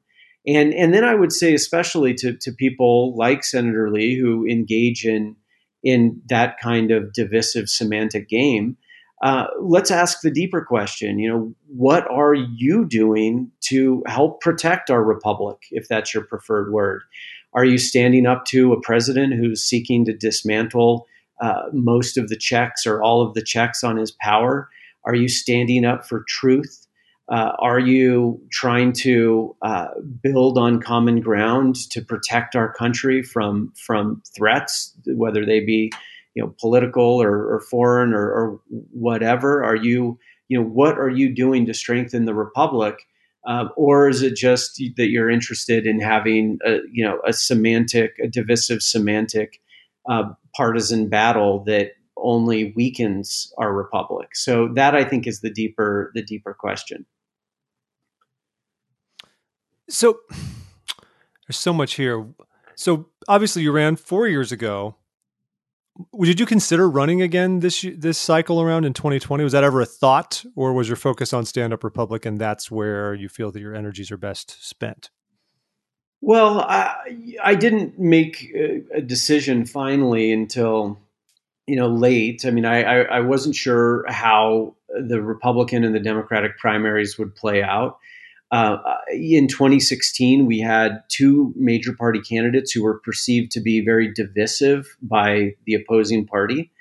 And, 0.46 0.74
and 0.74 0.94
then 0.94 1.04
I 1.04 1.16
would 1.16 1.32
say, 1.32 1.54
especially 1.54 2.13
to, 2.16 2.36
to 2.38 2.52
people 2.52 3.16
like 3.18 3.44
Senator 3.44 3.89
Lee 3.89 4.18
who 4.18 4.46
engage 4.46 5.06
in, 5.06 5.36
in 5.84 6.22
that 6.28 6.60
kind 6.62 6.92
of 6.92 7.13
divisive 7.13 7.70
semantic 7.70 8.30
game, 8.30 8.78
uh, 9.24 9.48
let's 9.62 9.90
ask 9.90 10.20
the 10.20 10.30
deeper 10.30 10.62
question. 10.62 11.18
You 11.18 11.30
know, 11.30 11.56
what 11.68 12.06
are 12.12 12.34
you 12.34 12.84
doing 12.86 13.50
to 13.62 14.04
help 14.06 14.42
protect 14.42 14.92
our 14.92 15.02
republic, 15.02 15.60
if 15.72 15.88
that's 15.88 16.14
your 16.14 16.26
preferred 16.26 16.74
word? 16.74 17.04
Are 17.54 17.64
you 17.64 17.78
standing 17.78 18.26
up 18.26 18.44
to 18.48 18.74
a 18.74 18.82
president 18.82 19.34
who's 19.34 19.64
seeking 19.64 20.04
to 20.06 20.14
dismantle 20.14 21.08
uh, 21.42 21.64
most 21.72 22.18
of 22.18 22.28
the 22.28 22.36
checks 22.36 22.86
or 22.86 23.02
all 23.02 23.26
of 23.26 23.34
the 23.34 23.42
checks 23.42 23.82
on 23.82 23.96
his 23.96 24.12
power? 24.12 24.70
Are 25.06 25.16
you 25.16 25.30
standing 25.30 25.86
up 25.86 26.06
for 26.06 26.26
truth? 26.28 26.86
Uh, 27.30 27.54
are 27.60 27.80
you 27.80 28.42
trying 28.52 28.92
to 28.92 29.56
uh, 29.62 29.88
build 30.22 30.58
on 30.58 30.82
common 30.82 31.22
ground 31.22 31.76
to 31.92 32.02
protect 32.02 32.58
our 32.58 32.74
country 32.74 33.24
from 33.24 33.72
from 33.78 34.22
threats, 34.36 34.94
whether 35.06 35.46
they 35.46 35.62
be 35.62 35.94
you 36.36 36.43
know 36.43 36.54
political 36.60 37.22
or, 37.22 37.54
or 37.54 37.62
foreign 37.62 38.13
or, 38.13 38.32
or, 38.32 38.60
whatever 38.91 39.63
are 39.63 39.76
you 39.76 40.17
you 40.48 40.58
know 40.58 40.65
what 40.65 40.98
are 40.98 41.10
you 41.10 41.34
doing 41.34 41.65
to 41.65 41.74
strengthen 41.74 42.26
the 42.26 42.34
republic? 42.34 43.08
Uh, 43.46 43.67
or 43.76 44.08
is 44.08 44.22
it 44.22 44.36
just 44.36 44.82
that 44.96 45.10
you're 45.10 45.30
interested 45.30 45.86
in 45.86 46.00
having 46.00 46.58
a 46.65 46.78
you 46.91 47.04
know 47.04 47.19
a 47.28 47.34
semantic 47.34 48.17
a 48.24 48.28
divisive 48.28 48.82
semantic 48.82 49.62
uh, 50.10 50.24
partisan 50.56 51.10
battle 51.10 51.63
that 51.65 51.91
only 52.17 52.74
weakens 52.76 53.52
our 53.58 53.74
republic? 53.74 54.36
So 54.36 54.69
that 54.76 54.96
i 54.96 55.04
think 55.04 55.28
is 55.28 55.41
the 55.41 55.52
deeper 55.52 56.12
the 56.15 56.24
deeper 56.24 56.54
question. 56.54 57.06
So 59.89 60.19
there's 61.48 61.58
so 61.58 61.74
much 61.74 61.96
here. 61.96 62.26
So 62.76 63.08
obviously 63.28 63.63
you 63.63 63.72
ran 63.72 63.96
four 63.98 64.28
years 64.28 64.52
ago 64.52 64.96
did 66.22 66.40
you 66.40 66.46
consider 66.46 66.90
running 66.90 67.22
again 67.22 67.60
this 67.60 67.86
this 67.96 68.18
cycle 68.18 68.62
around 68.62 68.86
in 68.86 68.94
2020? 68.94 69.44
Was 69.44 69.54
that 69.54 69.64
ever 69.64 69.82
a 69.82 69.86
thought, 69.86 70.44
or 70.56 70.74
was 70.74 70.88
your 70.90 70.96
focus 70.96 71.34
on 71.34 71.46
Stand 71.46 71.74
Up 71.74 71.84
Republic, 71.84 72.26
and 72.26 72.40
that's 72.40 72.72
where 72.72 73.14
you 73.14 73.30
feel 73.30 73.52
that 73.52 73.60
your 73.60 73.76
energies 73.76 74.12
are 74.12 74.18
best 74.18 74.58
spent? 74.68 75.10
Well, 76.22 76.62
I, 76.62 76.96
I 77.44 77.56
didn't 77.56 78.00
make 78.00 78.50
a 78.96 79.02
decision 79.02 79.66
finally 79.66 80.32
until 80.32 80.98
you 81.68 81.76
know 81.76 81.90
late. 81.90 82.46
I 82.46 82.52
mean, 82.52 82.66
I, 82.66 82.84
I, 82.84 83.02
I 83.02 83.20
wasn't 83.20 83.56
sure 83.56 84.06
how 84.08 84.76
the 84.90 85.22
Republican 85.22 85.84
and 85.84 85.94
the 85.94 86.00
Democratic 86.00 86.58
primaries 86.58 87.18
would 87.18 87.36
play 87.36 87.62
out. 87.62 88.00
Uh, 88.54 88.78
in 89.12 89.48
2016, 89.48 90.46
we 90.46 90.60
had 90.60 91.02
two 91.10 91.52
major 91.56 91.92
party 91.92 92.22
candidates 92.22 92.72
who 92.72 92.84
were 92.84 93.00
perceived 93.00 93.52
to 93.52 93.60
be 93.60 93.84
very 93.84 94.13
divisive 94.13 94.96
by 95.02 95.56
the 95.66 95.74
opposing 95.74 96.26
party 96.26 96.72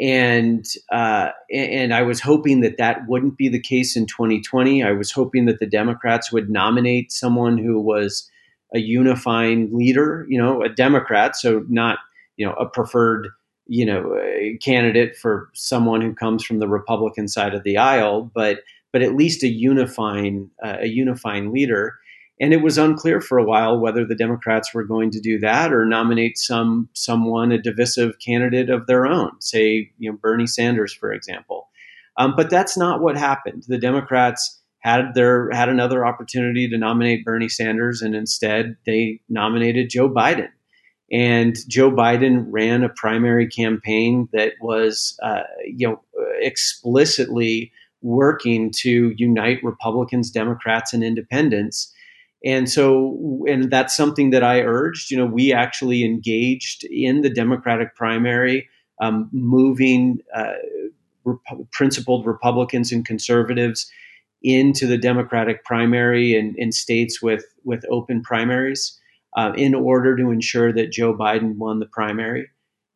and 0.00 0.64
uh, 0.92 1.30
and 1.52 1.92
I 1.92 2.02
was 2.02 2.20
hoping 2.20 2.60
that 2.60 2.76
that 2.78 3.08
wouldn't 3.08 3.36
be 3.36 3.48
the 3.48 3.60
case 3.60 3.96
in 3.96 4.06
2020. 4.06 4.82
I 4.82 4.92
was 4.92 5.10
hoping 5.10 5.46
that 5.46 5.58
the 5.58 5.66
Democrats 5.66 6.30
would 6.30 6.48
nominate 6.48 7.10
someone 7.10 7.58
who 7.58 7.80
was 7.80 8.30
a 8.74 8.78
unifying 8.78 9.70
leader, 9.72 10.24
you 10.28 10.40
know, 10.40 10.62
a 10.62 10.68
Democrat, 10.68 11.34
so 11.34 11.64
not 11.68 11.98
you 12.36 12.46
know 12.46 12.52
a 12.52 12.66
preferred 12.66 13.28
you 13.66 13.84
know 13.84 14.16
candidate 14.62 15.16
for 15.16 15.48
someone 15.54 16.00
who 16.00 16.14
comes 16.14 16.44
from 16.44 16.60
the 16.60 16.68
Republican 16.68 17.26
side 17.26 17.54
of 17.54 17.64
the 17.64 17.76
aisle, 17.76 18.30
but 18.32 18.60
but 18.92 19.02
at 19.02 19.14
least 19.14 19.42
a 19.42 19.48
unifying 19.48 20.50
uh, 20.62 20.78
a 20.80 20.88
unifying 20.88 21.52
leader. 21.52 21.94
And 22.40 22.52
it 22.52 22.62
was 22.62 22.78
unclear 22.78 23.20
for 23.20 23.36
a 23.38 23.44
while 23.44 23.80
whether 23.80 24.04
the 24.06 24.14
Democrats 24.14 24.72
were 24.72 24.84
going 24.84 25.10
to 25.10 25.20
do 25.20 25.40
that 25.40 25.72
or 25.72 25.84
nominate 25.84 26.38
some 26.38 26.88
someone, 26.92 27.50
a 27.50 27.60
divisive 27.60 28.14
candidate 28.24 28.70
of 28.70 28.86
their 28.86 29.06
own, 29.06 29.32
say, 29.40 29.90
you 29.98 30.10
know, 30.10 30.16
Bernie 30.20 30.46
Sanders, 30.46 30.92
for 30.92 31.12
example. 31.12 31.68
Um, 32.16 32.34
but 32.36 32.50
that's 32.50 32.76
not 32.76 33.00
what 33.00 33.16
happened. 33.16 33.64
The 33.68 33.78
Democrats 33.78 34.60
had 34.80 35.14
their 35.14 35.50
had 35.50 35.68
another 35.68 36.06
opportunity 36.06 36.68
to 36.68 36.78
nominate 36.78 37.24
Bernie 37.24 37.48
Sanders, 37.48 38.02
and 38.02 38.14
instead 38.14 38.76
they 38.86 39.20
nominated 39.28 39.90
Joe 39.90 40.08
Biden. 40.08 40.48
And 41.10 41.56
Joe 41.68 41.90
Biden 41.90 42.46
ran 42.50 42.84
a 42.84 42.90
primary 42.90 43.48
campaign 43.48 44.28
that 44.32 44.52
was, 44.60 45.18
uh, 45.22 45.44
you 45.64 45.88
know, 45.88 46.02
explicitly 46.40 47.72
working 48.02 48.70
to 48.70 49.12
unite 49.16 49.58
Republicans, 49.62 50.30
Democrats, 50.30 50.92
and 50.92 51.02
Independents 51.02 51.92
and 52.44 52.70
so, 52.70 53.44
and 53.48 53.70
that's 53.70 53.96
something 53.96 54.30
that 54.30 54.44
I 54.44 54.60
urged. 54.60 55.10
You 55.10 55.16
know, 55.16 55.26
we 55.26 55.52
actually 55.52 56.04
engaged 56.04 56.84
in 56.84 57.22
the 57.22 57.30
Democratic 57.30 57.96
primary, 57.96 58.68
um, 59.00 59.28
moving 59.32 60.20
uh, 60.34 60.52
rep- 61.24 61.70
principled 61.72 62.26
Republicans 62.26 62.92
and 62.92 63.04
conservatives 63.04 63.90
into 64.42 64.86
the 64.86 64.98
Democratic 64.98 65.64
primary 65.64 66.36
in, 66.36 66.54
in 66.56 66.70
states 66.70 67.20
with 67.20 67.44
with 67.64 67.84
open 67.90 68.22
primaries, 68.22 68.96
uh, 69.36 69.52
in 69.56 69.74
order 69.74 70.16
to 70.16 70.30
ensure 70.30 70.72
that 70.72 70.92
Joe 70.92 71.14
Biden 71.14 71.56
won 71.56 71.80
the 71.80 71.86
primary. 71.86 72.48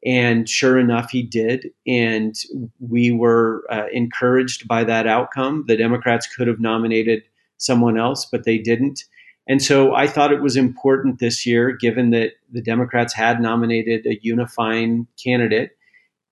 And 0.04 0.48
sure 0.48 0.78
enough, 0.78 1.10
he 1.10 1.22
did. 1.22 1.70
And 1.86 2.34
we 2.80 3.12
were 3.12 3.64
uh, 3.70 3.86
encouraged 3.92 4.66
by 4.66 4.84
that 4.84 5.06
outcome. 5.06 5.64
The 5.68 5.76
Democrats 5.76 6.26
could 6.26 6.48
have 6.48 6.58
nominated 6.60 7.22
someone 7.58 7.96
else, 7.96 8.26
but 8.26 8.44
they 8.44 8.58
didn't. 8.58 9.04
And 9.48 9.62
so 9.62 9.94
I 9.94 10.06
thought 10.06 10.32
it 10.32 10.42
was 10.42 10.56
important 10.56 11.18
this 11.18 11.46
year, 11.46 11.72
given 11.72 12.10
that 12.10 12.32
the 12.50 12.62
Democrats 12.62 13.14
had 13.14 13.40
nominated 13.40 14.06
a 14.06 14.18
unifying 14.22 15.06
candidate 15.22 15.72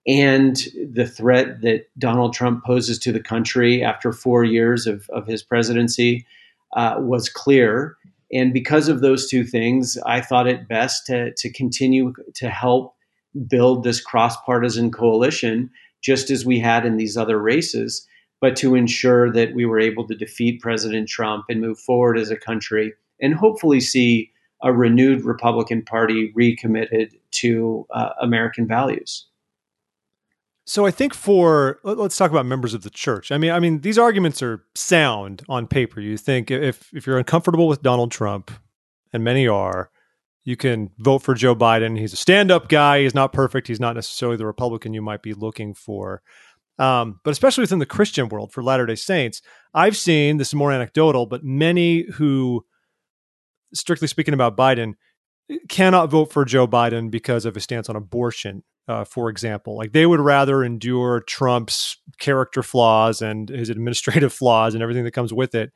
and 0.06 0.56
the 0.92 1.06
threat 1.06 1.60
that 1.60 1.86
Donald 1.98 2.32
Trump 2.32 2.64
poses 2.64 2.98
to 3.00 3.12
the 3.12 3.20
country 3.20 3.84
after 3.84 4.12
four 4.12 4.44
years 4.44 4.86
of, 4.86 5.08
of 5.10 5.26
his 5.26 5.42
presidency 5.42 6.26
uh, 6.74 6.96
was 6.98 7.28
clear. 7.28 7.96
And 8.32 8.52
because 8.52 8.88
of 8.88 9.00
those 9.00 9.28
two 9.28 9.44
things, 9.44 9.98
I 10.06 10.20
thought 10.20 10.46
it 10.46 10.68
best 10.68 11.06
to, 11.06 11.32
to 11.34 11.52
continue 11.52 12.14
to 12.36 12.48
help 12.48 12.94
build 13.46 13.84
this 13.84 14.00
cross 14.00 14.36
partisan 14.44 14.90
coalition, 14.90 15.70
just 16.02 16.30
as 16.30 16.44
we 16.44 16.58
had 16.58 16.84
in 16.84 16.96
these 16.96 17.16
other 17.16 17.40
races, 17.40 18.06
but 18.40 18.56
to 18.56 18.74
ensure 18.74 19.30
that 19.32 19.54
we 19.54 19.66
were 19.66 19.78
able 19.78 20.06
to 20.08 20.14
defeat 20.14 20.60
President 20.60 21.08
Trump 21.08 21.44
and 21.48 21.60
move 21.60 21.78
forward 21.78 22.18
as 22.18 22.30
a 22.30 22.36
country 22.36 22.92
and 23.20 23.34
hopefully 23.34 23.80
see 23.80 24.30
a 24.62 24.72
renewed 24.72 25.24
Republican 25.24 25.82
Party 25.82 26.32
recommitted 26.34 27.14
to 27.32 27.86
uh, 27.90 28.10
American 28.20 28.66
values. 28.66 29.26
So 30.66 30.86
I 30.86 30.90
think 30.90 31.14
for 31.14 31.80
let's 31.82 32.16
talk 32.16 32.30
about 32.30 32.46
members 32.46 32.74
of 32.74 32.82
the 32.82 32.90
church. 32.90 33.32
I 33.32 33.38
mean, 33.38 33.50
I 33.50 33.58
mean 33.58 33.80
these 33.80 33.98
arguments 33.98 34.40
are 34.42 34.64
sound 34.74 35.42
on 35.48 35.66
paper. 35.66 36.00
You 36.00 36.16
think 36.16 36.50
if 36.50 36.94
if 36.94 37.06
you're 37.06 37.18
uncomfortable 37.18 37.66
with 37.66 37.82
Donald 37.82 38.12
Trump, 38.12 38.50
and 39.12 39.24
many 39.24 39.48
are, 39.48 39.90
you 40.44 40.56
can 40.56 40.90
vote 40.98 41.20
for 41.20 41.34
Joe 41.34 41.54
Biden. 41.54 41.98
He's 41.98 42.12
a 42.12 42.16
stand-up 42.16 42.68
guy. 42.68 43.02
He's 43.02 43.14
not 43.14 43.32
perfect. 43.32 43.68
He's 43.68 43.80
not 43.80 43.94
necessarily 43.94 44.36
the 44.36 44.46
Republican 44.46 44.94
you 44.94 45.02
might 45.02 45.22
be 45.22 45.34
looking 45.34 45.74
for. 45.74 46.22
Um, 46.78 47.20
but 47.24 47.32
especially 47.32 47.62
within 47.62 47.78
the 47.78 47.86
Christian 47.86 48.28
world 48.28 48.52
for 48.52 48.62
Latter 48.62 48.86
Day 48.86 48.94
Saints, 48.94 49.42
I've 49.74 49.96
seen 49.96 50.38
this 50.38 50.48
is 50.48 50.54
more 50.54 50.72
anecdotal, 50.72 51.26
but 51.26 51.44
many 51.44 52.06
who 52.12 52.64
strictly 53.72 54.08
speaking 54.08 54.34
about 54.34 54.56
Biden, 54.56 54.94
cannot 55.68 56.10
vote 56.10 56.32
for 56.32 56.44
Joe 56.44 56.66
Biden 56.66 57.10
because 57.10 57.44
of 57.44 57.54
his 57.54 57.64
stance 57.64 57.88
on 57.88 57.96
abortion, 57.96 58.62
uh, 58.88 59.04
for 59.04 59.28
example. 59.28 59.76
Like 59.76 59.92
they 59.92 60.06
would 60.06 60.20
rather 60.20 60.62
endure 60.62 61.20
Trump's 61.20 61.96
character 62.18 62.62
flaws 62.62 63.20
and 63.20 63.48
his 63.48 63.68
administrative 63.68 64.32
flaws 64.40 64.74
and 64.74 64.82
everything 64.82 65.04
that 65.04 65.12
comes 65.12 65.32
with 65.32 65.54
it 65.54 65.72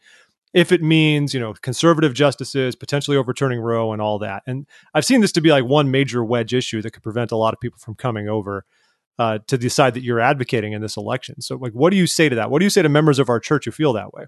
if 0.55 0.73
it 0.73 0.83
means, 0.83 1.35
you 1.35 1.41
know, 1.41 1.53
conservative 1.53 2.15
justices, 2.15 2.77
potentially 2.77 3.17
overturning 3.17 3.61
Roe 3.61 3.93
and 3.93 4.01
all 4.01 4.19
that. 4.21 4.45
And 4.47 4.67
I've 4.95 5.05
seen 5.05 5.21
this 5.21 5.33
to 5.33 5.41
be 5.41 5.51
like 5.51 5.65
one 5.65 5.91
major 5.91 6.25
wedge 6.25 6.55
issue 6.55 6.81
that 6.83 6.93
could 6.93 7.03
prevent 7.03 7.33
a 7.33 7.37
lot 7.37 7.53
of 7.53 7.61
people 7.61 7.79
from 7.79 7.95
coming 7.95 8.29
over. 8.29 8.65
Uh, 9.17 9.39
to 9.47 9.57
the 9.57 9.69
side 9.69 9.95
that 9.95 10.03
you're 10.03 10.19
advocating 10.19 10.73
in 10.73 10.83
this 10.83 10.97
election. 10.97 11.41
So, 11.41 11.55
like, 11.55 11.71
what 11.71 11.91
do 11.91 11.97
you 11.97 12.05
say 12.05 12.29
to 12.29 12.35
that? 12.35 12.51
What 12.51 12.59
do 12.59 12.65
you 12.65 12.71
say 12.71 12.83
to 12.83 12.89
members 12.89 13.21
of 13.21 13.29
our 13.29 13.39
church 13.39 13.65
who 13.65 13.71
feel 13.71 13.93
that 13.93 14.13
way? 14.13 14.25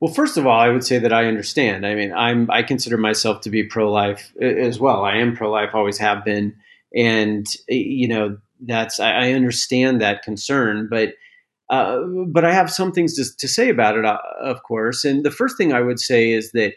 Well, 0.00 0.12
first 0.12 0.36
of 0.36 0.46
all, 0.46 0.58
I 0.58 0.68
would 0.68 0.82
say 0.82 0.98
that 0.98 1.12
I 1.12 1.26
understand. 1.26 1.86
I 1.86 1.94
mean, 1.94 2.12
I'm 2.12 2.50
I 2.50 2.62
consider 2.62 2.96
myself 2.96 3.42
to 3.42 3.50
be 3.50 3.64
pro-life 3.64 4.32
as 4.40 4.80
well. 4.80 5.04
I 5.04 5.16
am 5.16 5.36
pro-life, 5.36 5.74
always 5.74 5.98
have 5.98 6.24
been, 6.24 6.56
and 6.96 7.46
you 7.68 8.08
know 8.08 8.38
that's 8.60 8.98
I, 8.98 9.12
I 9.12 9.32
understand 9.32 10.00
that 10.00 10.22
concern, 10.22 10.88
but 10.90 11.14
uh, 11.70 11.98
but 12.28 12.44
I 12.44 12.52
have 12.52 12.70
some 12.70 12.92
things 12.92 13.14
to, 13.14 13.36
to 13.38 13.48
say 13.48 13.68
about 13.68 13.96
it, 13.96 14.04
uh, 14.04 14.18
of 14.40 14.62
course. 14.62 15.04
And 15.04 15.24
the 15.24 15.30
first 15.30 15.56
thing 15.56 15.72
I 15.72 15.80
would 15.80 16.00
say 16.00 16.32
is 16.32 16.52
that 16.52 16.74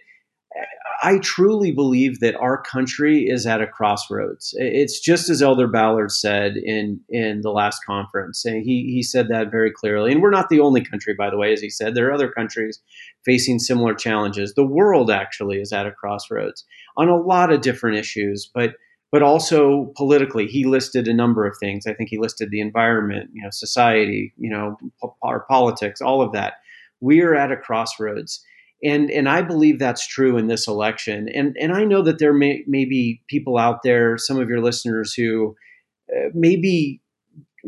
I 1.04 1.19
truly 1.19 1.71
believe 1.71 2.19
that 2.21 2.36
our 2.38 2.62
country 2.62 3.28
is 3.28 3.45
at 3.45 3.62
a 3.62 3.67
crossroads. 3.67 4.56
It's 4.58 5.00
just 5.00 5.30
as 5.30 5.41
Elder 5.41 5.67
Ballard 5.67 6.12
said 6.12 6.56
in 6.58 7.00
in 7.10 7.41
the 7.41 7.52
last 7.52 7.86
conference. 7.86 8.43
He 8.43 8.89
he 8.91 9.04
said 9.04 9.28
that 9.28 9.52
very 9.52 9.71
clearly. 9.71 10.12
And 10.12 10.21
we're 10.21 10.32
not 10.32 10.50
the 10.50 10.62
only 10.62 10.84
country, 10.84 11.13
by 11.13 11.30
the 11.30 11.38
way, 11.38 11.54
as 11.54 11.62
he 11.62 11.69
said. 11.69 11.93
There 11.93 12.08
are 12.08 12.13
other 12.13 12.32
countries 12.32 12.82
facing 13.24 13.60
similar 13.60 13.93
challenges. 13.93 14.54
The 14.54 14.65
world 14.65 15.12
actually 15.12 15.60
is 15.60 15.71
at 15.74 15.86
a 15.86 15.91
crossroads 15.91 16.65
on 16.98 17.10
a 17.10 17.17
lot 17.17 17.52
of 17.52 17.62
different 17.62 17.98
issues, 17.98 18.50
but 18.52 18.76
but 19.12 19.22
also 19.22 19.94
politically. 19.96 20.48
He 20.48 20.65
listed 20.65 21.08
a 21.08 21.13
number 21.13 21.46
of 21.46 21.58
things. 21.60 21.88
I 21.88 21.94
think 21.94 22.10
he 22.10 22.18
listed 22.18 22.52
the 22.52 22.62
environment, 22.62 23.30
you 23.34 23.44
know, 23.44 23.50
society, 23.52 24.34
you 24.38 24.50
know, 24.50 24.78
our 25.22 25.41
politics, 25.41 26.02
all 26.02 26.22
of 26.22 26.34
that. 26.34 26.56
We 27.00 27.22
are 27.22 27.36
at 27.36 27.52
a 27.52 27.58
crossroads 27.58 28.44
and 28.84 29.10
and 29.10 29.28
I 29.28 29.41
believe 29.41 29.80
that's 29.80 30.08
true 30.08 30.38
in 30.38 30.48
this 30.48 30.68
election. 30.68 31.28
And 31.34 31.58
and 31.60 31.74
I 31.74 31.84
know 31.86 32.02
that 32.04 32.20
there 32.20 32.34
may, 32.34 32.63
may 32.68 32.86
be 32.86 33.22
people 33.28 33.58
out 33.58 33.84
there, 33.84 34.18
some 34.18 34.39
of 34.39 34.48
your 34.50 34.62
listeners 34.62 35.13
who 35.13 35.56
uh, 36.15 36.30
maybe 36.34 37.02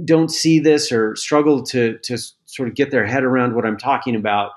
don't 0.05 0.29
see 0.29 0.59
this 0.59 0.91
or 0.91 1.15
struggle 1.15 1.63
to 1.63 1.97
to 2.03 2.17
sort 2.45 2.69
of 2.69 2.75
get 2.75 2.91
their 2.91 3.05
head 3.05 3.23
around 3.23 3.55
what 3.55 3.65
I'm 3.65 3.77
talking 3.77 4.15
about. 4.15 4.51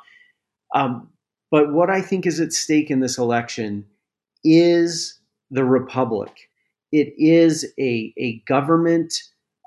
Um, 0.74 1.08
but 1.50 1.72
what 1.72 1.90
I 1.90 2.02
think 2.02 2.26
is 2.26 2.40
at 2.40 2.52
stake 2.52 2.90
in 2.90 3.00
this 3.00 3.18
election 3.18 3.86
is 4.44 5.18
the 5.50 5.64
republic. 5.64 6.49
It 6.92 7.14
is 7.18 7.66
a 7.78 8.12
a 8.16 8.38
government 8.46 9.14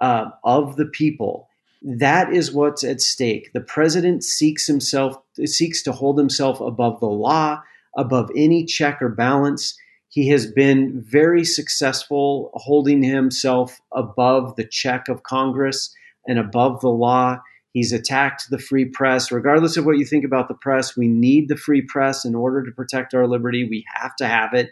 uh, 0.02 0.30
of 0.44 0.76
the 0.76 0.86
people 0.86 1.48
that 1.84 2.34
is 2.34 2.54
what's 2.54 2.84
at 2.84 3.02
stake. 3.02 3.52
The 3.54 3.62
president 3.62 4.24
seeks 4.24 4.66
himself 4.68 5.18
seeks 5.46 5.84
to 5.84 5.92
hold 5.92 6.18
himself 6.18 6.62
above 6.62 7.00
the 7.00 7.08
law, 7.08 7.62
above 7.98 8.30
any 8.36 8.66
check 8.66 9.02
or 9.02 9.10
balance. 9.10 9.78
He 10.10 10.30
has 10.30 10.50
been 10.50 11.04
very 11.06 11.44
successful 11.44 12.52
holding 12.54 13.04
himself 13.04 13.82
above 13.94 14.56
the 14.56 14.66
check 14.66 15.10
of 15.10 15.24
Congress 15.24 15.94
and 16.28 16.40
above 16.40 16.82
the 16.82 16.90
law. 16.90 17.40
He's 17.74 17.92
attacked 17.92 18.50
the 18.50 18.60
free 18.60 18.86
press. 18.86 19.32
Regardless 19.32 19.76
of 19.76 19.86
what 19.86 19.98
you 19.98 20.06
think 20.06 20.24
about 20.24 20.48
the 20.48 20.54
press, 20.54 20.96
we 20.96 21.08
need 21.08 21.50
the 21.50 21.58
free 21.58 21.82
press 21.82 22.24
in 22.24 22.36
order 22.36 22.64
to 22.64 22.72
protect 22.72 23.16
our 23.16 23.28
liberty. 23.28 23.68
We 23.68 23.84
have 23.96 24.16
to 24.18 24.28
have 24.28 24.54
it, 24.54 24.70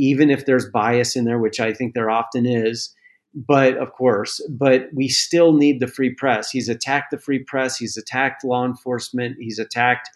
even 0.00 0.30
if 0.30 0.46
there's 0.46 0.70
bias 0.70 1.16
in 1.16 1.24
there, 1.24 1.38
which 1.38 1.60
I 1.60 1.72
think 1.72 1.94
there 1.94 2.10
often 2.10 2.46
is 2.46 2.94
but 3.34 3.76
of 3.76 3.92
course, 3.92 4.40
but 4.48 4.88
we 4.92 5.08
still 5.08 5.52
need 5.52 5.80
the 5.80 5.86
free 5.86 6.12
press. 6.12 6.50
He's 6.50 6.68
attacked 6.68 7.10
the 7.10 7.18
free 7.18 7.38
press. 7.38 7.76
He's 7.76 7.96
attacked 7.96 8.44
law 8.44 8.64
enforcement. 8.64 9.36
He's 9.38 9.58
attacked 9.58 10.10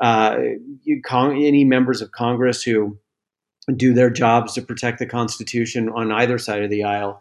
uh, 0.00 0.36
any 0.86 1.64
members 1.64 2.00
of 2.00 2.12
Congress 2.12 2.62
who 2.62 2.98
do 3.76 3.92
their 3.92 4.10
jobs 4.10 4.54
to 4.54 4.62
protect 4.62 4.98
the 4.98 5.06
Constitution 5.06 5.88
on 5.88 6.12
either 6.12 6.38
side 6.38 6.62
of 6.62 6.70
the 6.70 6.84
aisle. 6.84 7.20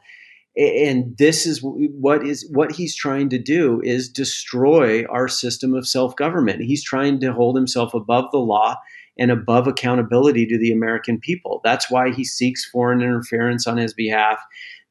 And 0.58 1.16
this 1.18 1.46
is 1.46 1.60
what 1.62 2.28
is 2.28 2.48
what 2.52 2.74
he's 2.74 2.96
trying 2.96 3.30
to 3.30 3.40
do 3.40 3.82
is 3.84 4.10
destroy 4.10 5.06
our 5.06 5.30
system 5.30 5.74
of 5.74 5.88
self 5.88 6.16
government. 6.18 6.62
He's 6.62 6.84
trying 6.84 7.22
to 7.22 7.32
hold 7.32 7.56
himself 7.56 7.94
above 7.94 8.26
the 8.32 8.40
law 8.40 8.76
and 9.22 9.30
above 9.30 9.68
accountability 9.68 10.48
to 10.48 10.58
the 10.58 10.72
American 10.72 11.20
people. 11.20 11.62
That's 11.64 11.92
why 11.92 12.12
he 12.12 12.24
seeks 12.24 12.66
foreign 12.66 13.04
interference 13.04 13.68
on 13.68 13.78
his 13.78 13.94
behalf. 13.94 14.40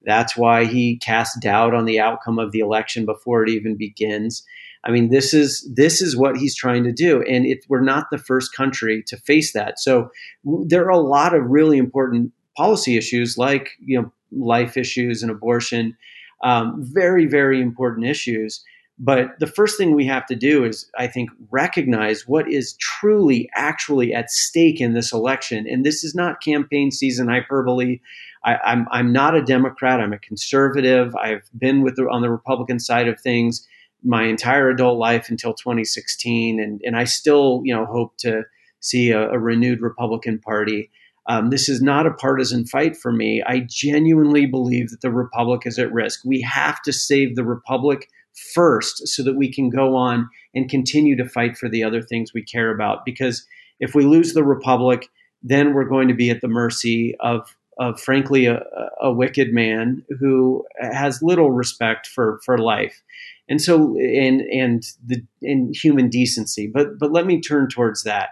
That's 0.04 0.36
why 0.36 0.66
he 0.66 0.98
casts 0.98 1.36
doubt 1.40 1.74
on 1.74 1.84
the 1.84 1.98
outcome 1.98 2.38
of 2.38 2.52
the 2.52 2.60
election 2.60 3.04
before 3.04 3.42
it 3.42 3.50
even 3.50 3.76
begins. 3.76 4.44
I 4.84 4.92
mean, 4.92 5.10
this 5.10 5.34
is 5.34 5.68
this 5.74 6.00
is 6.00 6.16
what 6.16 6.36
he's 6.36 6.54
trying 6.54 6.84
to 6.84 6.92
do, 6.92 7.22
and 7.22 7.44
it, 7.44 7.64
we're 7.68 7.82
not 7.82 8.06
the 8.12 8.18
first 8.18 8.54
country 8.54 9.02
to 9.08 9.16
face 9.16 9.52
that. 9.52 9.80
So 9.80 10.10
there 10.44 10.84
are 10.84 10.90
a 10.90 10.98
lot 10.98 11.34
of 11.34 11.50
really 11.50 11.76
important 11.76 12.30
policy 12.56 12.96
issues, 12.96 13.36
like 13.36 13.70
you 13.84 14.00
know, 14.00 14.12
life 14.30 14.76
issues 14.76 15.24
and 15.24 15.30
abortion, 15.32 15.96
um, 16.44 16.76
very 16.78 17.26
very 17.26 17.60
important 17.60 18.06
issues. 18.06 18.64
But 19.02 19.38
the 19.40 19.46
first 19.46 19.78
thing 19.78 19.94
we 19.94 20.04
have 20.06 20.26
to 20.26 20.36
do 20.36 20.62
is, 20.62 20.90
I 20.98 21.06
think, 21.06 21.30
recognize 21.50 22.28
what 22.28 22.46
is 22.52 22.74
truly, 22.74 23.48
actually 23.54 24.12
at 24.12 24.30
stake 24.30 24.78
in 24.78 24.92
this 24.92 25.10
election. 25.10 25.66
And 25.66 25.86
this 25.86 26.04
is 26.04 26.14
not 26.14 26.42
campaign 26.42 26.90
season 26.90 27.26
hyperbole. 27.26 28.00
I, 28.44 28.54
am 28.54 28.60
I'm, 28.64 28.88
I'm 28.90 29.12
not 29.12 29.34
a 29.34 29.42
Democrat. 29.42 30.00
I'm 30.00 30.12
a 30.12 30.18
conservative. 30.18 31.16
I've 31.16 31.48
been 31.56 31.82
with 31.82 31.96
the, 31.96 32.10
on 32.10 32.20
the 32.20 32.30
Republican 32.30 32.78
side 32.78 33.08
of 33.08 33.18
things 33.18 33.66
my 34.02 34.24
entire 34.24 34.68
adult 34.70 34.98
life 34.98 35.28
until 35.28 35.54
2016, 35.54 36.60
and 36.60 36.80
and 36.84 36.96
I 36.96 37.04
still 37.04 37.62
you 37.64 37.74
know 37.74 37.86
hope 37.86 38.16
to 38.18 38.44
see 38.80 39.10
a, 39.10 39.30
a 39.30 39.38
renewed 39.38 39.80
Republican 39.80 40.38
Party. 40.38 40.90
Um, 41.26 41.50
this 41.50 41.68
is 41.68 41.82
not 41.82 42.06
a 42.06 42.12
partisan 42.12 42.66
fight 42.66 42.96
for 42.96 43.12
me. 43.12 43.42
I 43.46 43.66
genuinely 43.68 44.46
believe 44.46 44.90
that 44.90 45.02
the 45.02 45.10
Republic 45.10 45.62
is 45.64 45.78
at 45.78 45.92
risk. 45.92 46.20
We 46.24 46.40
have 46.40 46.80
to 46.82 46.92
save 46.92 47.36
the 47.36 47.44
Republic 47.44 48.08
first 48.54 49.08
so 49.08 49.22
that 49.22 49.36
we 49.36 49.52
can 49.52 49.70
go 49.70 49.96
on 49.96 50.28
and 50.54 50.68
continue 50.68 51.16
to 51.16 51.28
fight 51.28 51.56
for 51.56 51.68
the 51.68 51.82
other 51.82 52.02
things 52.02 52.32
we 52.32 52.42
care 52.42 52.74
about. 52.74 53.04
Because 53.04 53.46
if 53.78 53.94
we 53.94 54.04
lose 54.04 54.34
the 54.34 54.44
Republic, 54.44 55.08
then 55.42 55.74
we're 55.74 55.88
going 55.88 56.08
to 56.08 56.14
be 56.14 56.30
at 56.30 56.40
the 56.40 56.48
mercy 56.48 57.16
of 57.20 57.56
of 57.78 57.98
frankly 57.98 58.44
a, 58.44 58.60
a, 59.00 59.10
wicked 59.10 59.54
man 59.54 60.04
who 60.18 60.62
has 60.78 61.22
little 61.22 61.50
respect 61.50 62.06
for 62.06 62.38
for 62.44 62.58
life. 62.58 63.02
And 63.48 63.60
so 63.60 63.96
and 63.96 64.42
and 64.42 64.82
the 65.04 65.22
in 65.40 65.72
human 65.74 66.10
decency. 66.10 66.66
But 66.66 66.98
but 66.98 67.10
let 67.10 67.26
me 67.26 67.40
turn 67.40 67.68
towards 67.68 68.02
that. 68.02 68.30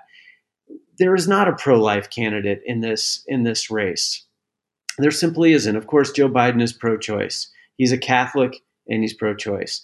There 0.98 1.14
is 1.14 1.26
not 1.26 1.48
a 1.48 1.56
pro-life 1.56 2.10
candidate 2.10 2.60
in 2.66 2.80
this 2.80 3.24
in 3.26 3.44
this 3.44 3.70
race. 3.70 4.24
There 4.98 5.10
simply 5.10 5.52
isn't. 5.52 5.76
Of 5.76 5.86
course 5.86 6.12
joe 6.12 6.28
biden 6.28 6.62
is 6.62 6.72
pro-choice. 6.72 7.50
He's 7.76 7.92
a 7.92 7.98
catholic 7.98 8.60
and 8.88 9.02
he's 9.02 9.14
pro-choice 9.14 9.82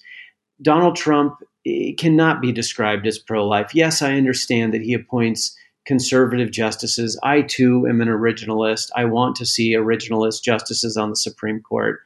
donald 0.62 0.96
trump 0.96 1.36
eh, 1.66 1.92
cannot 1.98 2.40
be 2.40 2.52
described 2.52 3.06
as 3.06 3.18
pro-life 3.18 3.74
yes 3.74 4.02
i 4.02 4.14
understand 4.14 4.72
that 4.72 4.82
he 4.82 4.94
appoints 4.94 5.56
conservative 5.84 6.50
justices. 6.50 7.18
I 7.22 7.42
too 7.42 7.86
am 7.88 8.00
an 8.00 8.08
originalist. 8.08 8.90
I 8.96 9.04
want 9.04 9.36
to 9.36 9.46
see 9.46 9.74
originalist 9.74 10.42
justices 10.42 10.96
on 10.96 11.10
the 11.10 11.16
Supreme 11.16 11.60
Court. 11.60 12.00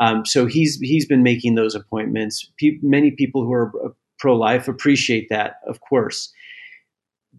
Um, 0.00 0.24
so 0.24 0.46
he's 0.46 0.78
he's 0.78 1.06
been 1.06 1.22
making 1.22 1.54
those 1.54 1.74
appointments. 1.74 2.50
Pe- 2.58 2.78
many 2.82 3.10
people 3.10 3.44
who 3.44 3.52
are 3.52 3.72
uh, 3.84 3.88
pro-life 4.18 4.68
appreciate 4.68 5.28
that, 5.28 5.56
of 5.66 5.80
course. 5.80 6.32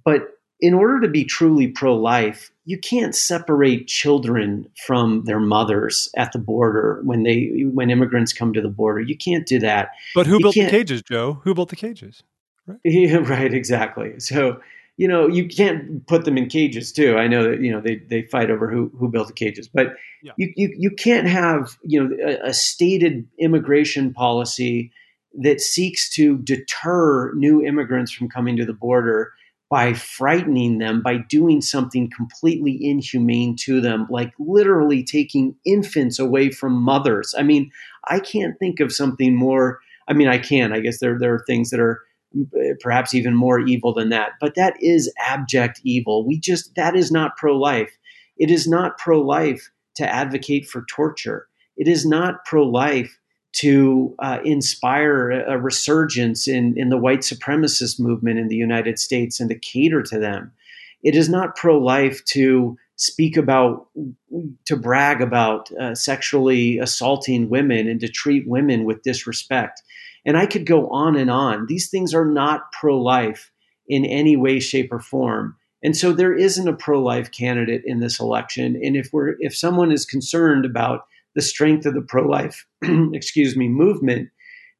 But 0.03 0.27
in 0.59 0.73
order 0.73 0.99
to 1.01 1.07
be 1.07 1.23
truly 1.23 1.67
pro-life, 1.67 2.51
you 2.65 2.77
can't 2.77 3.15
separate 3.15 3.87
children 3.87 4.69
from 4.85 5.23
their 5.25 5.39
mothers 5.39 6.09
at 6.17 6.31
the 6.33 6.39
border 6.39 6.99
when 7.03 7.23
they 7.23 7.63
when 7.73 7.89
immigrants 7.89 8.33
come 8.33 8.53
to 8.53 8.61
the 8.61 8.69
border. 8.69 9.01
You 9.01 9.17
can't 9.17 9.47
do 9.47 9.59
that. 9.59 9.89
But 10.13 10.27
who 10.27 10.33
you 10.33 10.39
built 10.41 10.55
the 10.55 10.69
cages, 10.69 11.01
Joe? 11.01 11.39
Who 11.43 11.53
built 11.55 11.69
the 11.69 11.75
cages? 11.75 12.23
Right. 12.67 12.79
Yeah, 12.83 13.17
right. 13.17 13.53
Exactly. 13.53 14.19
So 14.19 14.59
you 14.97 15.07
know, 15.07 15.27
you 15.27 15.47
can't 15.47 16.05
put 16.07 16.25
them 16.25 16.37
in 16.37 16.49
cages 16.49 16.91
too. 16.91 17.17
I 17.17 17.27
know 17.27 17.43
that 17.43 17.61
you 17.61 17.71
know 17.71 17.79
they, 17.79 17.95
they 17.95 18.23
fight 18.23 18.51
over 18.51 18.69
who 18.69 18.91
who 18.99 19.07
built 19.07 19.27
the 19.27 19.33
cages, 19.33 19.67
but 19.67 19.95
yeah. 20.21 20.33
you, 20.35 20.51
you 20.57 20.75
you 20.77 20.91
can't 20.91 21.25
have 21.25 21.77
you 21.83 22.03
know 22.03 22.17
a, 22.21 22.49
a, 22.49 22.53
stated 22.53 23.25
immigration 23.39 24.13
policy 24.13 24.91
that 25.41 25.61
seeks 25.61 26.09
to 26.15 26.37
deter 26.39 27.33
new 27.35 27.63
immigrants 27.65 28.11
from 28.11 28.27
coming 28.27 28.57
to 28.57 28.65
the 28.65 28.73
border 28.73 29.31
by 29.69 29.93
frightening 29.93 30.79
them 30.79 31.01
by 31.01 31.17
doing 31.17 31.61
something 31.61 32.09
completely 32.15 32.77
inhumane 32.81 33.55
to 33.55 33.79
them 33.79 34.07
like 34.09 34.33
literally 34.39 35.03
taking 35.03 35.55
infants 35.65 36.19
away 36.19 36.49
from 36.49 36.73
mothers 36.73 37.35
i 37.37 37.43
mean 37.43 37.71
i 38.07 38.19
can't 38.19 38.57
think 38.59 38.79
of 38.79 38.91
something 38.91 39.35
more 39.35 39.79
i 40.07 40.13
mean 40.13 40.27
i 40.27 40.37
can 40.37 40.73
i 40.73 40.79
guess 40.79 40.99
there 40.99 41.17
there 41.19 41.33
are 41.33 41.43
things 41.45 41.69
that 41.69 41.79
are 41.79 42.01
mm, 42.35 42.45
eh, 42.57 42.73
perhaps 42.79 43.13
even 43.13 43.35
more 43.35 43.59
evil 43.59 43.93
than 43.93 44.09
that. 44.09 44.31
But 44.39 44.55
that 44.55 44.75
is 44.79 45.13
abject 45.19 45.81
evil. 45.83 46.25
We 46.25 46.39
just, 46.39 46.75
that 46.75 46.95
is 46.95 47.11
not 47.11 47.37
pro 47.37 47.57
life. 47.57 47.97
It 48.37 48.49
is 48.51 48.67
not 48.67 48.97
pro 48.97 49.21
life 49.21 49.69
to 49.95 50.07
advocate 50.07 50.67
for 50.67 50.85
torture. 50.89 51.47
It 51.77 51.87
is 51.87 52.05
not 52.05 52.45
pro 52.45 52.65
life 52.65 53.18
to 53.51 54.15
uh, 54.19 54.39
inspire 54.45 55.31
a 55.31 55.57
resurgence 55.57 56.47
in, 56.47 56.77
in 56.77 56.89
the 56.89 56.97
white 56.97 57.21
supremacist 57.21 57.99
movement 57.99 58.39
in 58.39 58.47
the 58.47 58.55
United 58.55 58.99
States 58.99 59.39
and 59.39 59.49
to 59.49 59.57
cater 59.57 60.03
to 60.03 60.19
them. 60.19 60.51
It 61.03 61.15
is 61.15 61.29
not 61.29 61.55
pro 61.55 61.77
life 61.77 62.23
to 62.25 62.77
speak 62.95 63.37
about, 63.37 63.87
to 64.65 64.75
brag 64.75 65.21
about 65.21 65.71
uh, 65.71 65.95
sexually 65.95 66.77
assaulting 66.79 67.49
women 67.49 67.87
and 67.87 67.99
to 68.01 68.07
treat 68.07 68.47
women 68.47 68.83
with 68.83 69.03
disrespect. 69.03 69.81
And 70.25 70.37
I 70.37 70.45
could 70.45 70.65
go 70.65 70.89
on 70.89 71.15
and 71.15 71.31
on. 71.31 71.65
These 71.67 71.89
things 71.89 72.13
are 72.13 72.25
not 72.25 72.71
pro 72.73 73.01
life 73.01 73.51
in 73.87 74.05
any 74.05 74.35
way, 74.35 74.59
shape, 74.59 74.91
or 74.91 74.99
form. 74.99 75.55
And 75.81 75.95
so 75.95 76.11
there 76.11 76.35
isn't 76.35 76.67
a 76.67 76.73
pro 76.73 77.01
life 77.01 77.31
candidate 77.31 77.83
in 77.85 77.99
this 77.99 78.19
election. 78.19 78.79
And 78.83 78.95
if 78.95 79.11
we're 79.13 79.35
if 79.39 79.55
someone 79.55 79.91
is 79.91 80.05
concerned 80.05 80.65
about 80.65 81.05
the 81.35 81.41
strength 81.41 81.85
of 81.85 81.93
the 81.93 82.01
pro 82.01 82.23
life, 82.27 82.65
excuse 83.13 83.55
me, 83.55 83.67
movement, 83.67 84.29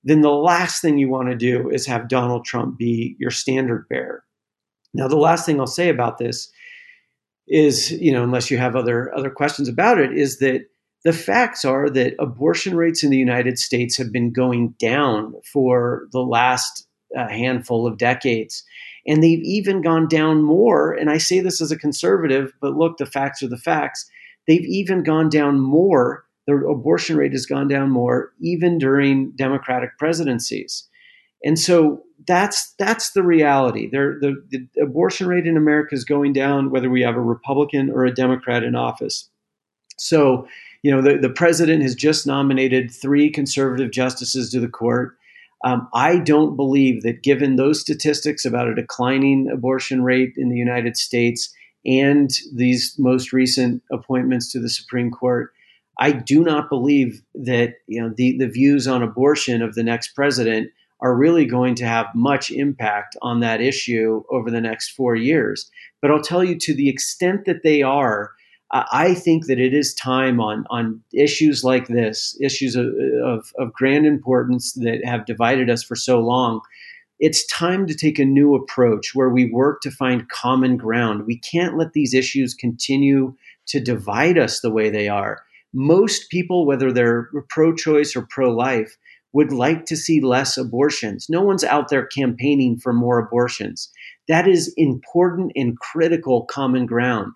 then 0.04 0.22
the 0.22 0.30
last 0.30 0.82
thing 0.82 0.98
you 0.98 1.10
want 1.10 1.30
to 1.30 1.36
do 1.36 1.70
is 1.70 1.86
have 1.86 2.08
Donald 2.08 2.46
Trump 2.46 2.78
be 2.78 3.16
your 3.20 3.32
standard 3.32 3.88
bearer. 3.90 4.24
Now, 4.94 5.08
the 5.08 5.18
last 5.18 5.46
thing 5.46 5.60
I'll 5.60 5.68
say 5.68 5.90
about 5.90 6.18
this 6.18 6.52
is, 7.48 7.92
you 7.92 8.12
know, 8.12 8.24
unless 8.24 8.50
you 8.50 8.58
have 8.58 8.76
other 8.76 9.14
other 9.16 9.30
questions 9.30 9.68
about 9.68 10.00
it, 10.00 10.18
is 10.18 10.40
that 10.40 10.66
the 11.04 11.14
facts 11.14 11.64
are 11.64 11.90
that 11.90 12.16
abortion 12.20 12.76
rates 12.76 13.04
in 13.04 13.10
the 13.10 13.18
United 13.18 13.58
States 13.58 13.98
have 13.98 14.12
been 14.12 14.32
going 14.32 14.76
down 14.80 15.34
for 15.52 16.08
the 16.12 16.22
last 16.22 16.88
uh, 17.18 17.28
handful 17.28 17.88
of 17.88 17.98
decades. 17.98 18.64
And 19.08 19.24
they've 19.24 19.44
even 19.44 19.82
gone 19.82 20.08
down 20.08 20.44
more. 20.44 20.94
And 20.94 21.10
I 21.10 21.18
say 21.18 21.40
this 21.40 21.62
as 21.62 21.72
a 21.72 21.78
conservative, 21.78 22.52
but 22.62 22.76
look, 22.76 22.98
the 22.98 23.06
facts 23.06 23.42
are 23.42 23.48
the 23.48 23.58
facts. 23.58 24.10
They've 24.46 24.66
even 24.66 25.04
gone 25.04 25.30
down 25.30 25.60
more. 25.60 26.26
The 26.50 26.68
abortion 26.68 27.16
rate 27.16 27.32
has 27.34 27.46
gone 27.46 27.68
down 27.68 27.92
more, 27.92 28.32
even 28.42 28.80
during 28.80 29.32
Democratic 29.36 29.98
presidencies. 30.00 30.88
And 31.44 31.58
so 31.58 32.04
that's 32.28 32.74
that's 32.80 33.12
the 33.12 33.24
reality. 33.24 33.88
There, 33.90 34.18
the, 34.20 34.36
the 34.50 34.82
abortion 34.82 35.28
rate 35.28 35.46
in 35.46 35.58
America 35.58 35.96
is 35.96 36.04
going 36.04 36.34
down, 36.34 36.72
whether 36.72 36.90
we 36.90 37.02
have 37.02 37.16
a 37.16 37.22
Republican 37.22 37.90
or 37.90 38.06
a 38.06 38.14
Democrat 38.14 38.64
in 38.64 38.76
office. 38.76 39.30
So 39.98 40.48
you 40.82 40.92
know, 40.92 41.02
the, 41.02 41.18
the 41.18 41.30
president 41.30 41.84
has 41.84 41.96
just 41.96 42.26
nominated 42.26 42.92
three 42.92 43.30
conservative 43.30 43.92
justices 43.92 44.50
to 44.52 44.60
the 44.60 44.70
court. 44.70 45.18
Um, 45.66 45.90
I 45.94 46.20
don't 46.20 46.56
believe 46.56 47.04
that, 47.04 47.22
given 47.22 47.58
those 47.58 47.82
statistics 47.82 48.46
about 48.46 48.70
a 48.70 48.76
declining 48.76 49.50
abortion 49.52 50.04
rate 50.04 50.34
in 50.38 50.50
the 50.50 50.56
United 50.56 50.96
States 50.96 51.54
and 51.86 52.32
these 52.56 52.96
most 52.98 53.34
recent 53.34 53.84
appointments 53.92 54.52
to 54.54 54.60
the 54.60 54.70
Supreme 54.70 55.12
Court, 55.12 55.52
I 56.00 56.14
do 56.14 56.44
not 56.44 56.70
believe 56.70 57.22
that 57.36 57.76
you 57.88 58.02
know 58.02 58.12
the, 58.16 58.38
the 58.38 58.48
views 58.48 58.88
on 58.88 59.04
abortion 59.04 59.62
of 59.62 59.76
the 59.76 59.84
next 59.84 60.16
president 60.16 60.72
are 61.02 61.16
really 61.16 61.46
going 61.46 61.76
to 61.76 61.86
have 61.86 62.08
much 62.16 62.52
impact 62.52 63.16
on 63.22 63.42
that 63.42 63.62
issue 63.62 64.24
over 64.30 64.50
the 64.50 64.62
next 64.62 64.90
four 64.92 65.16
years. 65.16 65.70
But 66.02 66.12
I'll 66.12 66.22
tell 66.22 66.44
you, 66.44 66.58
to 66.60 66.74
the 66.74 66.90
extent 66.90 67.46
that 67.46 67.64
they 67.64 67.82
are, 67.82 68.32
I 68.72 69.14
think 69.14 69.48
that 69.48 69.60
it 69.60 69.74
is 69.74 69.94
time 69.94 70.40
on 70.40 70.66
on 70.70 71.02
issues 71.14 71.64
like 71.64 71.88
this, 71.88 72.38
issues 72.42 72.76
of, 72.76 72.88
of, 73.24 73.52
of, 73.58 73.74
grand 73.74 74.06
importance 74.06 74.74
that 74.74 75.02
have 75.04 75.26
divided 75.26 75.70
us 75.70 75.84
for 75.84 75.96
so 75.96 76.20
long. 76.20 76.62
It's 77.20 77.46
time 77.48 77.88
to 77.88 77.96
take 77.96 78.20
a 78.20 78.26
new 78.26 78.56
approach 78.56 79.14
where 79.14 79.30
we 79.30 79.52
work 79.52 79.82
to 79.82 79.92
find 79.92 80.30
common 80.30 80.78
ground. 80.78 81.26
We 81.26 81.38
can't 81.38 81.78
let 81.78 81.92
these 81.92 82.14
issues 82.14 82.54
continue 82.54 83.36
to 83.68 83.82
divide 83.82 84.38
us 84.38 84.62
the 84.62 84.72
way 84.72 84.90
they 84.90 85.10
are. 85.10 85.44
Most 85.74 86.30
people, 86.30 86.66
whether 86.66 86.92
they're 86.92 87.30
pro 87.50 87.76
choice 87.76 88.16
or 88.16 88.28
pro 88.30 88.52
life, 88.52 88.96
would 89.34 89.52
like 89.52 89.86
to 89.86 89.96
see 89.96 90.22
less 90.22 90.58
abortions. 90.58 91.28
No 91.30 91.42
one's 91.42 91.64
out 91.64 91.90
there 91.90 92.08
campaigning 92.08 92.80
for 92.80 92.94
more 92.94 93.20
abortions. 93.20 93.92
That 94.28 94.48
is 94.48 94.74
important 94.76 95.52
and 95.56 95.78
critical 95.80 96.46
common 96.46 96.88
ground 96.88 97.34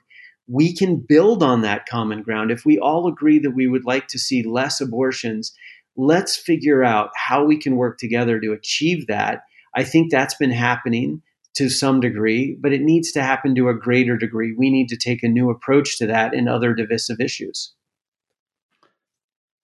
we 0.48 0.76
can 0.76 0.98
build 0.98 1.42
on 1.42 1.62
that 1.62 1.86
common 1.86 2.22
ground. 2.22 2.52
If 2.52 2.66
we 2.66 2.78
all 2.78 3.08
agree 3.08 3.40
that 3.40 3.56
we 3.56 3.68
would 3.68 3.86
like 3.86 4.08
to 4.08 4.20
see 4.20 4.44
less 4.44 4.82
abortions, 4.82 5.54
let's 5.96 6.38
figure 6.38 6.84
out 6.84 7.12
how 7.16 7.46
we 7.46 7.58
can 7.58 7.76
work 7.76 7.98
together 7.98 8.40
to 8.40 8.52
achieve 8.52 9.08
that. 9.08 9.44
I 9.76 9.84
think 9.84 10.12
that's 10.12 10.36
been 10.36 10.52
happening 10.52 11.22
to 11.56 11.70
some 11.70 12.00
degree, 12.00 12.58
but 12.60 12.74
it 12.74 12.82
needs 12.82 13.12
to 13.12 13.24
happen 13.24 13.56
to 13.56 13.70
a 13.70 13.78
greater 13.78 14.18
degree. 14.18 14.54
We 14.58 14.70
need 14.70 14.90
to 14.90 14.98
take 14.98 15.24
a 15.24 15.30
new 15.30 15.50
approach 15.50 15.98
to 16.00 16.08
that 16.08 16.34
and 16.34 16.50
other 16.50 16.74
divisive 16.74 17.20
issues. 17.20 17.74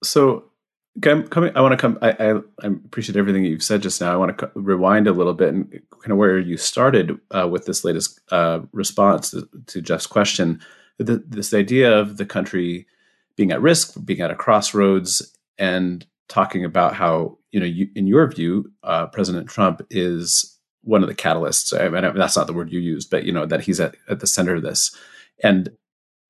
So, 0.04 0.46
coming, 1.02 1.56
I 1.56 1.62
want 1.62 1.74
to 1.74 1.78
come. 1.78 1.98
I, 2.02 2.12
I, 2.12 2.34
I, 2.64 2.68
appreciate 2.68 3.18
everything 3.18 3.46
you've 3.46 3.64
said 3.64 3.82
just 3.82 4.02
now. 4.02 4.14
I 4.14 4.18
want 4.18 4.38
to 4.38 4.52
rewind 4.56 5.08
a 5.08 5.14
little 5.14 5.34
bit 5.34 5.54
and 5.54 5.70
kind 5.72 6.12
of 6.12 6.18
where 6.18 6.40
you 6.40 6.58
started 6.58 7.20
uh, 7.32 7.48
with 7.48 7.66
this 7.66 7.84
latest 7.84 8.20
uh, 8.32 8.62
response 8.72 9.32
to, 9.32 9.48
to, 9.68 9.82
Jeff's 9.82 10.08
question. 10.08 10.62
The, 10.98 11.24
this 11.28 11.54
idea 11.54 11.98
of 11.98 12.18
the 12.18 12.26
country 12.26 12.88
being 13.36 13.52
at 13.52 13.62
risk, 13.62 13.94
being 14.04 14.22
at 14.22 14.32
a 14.32 14.36
crossroads, 14.36 15.38
and 15.58 16.06
talking 16.28 16.66
about 16.66 16.96
how 16.96 17.38
you 17.52 17.60
know, 17.60 17.66
you, 17.66 17.90
in 17.96 18.08
your 18.08 18.28
view, 18.28 18.72
uh, 18.84 19.08
President 19.08 19.50
Trump 19.50 19.82
is 19.90 20.58
one 20.84 21.02
of 21.04 21.10
the 21.10 21.16
catalysts. 21.16 21.78
I 21.78 21.90
mean, 21.90 22.16
that's 22.16 22.38
not 22.38 22.48
the 22.48 22.54
word 22.54 22.72
you 22.72 22.80
used, 22.80 23.10
but 23.10 23.24
you 23.24 23.32
know 23.32 23.46
that 23.46 23.62
he's 23.62 23.80
at, 23.80 23.96
at 24.08 24.20
the 24.20 24.28
center 24.28 24.56
of 24.56 24.64
this. 24.64 24.96
And 25.44 25.70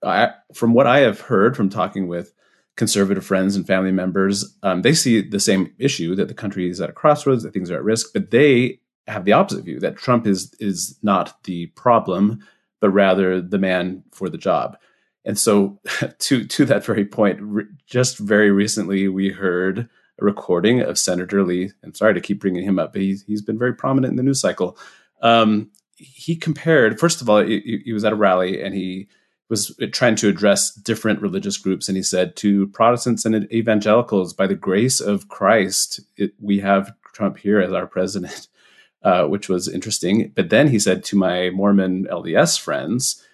I, 0.03 0.31
from 0.53 0.73
what 0.73 0.87
I 0.87 0.99
have 0.99 1.21
heard 1.21 1.57
from 1.57 1.69
talking 1.69 2.07
with 2.07 2.33
conservative 2.79 3.25
friends 3.25 3.57
and 3.57 3.67
family 3.67 3.91
members, 3.91 4.55
um, 4.63 4.83
they 4.83 4.93
see 4.93 5.19
the 5.19 5.39
same 5.39 5.73
issue 5.77 6.15
that 6.15 6.29
the 6.29 6.33
country 6.33 6.69
is 6.69 6.79
at 6.79 6.89
a 6.89 6.93
crossroads, 6.93 7.43
that 7.43 7.51
things 7.51 7.69
are 7.69 7.75
at 7.75 7.83
risk, 7.83 8.11
but 8.13 8.31
they 8.31 8.79
have 9.05 9.25
the 9.25 9.33
opposite 9.33 9.65
view 9.65 9.81
that 9.81 9.97
Trump 9.97 10.25
is 10.25 10.55
is 10.61 10.97
not 11.03 11.43
the 11.43 11.65
problem, 11.75 12.39
but 12.79 12.91
rather 12.91 13.41
the 13.41 13.57
man 13.57 14.01
for 14.13 14.29
the 14.29 14.37
job. 14.37 14.77
And 15.25 15.37
so, 15.37 15.81
to 16.19 16.45
to 16.45 16.65
that 16.65 16.85
very 16.85 17.03
point, 17.03 17.39
re- 17.41 17.65
just 17.85 18.17
very 18.17 18.49
recently, 18.49 19.09
we 19.09 19.29
heard 19.29 19.89
a 20.21 20.23
recording 20.23 20.79
of 20.79 20.97
Senator 20.97 21.43
Lee. 21.43 21.71
I'm 21.83 21.93
sorry 21.93 22.13
to 22.13 22.21
keep 22.21 22.39
bringing 22.39 22.63
him 22.63 22.79
up, 22.79 22.93
but 22.93 23.01
he's, 23.01 23.23
he's 23.23 23.41
been 23.41 23.59
very 23.59 23.73
prominent 23.73 24.11
in 24.11 24.15
the 24.15 24.23
news 24.23 24.39
cycle. 24.39 24.77
Um, 25.21 25.71
he 25.95 26.37
compared, 26.37 26.97
first 26.97 27.21
of 27.21 27.29
all, 27.29 27.43
he, 27.43 27.81
he 27.83 27.91
was 27.91 28.05
at 28.05 28.13
a 28.13 28.15
rally 28.15 28.61
and 28.61 28.73
he 28.73 29.09
was 29.49 29.75
trying 29.91 30.15
to 30.15 30.29
address 30.29 30.71
different 30.71 31.21
religious 31.21 31.57
groups. 31.57 31.87
And 31.87 31.97
he 31.97 32.03
said 32.03 32.35
to 32.37 32.67
Protestants 32.67 33.25
and 33.25 33.51
evangelicals, 33.51 34.33
by 34.33 34.47
the 34.47 34.55
grace 34.55 34.99
of 34.99 35.27
Christ, 35.27 35.99
it, 36.17 36.33
we 36.39 36.59
have 36.59 36.93
Trump 37.13 37.39
here 37.39 37.59
as 37.59 37.73
our 37.73 37.87
president, 37.87 38.47
uh, 39.03 39.25
which 39.25 39.49
was 39.49 39.67
interesting. 39.67 40.31
But 40.35 40.49
then 40.49 40.67
he 40.67 40.79
said 40.79 41.03
to 41.05 41.17
my 41.17 41.49
Mormon 41.49 42.05
LDS 42.05 42.59
friends, 42.59 43.25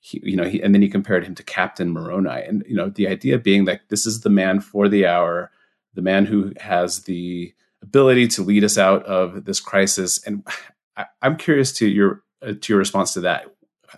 he, 0.00 0.20
you 0.22 0.36
know, 0.36 0.44
he, 0.44 0.60
and 0.60 0.74
then 0.74 0.82
he 0.82 0.88
compared 0.88 1.24
him 1.24 1.34
to 1.36 1.42
Captain 1.42 1.90
Moroni. 1.90 2.42
And, 2.42 2.64
you 2.66 2.74
know, 2.74 2.88
the 2.88 3.06
idea 3.06 3.38
being 3.38 3.66
that 3.66 3.82
this 3.90 4.06
is 4.06 4.22
the 4.22 4.30
man 4.30 4.60
for 4.60 4.88
the 4.88 5.06
hour 5.06 5.50
the 5.94 6.02
man 6.02 6.26
who 6.26 6.52
has 6.60 7.02
the 7.04 7.54
ability 7.82 8.28
to 8.28 8.42
lead 8.42 8.64
us 8.64 8.78
out 8.78 9.04
of 9.06 9.44
this 9.44 9.60
crisis. 9.60 10.24
And 10.24 10.46
I, 10.96 11.06
am 11.22 11.36
curious 11.36 11.72
to 11.74 11.86
your 11.86 12.22
uh, 12.42 12.54
to 12.60 12.72
your 12.72 12.78
response 12.78 13.14
to 13.14 13.20
that. 13.20 13.46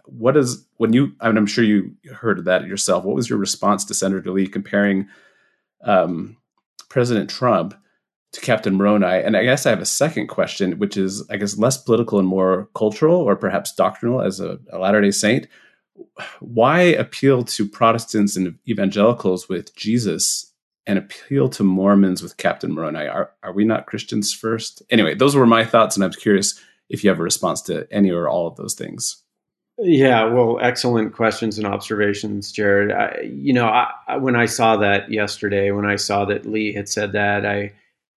What 0.04 0.36
is 0.36 0.66
when 0.76 0.92
you? 0.92 1.12
I 1.20 1.28
mean, 1.28 1.36
I'm 1.36 1.46
sure 1.46 1.64
you 1.64 1.94
heard 2.14 2.44
that 2.44 2.66
yourself. 2.66 3.04
What 3.04 3.16
was 3.16 3.28
your 3.28 3.38
response 3.38 3.84
to 3.86 3.94
Senator 3.94 4.30
Lee 4.30 4.46
comparing 4.46 5.08
um, 5.84 6.36
President 6.88 7.28
Trump 7.30 7.74
to 8.32 8.40
Captain 8.40 8.74
Moroni? 8.74 9.22
And 9.22 9.36
I 9.36 9.44
guess 9.44 9.66
I 9.66 9.70
have 9.70 9.80
a 9.80 9.86
second 9.86 10.28
question, 10.28 10.78
which 10.78 10.96
is, 10.96 11.28
I 11.30 11.36
guess, 11.36 11.58
less 11.58 11.76
political 11.76 12.18
and 12.18 12.28
more 12.28 12.68
cultural, 12.74 13.16
or 13.16 13.36
perhaps 13.36 13.74
doctrinal. 13.74 14.22
As 14.22 14.40
a, 14.40 14.58
a 14.70 14.78
Latter 14.78 15.00
Day 15.00 15.10
Saint, 15.10 15.46
why 16.40 16.80
appeal 16.80 17.44
to 17.44 17.68
Protestants 17.68 18.36
and 18.36 18.58
evangelicals 18.66 19.48
with 19.48 19.74
Jesus 19.76 20.52
and 20.86 20.98
appeal 20.98 21.48
to 21.50 21.62
Mormons 21.62 22.22
with 22.22 22.36
Captain 22.36 22.72
Moroni. 22.72 23.06
Are 23.06 23.32
are 23.42 23.52
we 23.52 23.64
not 23.64 23.86
Christians 23.86 24.32
first? 24.32 24.82
Anyway, 24.90 25.14
those 25.14 25.36
were 25.36 25.46
my 25.46 25.64
thoughts, 25.64 25.96
and 25.96 26.04
I'm 26.04 26.12
curious 26.12 26.60
if 26.88 27.04
you 27.04 27.10
have 27.10 27.20
a 27.20 27.24
response 27.24 27.62
to 27.62 27.86
any 27.90 28.10
or 28.10 28.28
all 28.28 28.46
of 28.46 28.56
those 28.56 28.74
things. 28.74 29.21
Yeah, 29.78 30.24
well, 30.26 30.58
excellent 30.60 31.14
questions 31.14 31.58
and 31.58 31.66
observations, 31.66 32.52
Jared. 32.52 32.92
I, 32.92 33.20
you 33.22 33.52
know, 33.52 33.66
I, 33.66 34.16
when 34.18 34.36
I 34.36 34.46
saw 34.46 34.76
that 34.76 35.10
yesterday, 35.10 35.70
when 35.70 35.86
I 35.86 35.96
saw 35.96 36.24
that 36.26 36.46
Lee 36.46 36.72
had 36.72 36.88
said 36.88 37.12
that, 37.12 37.46
I 37.46 37.72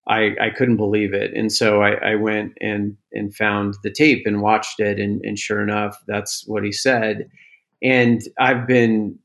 I, 0.05 0.35
I 0.41 0.49
couldn't 0.49 0.75
believe 0.77 1.13
it, 1.13 1.33
and 1.33 1.49
so 1.51 1.81
I, 1.81 1.91
I, 2.11 2.15
went 2.15 2.57
and 2.59 2.97
and 3.13 3.33
found 3.33 3.75
the 3.83 3.91
tape 3.91 4.23
and 4.25 4.41
watched 4.41 4.79
it, 4.81 4.99
and, 4.99 5.23
and 5.23 5.39
sure 5.39 5.61
enough, 5.61 5.97
that's 6.07 6.45
what 6.47 6.63
he 6.63 6.73
said. 6.73 7.29
And 7.81 8.21
I've 8.39 8.67
been 8.67 9.19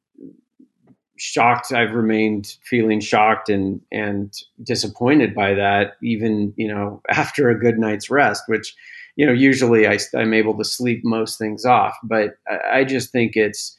shocked 1.18 1.72
i've 1.72 1.94
remained 1.94 2.54
feeling 2.64 3.00
shocked 3.00 3.48
and 3.48 3.80
and 3.90 4.32
disappointed 4.62 5.34
by 5.34 5.52
that 5.52 5.94
even 6.02 6.52
you 6.56 6.68
know 6.68 7.02
after 7.10 7.50
a 7.50 7.58
good 7.58 7.78
night's 7.78 8.08
rest 8.08 8.44
which 8.46 8.74
you 9.18 9.26
know 9.26 9.32
usually 9.32 9.86
I, 9.86 9.98
i'm 10.16 10.32
able 10.32 10.56
to 10.56 10.64
sleep 10.64 11.02
most 11.04 11.38
things 11.38 11.66
off 11.66 11.94
but 12.02 12.36
i, 12.48 12.78
I 12.78 12.84
just 12.84 13.12
think 13.12 13.36
it's 13.36 13.76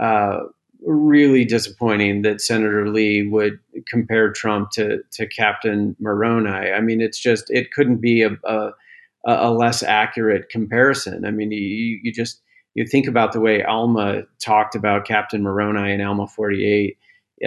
uh, 0.00 0.40
really 0.86 1.44
disappointing 1.44 2.22
that 2.22 2.40
senator 2.40 2.88
lee 2.88 3.26
would 3.26 3.58
compare 3.88 4.32
trump 4.32 4.70
to 4.72 5.00
to 5.12 5.26
captain 5.26 5.96
moroni 6.00 6.70
i 6.72 6.80
mean 6.80 7.02
it's 7.02 7.18
just 7.18 7.50
it 7.50 7.72
couldn't 7.72 8.00
be 8.00 8.22
a, 8.22 8.30
a, 8.44 8.70
a 9.26 9.50
less 9.50 9.82
accurate 9.82 10.48
comparison 10.48 11.26
i 11.26 11.30
mean 11.30 11.50
you, 11.50 12.00
you 12.02 12.12
just 12.12 12.40
you 12.76 12.86
think 12.86 13.06
about 13.06 13.32
the 13.32 13.40
way 13.40 13.64
Alma 13.64 14.24
talked 14.38 14.74
about 14.74 15.06
Captain 15.06 15.42
Moroni 15.42 15.94
in 15.94 16.02
Alma 16.02 16.26
48, 16.26 16.98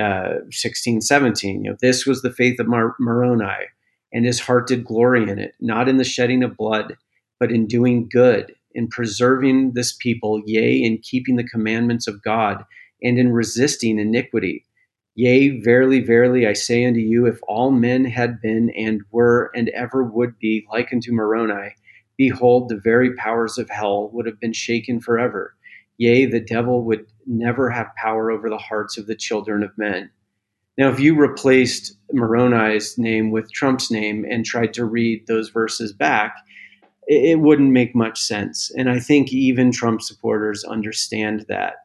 uh, 0.02 0.34
16, 0.50 1.02
17. 1.02 1.64
You 1.64 1.70
know, 1.70 1.78
this 1.80 2.04
was 2.08 2.24
the 2.24 2.34
faith 2.34 2.60
of 2.60 2.68
Mar- 2.68 2.96
Moroni, 3.00 3.68
and 4.12 4.26
his 4.26 4.40
heart 4.40 4.66
did 4.66 4.84
glory 4.84 5.30
in 5.30 5.38
it, 5.38 5.54
not 5.60 5.88
in 5.88 5.98
the 5.98 6.04
shedding 6.04 6.42
of 6.42 6.58
blood, 6.58 6.98
but 7.40 7.52
in 7.52 7.68
doing 7.68 8.10
good, 8.12 8.54
in 8.74 8.88
preserving 8.88 9.74
this 9.74 9.94
people, 9.94 10.42
yea, 10.46 10.76
in 10.76 10.98
keeping 11.00 11.36
the 11.36 11.48
commandments 11.48 12.08
of 12.08 12.22
God, 12.22 12.64
and 13.02 13.18
in 13.18 13.32
resisting 13.32 14.00
iniquity. 14.00 14.66
Yea, 15.16 15.62
verily, 15.62 16.00
verily, 16.00 16.48
I 16.48 16.54
say 16.54 16.86
unto 16.86 17.00
you, 17.00 17.26
if 17.26 17.40
all 17.48 17.72
men 17.72 18.06
had 18.06 18.42
been 18.42 18.70
and 18.72 19.02
were 19.12 19.52
and 19.56 19.70
ever 19.70 20.04
would 20.04 20.38
be 20.40 20.66
like 20.72 20.94
unto 20.94 21.12
Moroni, 21.12 21.74
Behold, 22.20 22.68
the 22.68 22.76
very 22.76 23.16
powers 23.16 23.58
of 23.58 23.70
hell 23.70 24.10
would 24.12 24.26
have 24.26 24.42
been 24.42 24.52
shaken 24.52 25.00
forever. 25.00 25.56
Yea, 25.98 26.26
the 26.26 26.42
devil 26.42 26.84
would 26.84 27.06
never 27.26 27.70
have 27.70 27.96
power 27.96 28.30
over 28.30 28.50
the 28.50 28.58
hearts 28.58 28.98
of 28.98 29.08
the 29.08 29.16
children 29.16 29.64
of 29.64 29.78
men. 29.78 30.12
Now, 30.78 30.90
if 30.90 31.00
you 31.00 31.16
replaced 31.16 31.96
Moroni's 32.12 32.98
name 32.98 33.32
with 33.32 33.52
Trump's 33.54 33.90
name 33.90 34.26
and 34.30 34.46
tried 34.46 34.74
to 34.74 34.84
read 34.84 35.28
those 35.28 35.48
verses 35.48 35.94
back, 35.94 36.36
it, 37.10 37.40
wouldn't 37.40 37.72
make 37.72 37.96
much 37.96 38.22
sense. 38.22 38.72
And 38.78 38.90
I 38.90 39.00
think 39.00 39.34
even 39.34 39.72
Trump 39.72 40.02
supporters 40.02 40.64
understand 40.64 41.46
that. 41.50 41.76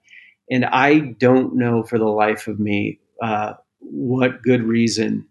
And 0.51 0.67
I 0.67 0.99
don't 1.19 1.57
know 1.57 1.83
for 1.83 1.99
the 1.99 2.05
life 2.05 2.47
of 2.47 2.61
me 2.61 3.01
uh, 3.23 3.55
what 3.81 4.43
good 4.43 4.63
reason 4.63 5.27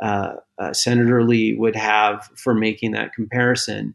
uh, 0.00 0.34
uh, 0.58 0.72
Senator 0.72 1.24
Lee 1.24 1.54
would 1.54 1.76
have 1.76 2.30
for 2.36 2.54
making 2.54 2.92
that 2.92 3.12
comparison 3.12 3.94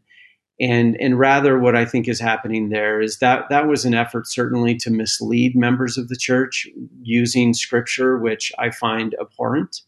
and 0.60 0.96
and 1.00 1.18
rather 1.18 1.58
what 1.58 1.76
i 1.76 1.84
think 1.84 2.08
is 2.08 2.20
happening 2.20 2.68
there 2.68 3.00
is 3.00 3.18
that 3.18 3.48
that 3.48 3.66
was 3.66 3.84
an 3.84 3.94
effort 3.94 4.26
certainly 4.26 4.74
to 4.74 4.90
mislead 4.90 5.54
members 5.54 5.96
of 5.96 6.08
the 6.08 6.16
church 6.16 6.66
using 7.02 7.54
scripture 7.54 8.18
which 8.18 8.52
i 8.58 8.70
find 8.70 9.14
abhorrent 9.20 9.82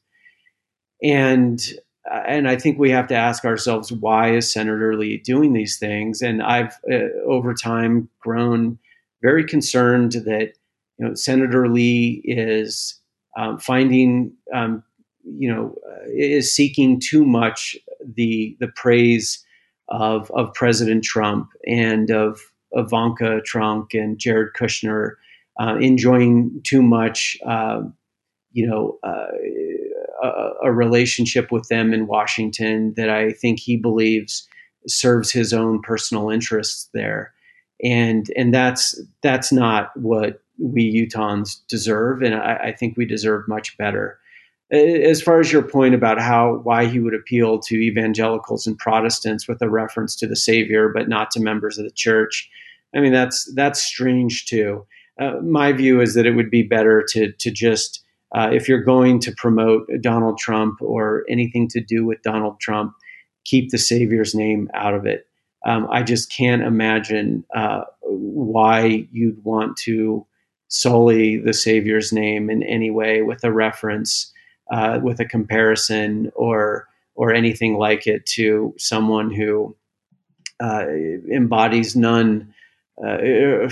and 1.03 1.73
and 2.27 2.49
i 2.49 2.57
think 2.57 2.79
we 2.79 2.91
have 2.91 3.07
to 3.07 3.15
ask 3.15 3.45
ourselves 3.45 3.93
why 3.93 4.33
is 4.33 4.53
senator 4.53 4.97
lee 4.97 5.19
doing 5.19 5.53
these 5.53 5.79
things? 5.79 6.23
And 6.23 6.43
i've 6.43 6.79
uh, 6.91 7.09
over 7.27 7.55
time 7.55 8.09
grown 8.21 8.79
very 9.23 9.45
concerned 9.45 10.13
that 10.13 10.53
you 10.99 11.07
know 11.07 11.15
senator 11.15 11.69
lee 11.69 12.23
is 12.25 12.99
um, 13.39 13.59
finding 13.59 14.33
um, 14.55 14.83
you 15.25 15.53
know 15.53 15.75
uh, 15.89 16.05
is 16.13 16.55
seeking 16.55 17.01
too 17.01 17.25
much 17.25 17.77
the 18.15 18.57
the 18.61 18.69
praise 18.69 19.45
of 19.89 20.31
of 20.33 20.55
President 20.55 21.05
Trump 21.05 21.51
and 21.67 22.11
of 22.11 22.41
Ivanka 22.73 23.41
Trump 23.45 23.91
and 23.93 24.19
Jared 24.19 24.55
Kushner 24.59 25.15
uh, 25.61 25.77
enjoying 25.77 26.61
too 26.65 26.83
much, 26.83 27.37
uh, 27.47 27.83
you 28.53 28.67
know, 28.67 28.99
uh, 29.03 29.27
a, 30.27 30.73
relationship 30.73 31.51
with 31.51 31.69
them 31.69 31.93
in 31.93 32.07
Washington 32.07 32.95
that 32.97 33.11
I 33.11 33.33
think 33.33 33.59
he 33.59 33.77
believes 33.77 34.49
serves 34.87 35.31
his 35.31 35.53
own 35.53 35.83
personal 35.83 36.31
interests 36.31 36.89
there, 36.95 37.33
and 37.83 38.27
and 38.37 38.53
that's 38.55 39.01
that's 39.23 39.53
not 39.53 39.97
what 39.97 40.43
we 40.59 41.07
Utahns 41.07 41.57
deserve, 41.69 42.23
and 42.23 42.35
I, 42.35 42.57
I 42.65 42.73
think 42.73 42.97
we 42.97 43.05
deserve 43.05 43.49
much 43.49 43.77
better 43.79 44.19
as 44.73 45.21
far 45.21 45.41
as 45.41 45.51
your 45.51 45.63
point 45.63 45.95
about 45.95 46.21
how 46.21 46.61
why 46.63 46.87
he 46.87 47.01
would 47.01 47.15
appeal 47.15 47.59
to 47.59 47.75
evangelicals 47.75 48.67
and 48.67 48.79
Protestants 48.79 49.49
with 49.49 49.61
a 49.63 49.69
reference 49.69 50.15
to 50.17 50.27
the 50.27 50.37
Savior, 50.37 50.89
but 50.89 51.09
not 51.09 51.31
to 51.33 51.41
members 51.41 51.77
of 51.77 51.85
the 51.85 51.91
church, 51.91 52.49
I 52.95 53.01
mean 53.01 53.13
that's 53.13 53.53
that's 53.55 53.83
strange 53.83 54.47
too. 54.47 54.87
uh, 55.21 55.41
my 55.43 55.73
view 55.73 56.01
is 56.01 56.15
that 56.15 56.27
it 56.27 56.33
would 56.37 56.51
be 56.51 56.63
better 56.63 57.05
to 57.11 57.33
to 57.33 57.51
just 57.51 58.05
uh, 58.33 58.51
if 58.53 58.69
you're 58.69 58.83
going 58.83 59.19
to 59.21 59.33
promote 59.33 59.89
Donald 60.01 60.39
Trump 60.39 60.81
or 60.81 61.25
anything 61.29 61.69
to 61.69 61.81
do 61.81 62.05
with 62.05 62.23
Donald 62.23 62.61
Trump, 62.61 62.95
keep 63.45 63.71
the 63.71 63.79
Savior's 63.79 64.35
name 64.35 64.71
out 64.75 64.95
of 64.95 65.07
it. 65.07 65.27
Um, 65.67 65.89
I 65.91 66.03
just 66.03 66.33
can't 66.33 66.63
imagine 66.63 67.45
uh, 67.55 67.83
why 68.03 69.07
you'd 69.13 69.43
want 69.45 69.77
to 69.79 70.27
sully 70.69 71.37
the 71.37 71.53
Savior's 71.53 72.13
name 72.13 72.49
in 72.49 72.63
any 72.63 72.91
way 72.91 73.23
with 73.23 73.45
a 73.45 73.53
reference, 73.53 74.33
uh, 74.71 75.01
with 75.03 75.21
a 75.21 75.25
comparison, 75.25 76.33
or 76.35 76.87
or 77.15 77.35
anything 77.35 77.77
like 77.77 78.07
it 78.07 78.25
to 78.25 78.75
someone 78.79 79.31
who 79.31 79.77
uh, 80.61 80.87
embodies 81.31 81.97
none. 81.97 82.55
Uh, 83.03 83.69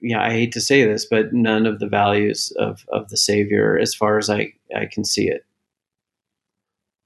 yeah, 0.00 0.22
I 0.22 0.30
hate 0.30 0.52
to 0.52 0.60
say 0.60 0.84
this, 0.84 1.04
but 1.04 1.32
none 1.32 1.66
of 1.66 1.80
the 1.80 1.88
values 1.88 2.52
of, 2.58 2.84
of 2.92 3.08
the 3.08 3.16
Savior, 3.16 3.78
as 3.78 3.94
far 3.94 4.18
as 4.18 4.30
I, 4.30 4.52
I 4.76 4.86
can 4.86 5.04
see 5.04 5.28
it. 5.28 5.44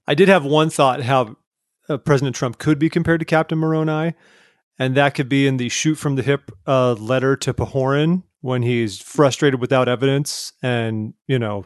I 0.06 0.14
did 0.14 0.28
have 0.28 0.44
one 0.44 0.70
thought 0.70 1.02
how 1.02 1.36
uh, 1.88 1.96
President 1.96 2.36
Trump 2.36 2.58
could 2.58 2.78
be 2.78 2.90
compared 2.90 3.20
to 3.20 3.26
Captain 3.26 3.58
Moroni, 3.58 4.14
and 4.78 4.94
that 4.96 5.14
could 5.14 5.28
be 5.28 5.46
in 5.46 5.56
the 5.56 5.68
shoot 5.68 5.96
from 5.96 6.16
the 6.16 6.22
hip 6.22 6.50
uh, 6.66 6.92
letter 6.92 7.36
to 7.36 7.54
Pahoran 7.54 8.22
when 8.40 8.62
he's 8.62 9.00
frustrated 9.00 9.60
without 9.60 9.88
evidence 9.88 10.52
and 10.62 11.14
you 11.26 11.38
know 11.38 11.64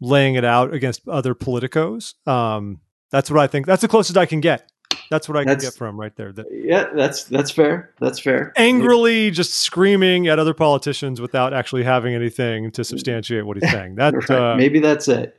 laying 0.00 0.34
it 0.34 0.44
out 0.44 0.74
against 0.74 1.08
other 1.08 1.34
politicos. 1.34 2.14
Um, 2.28 2.80
that's 3.10 3.30
what 3.30 3.40
I 3.40 3.46
think. 3.46 3.66
That's 3.66 3.82
the 3.82 3.88
closest 3.88 4.16
I 4.16 4.26
can 4.26 4.40
get. 4.40 4.70
That's 5.10 5.28
what 5.28 5.36
I 5.36 5.44
that's, 5.44 5.64
can 5.64 5.70
get 5.70 5.78
from 5.78 5.98
right 5.98 6.14
there. 6.16 6.32
That, 6.32 6.46
yeah, 6.50 6.86
that's 6.94 7.24
that's 7.24 7.50
fair. 7.50 7.94
That's 8.00 8.18
fair. 8.18 8.52
Angrily, 8.56 9.30
just 9.30 9.54
screaming 9.54 10.28
at 10.28 10.38
other 10.38 10.54
politicians 10.54 11.20
without 11.20 11.52
actually 11.52 11.84
having 11.84 12.14
anything 12.14 12.70
to 12.72 12.84
substantiate 12.84 13.46
what 13.46 13.56
he's 13.56 13.70
saying. 13.70 13.96
That 14.06 14.14
right. 14.14 14.30
uh, 14.30 14.56
maybe 14.56 14.80
that's 14.80 15.08
it. 15.08 15.36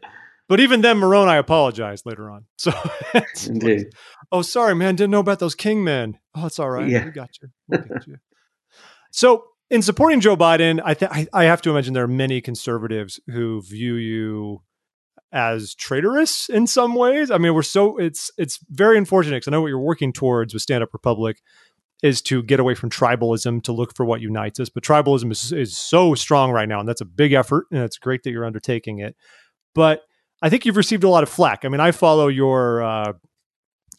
But 0.50 0.60
even 0.60 0.82
then, 0.82 0.98
Moroni, 0.98 1.30
I 1.30 1.38
apologized 1.38 2.06
later 2.06 2.30
on. 2.30 2.46
So, 2.58 2.72
indeed. 3.46 3.88
oh, 4.32 4.42
sorry, 4.42 4.74
man, 4.74 4.96
didn't 4.96 5.12
know 5.12 5.20
about 5.20 5.40
those 5.40 5.56
king 5.56 5.84
men. 5.84 6.18
Oh, 6.34 6.46
it's 6.46 6.58
all 6.58 6.70
right. 6.70 6.88
Yeah. 6.88 7.06
We 7.06 7.12
got 7.12 7.30
you. 7.42 7.50
We 7.68 7.78
got 7.78 8.08
you. 8.08 8.16
so, 9.12 9.44
in 9.70 9.82
supporting 9.82 10.22
Joe 10.22 10.38
Biden, 10.38 10.82
I, 10.84 10.94
th- 10.94 11.12
I 11.12 11.28
I 11.34 11.44
have 11.44 11.62
to 11.64 11.70
imagine 11.70 11.94
there 11.94 12.06
are 12.06 12.08
many 12.08 12.40
conservatives 12.40 13.20
who 13.28 13.62
view 13.62 13.96
you 13.96 14.62
as 15.32 15.76
traitorous 15.76 16.50
in 16.50 16.68
some 16.68 16.96
ways. 16.96 17.32
I 17.32 17.38
mean, 17.38 17.54
we're 17.54 17.64
so 17.64 17.98
it's 17.98 18.32
it's 18.38 18.60
very 18.70 18.98
unfortunate 18.98 19.38
because 19.38 19.48
I 19.48 19.52
know 19.52 19.62
what 19.62 19.68
you're 19.68 19.80
working 19.80 20.14
towards 20.14 20.54
with 20.54 20.64
Stand 20.64 20.84
Up 20.84 20.94
Republic 20.94 21.42
is 22.04 22.22
to 22.22 22.44
get 22.44 22.60
away 22.60 22.76
from 22.76 22.90
tribalism 22.90 23.64
to 23.64 23.72
look 23.72 23.96
for 23.96 24.06
what 24.06 24.22
unites 24.22 24.60
us. 24.60 24.70
But 24.70 24.84
tribalism 24.84 25.32
is, 25.32 25.52
is 25.52 25.76
so 25.76 26.14
strong 26.14 26.52
right 26.52 26.70
now, 26.70 26.80
and 26.80 26.88
that's 26.88 27.02
a 27.02 27.06
big 27.06 27.34
effort, 27.34 27.66
and 27.72 27.82
it's 27.82 27.98
great 27.98 28.24
that 28.24 28.32
you're 28.32 28.46
undertaking 28.46 29.00
it. 29.00 29.16
But 29.74 30.04
I 30.42 30.50
think 30.50 30.66
you've 30.66 30.78
received 30.78 31.04
a 31.04 31.10
lot 31.10 31.24
of 31.24 31.30
flack. 31.30 31.66
I 31.66 31.70
mean, 31.70 31.80
I 31.80 31.92
follow 31.92 32.28
your 32.28 32.84
uh, 32.84 33.14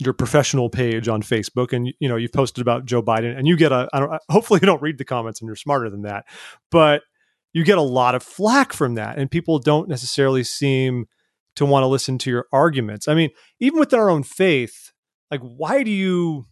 your 0.00 0.12
professional 0.12 0.70
page 0.70 1.08
on 1.08 1.22
Facebook, 1.22 1.72
and 1.72 1.92
you 1.98 2.08
know 2.08 2.16
you've 2.16 2.32
posted 2.32 2.62
about 2.62 2.84
Joe 2.84 3.02
Biden, 3.02 3.36
and 3.36 3.46
you 3.46 3.56
get 3.56 3.72
a. 3.72 3.88
I 3.92 4.00
don't, 4.00 4.22
hopefully, 4.30 4.60
you 4.62 4.66
don't 4.66 4.82
read 4.82 4.98
the 4.98 5.04
comments, 5.04 5.40
and 5.40 5.48
you're 5.48 5.56
smarter 5.56 5.90
than 5.90 6.02
that, 6.02 6.24
but 6.70 7.02
you 7.52 7.64
get 7.64 7.78
a 7.78 7.82
lot 7.82 8.14
of 8.14 8.22
flack 8.22 8.72
from 8.72 8.94
that, 8.94 9.18
and 9.18 9.30
people 9.30 9.58
don't 9.58 9.88
necessarily 9.88 10.44
seem 10.44 11.06
to 11.58 11.66
want 11.66 11.82
to 11.82 11.88
listen 11.88 12.18
to 12.18 12.30
your 12.30 12.46
arguments. 12.52 13.08
I 13.08 13.14
mean, 13.14 13.30
even 13.60 13.78
within 13.78 14.00
our 14.00 14.10
own 14.10 14.22
faith, 14.22 14.92
like 15.30 15.40
why 15.40 15.82
do 15.82 15.90
you 15.90 16.46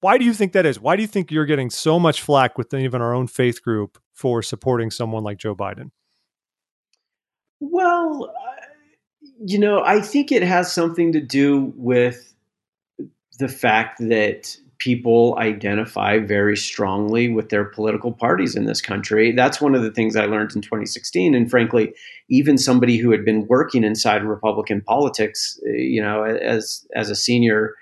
why 0.00 0.18
do 0.18 0.24
you 0.24 0.34
think 0.34 0.52
that 0.52 0.66
is? 0.66 0.78
Why 0.78 0.94
do 0.94 1.02
you 1.02 1.08
think 1.08 1.30
you're 1.30 1.46
getting 1.46 1.70
so 1.70 1.98
much 1.98 2.22
flack 2.22 2.58
within 2.58 2.80
even 2.80 3.00
our 3.02 3.14
own 3.14 3.26
faith 3.26 3.62
group 3.62 3.98
for 4.12 4.42
supporting 4.42 4.90
someone 4.90 5.24
like 5.24 5.38
Joe 5.38 5.56
Biden? 5.56 5.90
Well, 7.60 8.32
you 9.44 9.58
know, 9.58 9.82
I 9.82 10.00
think 10.00 10.30
it 10.30 10.42
has 10.42 10.72
something 10.72 11.12
to 11.12 11.20
do 11.20 11.72
with 11.76 12.34
the 13.38 13.48
fact 13.48 13.98
that 14.00 14.56
people 14.78 15.36
identify 15.38 16.18
very 16.18 16.56
strongly 16.56 17.28
with 17.28 17.48
their 17.48 17.64
political 17.64 18.12
parties 18.12 18.54
in 18.54 18.66
this 18.66 18.80
country. 18.80 19.32
That's 19.32 19.60
one 19.60 19.74
of 19.74 19.82
the 19.82 19.90
things 19.90 20.16
I 20.16 20.26
learned 20.26 20.54
in 20.54 20.62
2016. 20.62 21.34
And 21.34 21.50
frankly, 21.50 21.94
even 22.28 22.58
somebody 22.58 22.96
who 22.96 23.10
had 23.10 23.24
been 23.24 23.46
working 23.48 23.84
inside 23.84 24.24
Republican 24.24 24.82
politics, 24.82 25.58
eh, 25.66 25.76
you 25.76 26.02
know, 26.02 26.22
as 26.24 26.86
as 26.94 27.10
a 27.10 27.16
senior 27.16 27.74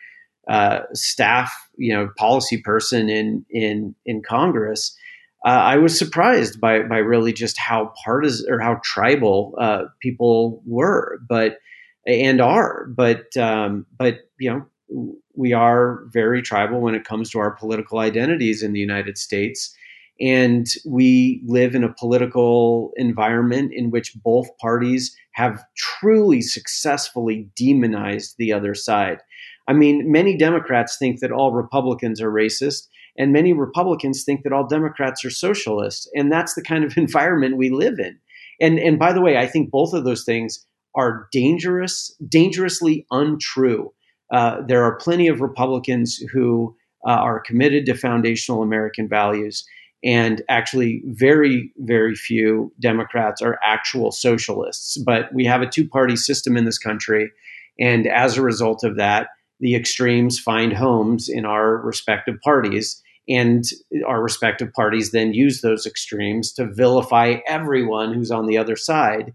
uh, 0.48 0.80
staff, 0.92 1.52
you 1.76 1.92
know, 1.92 2.10
policy 2.16 2.60
person 2.60 3.08
in 3.08 3.44
in 3.50 3.94
in 4.06 4.22
Congress, 4.22 4.96
uh, 5.44 5.48
I 5.48 5.76
was 5.76 5.98
surprised 5.98 6.60
by 6.60 6.82
by 6.82 6.98
really 6.98 7.32
just 7.32 7.58
how 7.58 7.92
partisan 8.04 8.52
or 8.52 8.60
how 8.60 8.80
tribal 8.82 9.54
uh, 9.58 9.84
people 10.00 10.62
were, 10.66 11.18
but 11.28 11.58
and 12.06 12.40
are, 12.40 12.86
but 12.94 13.36
um, 13.36 13.86
but 13.96 14.18
you 14.38 14.50
know 14.50 15.16
we 15.36 15.52
are 15.52 16.04
very 16.06 16.42
tribal 16.42 16.80
when 16.80 16.94
it 16.94 17.04
comes 17.04 17.30
to 17.30 17.38
our 17.38 17.52
political 17.52 17.98
identities 17.98 18.62
in 18.62 18.72
the 18.72 18.80
United 18.80 19.18
States. 19.18 19.74
And 20.20 20.66
we 20.86 21.42
live 21.44 21.74
in 21.74 21.82
a 21.82 21.92
political 21.92 22.92
environment 22.96 23.72
in 23.74 23.90
which 23.90 24.14
both 24.22 24.46
parties 24.58 25.14
have 25.32 25.64
truly 25.76 26.40
successfully 26.40 27.48
demonized 27.56 28.36
the 28.38 28.52
other 28.52 28.74
side. 28.74 29.18
I 29.66 29.72
mean, 29.72 30.10
many 30.12 30.36
Democrats 30.36 30.96
think 30.98 31.20
that 31.20 31.32
all 31.32 31.52
Republicans 31.52 32.20
are 32.20 32.30
racist, 32.30 32.86
and 33.18 33.32
many 33.32 33.52
Republicans 33.52 34.24
think 34.24 34.42
that 34.42 34.52
all 34.52 34.66
Democrats 34.66 35.24
are 35.24 35.30
socialists. 35.30 36.08
And 36.14 36.30
that's 36.30 36.54
the 36.54 36.62
kind 36.62 36.84
of 36.84 36.96
environment 36.96 37.56
we 37.56 37.70
live 37.70 37.98
in. 37.98 38.18
And, 38.60 38.78
and 38.78 38.98
by 38.98 39.12
the 39.12 39.20
way, 39.20 39.36
I 39.36 39.48
think 39.48 39.70
both 39.70 39.94
of 39.94 40.04
those 40.04 40.24
things 40.24 40.64
are 40.94 41.26
dangerous, 41.32 42.14
dangerously 42.28 43.04
untrue. 43.10 43.92
Uh, 44.32 44.60
there 44.66 44.82
are 44.82 44.96
plenty 44.96 45.28
of 45.28 45.40
Republicans 45.40 46.16
who 46.32 46.74
uh, 47.06 47.10
are 47.10 47.40
committed 47.40 47.86
to 47.86 47.94
foundational 47.94 48.62
American 48.62 49.08
values. 49.08 49.64
And 50.02 50.42
actually, 50.48 51.02
very, 51.06 51.72
very 51.78 52.14
few 52.14 52.72
Democrats 52.78 53.40
are 53.40 53.58
actual 53.64 54.12
socialists. 54.12 54.98
But 54.98 55.32
we 55.32 55.46
have 55.46 55.62
a 55.62 55.68
two 55.68 55.88
party 55.88 56.16
system 56.16 56.56
in 56.56 56.64
this 56.64 56.78
country. 56.78 57.30
And 57.78 58.06
as 58.06 58.36
a 58.36 58.42
result 58.42 58.84
of 58.84 58.96
that, 58.96 59.28
the 59.60 59.74
extremes 59.74 60.38
find 60.38 60.72
homes 60.72 61.28
in 61.28 61.44
our 61.44 61.78
respective 61.78 62.36
parties. 62.42 63.02
And 63.28 63.64
our 64.06 64.22
respective 64.22 64.72
parties 64.74 65.12
then 65.12 65.32
use 65.32 65.62
those 65.62 65.86
extremes 65.86 66.52
to 66.54 66.66
vilify 66.66 67.36
everyone 67.46 68.12
who's 68.12 68.30
on 68.30 68.46
the 68.46 68.58
other 68.58 68.76
side. 68.76 69.32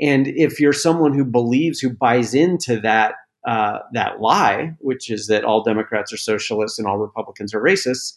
And 0.00 0.26
if 0.28 0.58
you're 0.58 0.72
someone 0.72 1.14
who 1.14 1.24
believes, 1.24 1.78
who 1.78 1.90
buys 1.90 2.34
into 2.34 2.80
that 2.80 3.14
uh, 3.46 3.78
that 3.92 4.20
lie, 4.20 4.72
which 4.78 5.10
is 5.10 5.26
that 5.28 5.44
all 5.44 5.62
Democrats 5.62 6.12
are 6.12 6.18
socialists 6.18 6.78
and 6.78 6.88
all 6.88 6.98
Republicans 6.98 7.54
are 7.54 7.62
racists, 7.62 8.14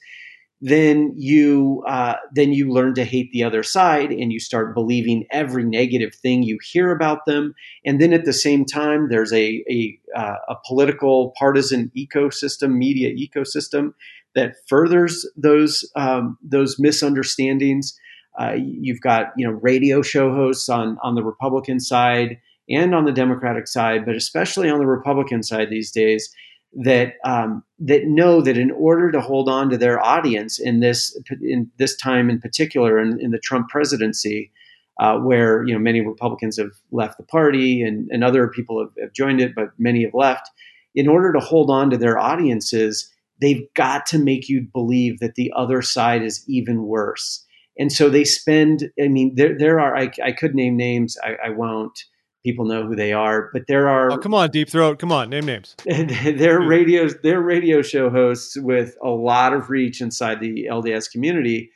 then 0.61 1.13
you 1.17 1.83
uh, 1.87 2.15
then 2.33 2.53
you 2.53 2.71
learn 2.71 2.93
to 2.93 3.03
hate 3.03 3.31
the 3.31 3.43
other 3.43 3.63
side 3.63 4.11
and 4.11 4.31
you 4.31 4.39
start 4.39 4.75
believing 4.75 5.25
every 5.31 5.63
negative 5.63 6.13
thing 6.13 6.43
you 6.43 6.59
hear 6.61 6.91
about 6.91 7.25
them. 7.25 7.55
And 7.83 7.99
then 7.99 8.13
at 8.13 8.25
the 8.25 8.33
same 8.33 8.65
time, 8.65 9.09
there's 9.09 9.33
a 9.33 9.63
a, 9.69 9.99
uh, 10.15 10.35
a 10.49 10.55
political 10.67 11.33
partisan 11.37 11.91
ecosystem, 11.97 12.73
media 12.73 13.11
ecosystem 13.11 13.93
that 14.35 14.53
furthers 14.67 15.27
those 15.35 15.89
um, 15.95 16.37
those 16.43 16.79
misunderstandings. 16.79 17.97
Uh, 18.39 18.53
you've 18.55 19.01
got 19.01 19.33
you 19.35 19.47
know 19.47 19.53
radio 19.53 20.03
show 20.03 20.31
hosts 20.31 20.69
on 20.69 20.97
on 21.01 21.15
the 21.15 21.23
Republican 21.23 21.79
side 21.79 22.37
and 22.73 22.95
on 22.95 23.05
the 23.05 23.11
Democratic 23.11 23.67
side, 23.67 24.05
but 24.05 24.15
especially 24.15 24.69
on 24.69 24.79
the 24.79 24.85
Republican 24.85 25.43
side 25.43 25.69
these 25.69 25.91
days, 25.91 26.33
that 26.73 27.15
um, 27.25 27.63
that 27.79 28.05
know 28.05 28.41
that 28.41 28.57
in 28.57 28.71
order 28.71 29.11
to 29.11 29.19
hold 29.19 29.49
on 29.49 29.69
to 29.69 29.77
their 29.77 30.03
audience 30.03 30.59
in 30.59 30.79
this 30.79 31.17
in 31.41 31.69
this 31.77 31.95
time 31.95 32.29
in 32.29 32.39
particular, 32.39 32.99
in, 32.99 33.19
in 33.19 33.31
the 33.31 33.39
Trump 33.39 33.69
presidency, 33.69 34.51
uh, 34.99 35.17
where 35.17 35.65
you 35.65 35.73
know 35.73 35.79
many 35.79 36.01
Republicans 36.01 36.57
have 36.57 36.71
left 36.91 37.17
the 37.17 37.23
party 37.23 37.81
and, 37.81 38.09
and 38.11 38.23
other 38.23 38.47
people 38.47 38.79
have, 38.79 38.91
have 38.99 39.13
joined 39.13 39.41
it, 39.41 39.53
but 39.55 39.71
many 39.77 40.03
have 40.03 40.13
left. 40.13 40.49
In 40.95 41.07
order 41.07 41.33
to 41.33 41.39
hold 41.39 41.69
on 41.69 41.89
to 41.89 41.97
their 41.97 42.17
audiences, 42.17 43.09
they've 43.41 43.65
got 43.73 44.05
to 44.07 44.17
make 44.17 44.47
you 44.47 44.61
believe 44.61 45.19
that 45.19 45.35
the 45.35 45.51
other 45.55 45.81
side 45.81 46.21
is 46.21 46.43
even 46.47 46.83
worse. 46.83 47.45
And 47.77 47.91
so 47.91 48.09
they 48.09 48.23
spend. 48.23 48.91
I 49.01 49.07
mean, 49.07 49.35
there 49.35 49.57
there 49.57 49.79
are. 49.79 49.97
I, 49.97 50.11
I 50.23 50.31
could 50.31 50.55
name 50.55 50.77
names. 50.77 51.17
I, 51.23 51.47
I 51.47 51.49
won't 51.49 52.05
people 52.43 52.65
know 52.65 52.85
who 52.85 52.95
they 52.95 53.13
are. 53.13 53.49
But 53.53 53.63
there 53.67 53.89
are 53.89 54.11
oh, 54.11 54.17
come 54.17 54.33
on, 54.33 54.49
Deep 54.49 54.69
Throat, 54.69 54.99
come 54.99 55.11
on, 55.11 55.29
name 55.29 55.45
names. 55.45 55.75
they're 55.85 56.61
radio 56.61 57.07
they're 57.23 57.41
radio 57.41 57.81
show 57.81 58.09
hosts 58.09 58.57
with 58.59 58.95
a 59.03 59.09
lot 59.09 59.53
of 59.53 59.69
reach 59.69 60.01
inside 60.01 60.39
the 60.39 60.67
LDS 60.69 61.11
community 61.11 61.71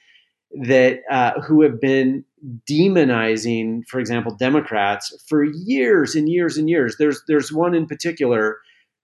that 0.63 0.99
uh, 1.09 1.39
who 1.41 1.61
have 1.63 1.81
been 1.81 2.23
demonizing, 2.69 3.81
for 3.87 3.99
example, 3.99 4.35
Democrats 4.35 5.15
for 5.27 5.43
years 5.43 6.15
and 6.15 6.29
years 6.29 6.57
and 6.57 6.69
years. 6.69 6.95
There's 6.97 7.21
there's 7.27 7.51
one 7.51 7.73
in 7.73 7.85
particular 7.87 8.57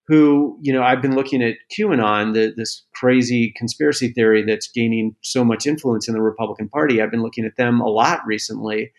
who, 0.07 0.57
you 0.61 0.73
know, 0.73 0.83
I've 0.83 1.01
been 1.01 1.15
looking 1.15 1.41
at 1.41 1.55
QAnon, 1.71 2.33
the, 2.33 2.53
this 2.57 2.83
crazy 2.95 3.53
conspiracy 3.55 4.09
theory 4.09 4.43
that's 4.43 4.67
gaining 4.67 5.15
so 5.21 5.43
much 5.43 5.65
influence 5.65 6.07
in 6.07 6.13
the 6.13 6.21
Republican 6.21 6.67
Party. 6.69 7.01
I've 7.01 7.11
been 7.11 7.21
looking 7.21 7.45
at 7.45 7.55
them 7.55 7.79
a 7.79 7.87
lot 7.87 8.19
recently. 8.25 8.91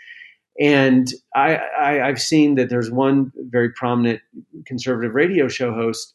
And 0.61 1.09
I, 1.35 1.57
I, 1.57 2.09
I've 2.09 2.21
seen 2.21 2.57
that 2.57 2.69
there's 2.69 2.91
one 2.91 3.33
very 3.37 3.71
prominent 3.71 4.21
conservative 4.67 5.15
radio 5.15 5.49
show 5.49 5.73
host 5.73 6.15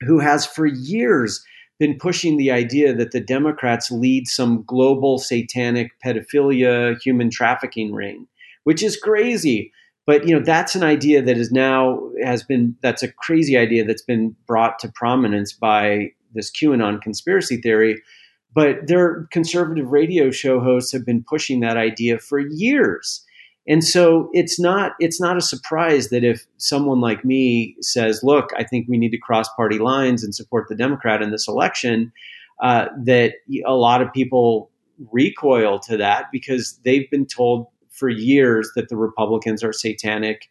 who 0.00 0.18
has 0.18 0.44
for 0.46 0.66
years 0.66 1.44
been 1.78 1.98
pushing 1.98 2.36
the 2.36 2.50
idea 2.50 2.94
that 2.94 3.12
the 3.12 3.20
Democrats 3.20 3.90
lead 3.90 4.28
some 4.28 4.62
global 4.64 5.18
satanic 5.18 5.90
pedophilia 6.04 7.00
human 7.00 7.30
trafficking 7.30 7.92
ring, 7.92 8.26
which 8.64 8.82
is 8.82 8.96
crazy. 8.96 9.72
But 10.06 10.26
you 10.26 10.36
know 10.36 10.44
that's 10.44 10.74
an 10.74 10.82
idea 10.82 11.22
that 11.22 11.36
is 11.36 11.50
now 11.50 12.00
has 12.24 12.42
been 12.42 12.76
that's 12.82 13.02
a 13.02 13.10
crazy 13.10 13.56
idea 13.56 13.84
that's 13.84 14.02
been 14.02 14.36
brought 14.46 14.78
to 14.80 14.92
prominence 14.94 15.52
by 15.52 16.12
this 16.34 16.50
QAnon 16.50 17.00
conspiracy 17.00 17.56
theory. 17.56 18.02
But 18.54 18.86
their 18.86 19.26
conservative 19.30 19.88
radio 19.88 20.30
show 20.30 20.60
hosts 20.60 20.92
have 20.92 21.06
been 21.06 21.24
pushing 21.26 21.60
that 21.60 21.76
idea 21.76 22.18
for 22.18 22.38
years. 22.38 23.24
And 23.66 23.84
so 23.84 24.28
it's 24.32 24.58
not 24.58 24.92
it's 24.98 25.20
not 25.20 25.36
a 25.36 25.40
surprise 25.40 26.08
that 26.08 26.24
if 26.24 26.46
someone 26.56 27.00
like 27.00 27.24
me 27.24 27.76
says, 27.80 28.22
"Look, 28.22 28.50
I 28.56 28.64
think 28.64 28.88
we 28.88 28.98
need 28.98 29.10
to 29.10 29.18
cross 29.18 29.48
party 29.54 29.78
lines 29.78 30.24
and 30.24 30.34
support 30.34 30.68
the 30.68 30.74
Democrat 30.74 31.22
in 31.22 31.30
this 31.30 31.46
election," 31.46 32.12
uh, 32.60 32.86
that 33.04 33.34
a 33.64 33.74
lot 33.74 34.02
of 34.02 34.12
people 34.12 34.70
recoil 35.10 35.78
to 35.80 35.96
that 35.96 36.26
because 36.32 36.78
they've 36.84 37.10
been 37.10 37.26
told 37.26 37.66
for 37.90 38.08
years 38.08 38.70
that 38.74 38.88
the 38.88 38.96
Republicans 38.96 39.62
are 39.62 39.72
satanic 39.72 40.48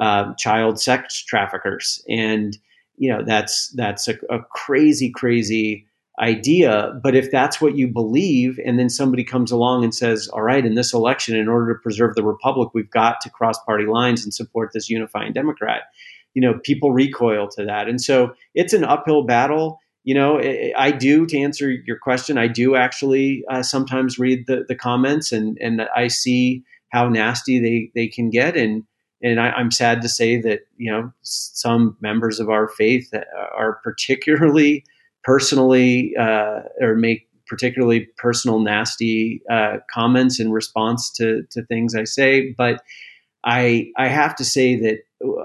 uh, 0.00 0.32
child 0.38 0.80
sex 0.80 1.22
traffickers, 1.22 2.02
and 2.08 2.56
you 2.96 3.10
know 3.10 3.22
that's 3.22 3.68
that's 3.76 4.08
a, 4.08 4.14
a 4.30 4.40
crazy, 4.40 5.10
crazy 5.10 5.86
idea. 6.20 6.98
But 7.02 7.16
if 7.16 7.30
that's 7.30 7.60
what 7.60 7.76
you 7.76 7.88
believe, 7.88 8.58
and 8.64 8.78
then 8.78 8.88
somebody 8.88 9.24
comes 9.24 9.50
along 9.50 9.84
and 9.84 9.94
says, 9.94 10.28
all 10.28 10.42
right, 10.42 10.64
in 10.64 10.74
this 10.74 10.92
election, 10.92 11.36
in 11.36 11.48
order 11.48 11.74
to 11.74 11.80
preserve 11.80 12.14
the 12.14 12.22
republic, 12.22 12.70
we've 12.72 12.90
got 12.90 13.20
to 13.22 13.30
cross 13.30 13.58
party 13.64 13.86
lines 13.86 14.22
and 14.24 14.32
support 14.32 14.70
this 14.72 14.88
unifying 14.88 15.32
Democrat, 15.32 15.82
you 16.34 16.42
know, 16.42 16.58
people 16.62 16.92
recoil 16.92 17.48
to 17.48 17.64
that. 17.64 17.88
And 17.88 18.00
so 18.00 18.34
it's 18.54 18.72
an 18.72 18.84
uphill 18.84 19.24
battle. 19.24 19.80
You 20.04 20.14
know, 20.14 20.40
I 20.76 20.90
do, 20.90 21.26
to 21.26 21.38
answer 21.38 21.70
your 21.70 21.98
question, 21.98 22.36
I 22.36 22.46
do 22.46 22.76
actually 22.76 23.44
uh, 23.50 23.62
sometimes 23.62 24.18
read 24.18 24.46
the, 24.46 24.64
the 24.68 24.74
comments 24.74 25.32
and, 25.32 25.56
and 25.60 25.82
I 25.96 26.08
see 26.08 26.62
how 26.90 27.08
nasty 27.08 27.58
they, 27.58 27.90
they 27.94 28.08
can 28.08 28.30
get. 28.30 28.56
And, 28.56 28.84
and 29.22 29.40
I, 29.40 29.58
am 29.58 29.70
sad 29.70 30.02
to 30.02 30.08
say 30.08 30.40
that, 30.42 30.60
you 30.76 30.92
know, 30.92 31.12
some 31.22 31.96
members 32.00 32.38
of 32.38 32.50
our 32.50 32.68
faith 32.68 33.10
are 33.56 33.80
particularly 33.82 34.84
personally 35.24 36.14
uh, 36.18 36.60
or 36.80 36.94
make 36.94 37.28
particularly 37.46 38.08
personal, 38.16 38.58
nasty 38.60 39.42
uh, 39.50 39.76
comments 39.90 40.40
in 40.40 40.50
response 40.50 41.10
to 41.12 41.42
to 41.50 41.64
things 41.64 41.94
I 41.94 42.04
say. 42.04 42.54
But 42.56 42.82
I 43.44 43.88
I 43.96 44.08
have 44.08 44.34
to 44.36 44.44
say 44.44 44.76
that 44.76 44.98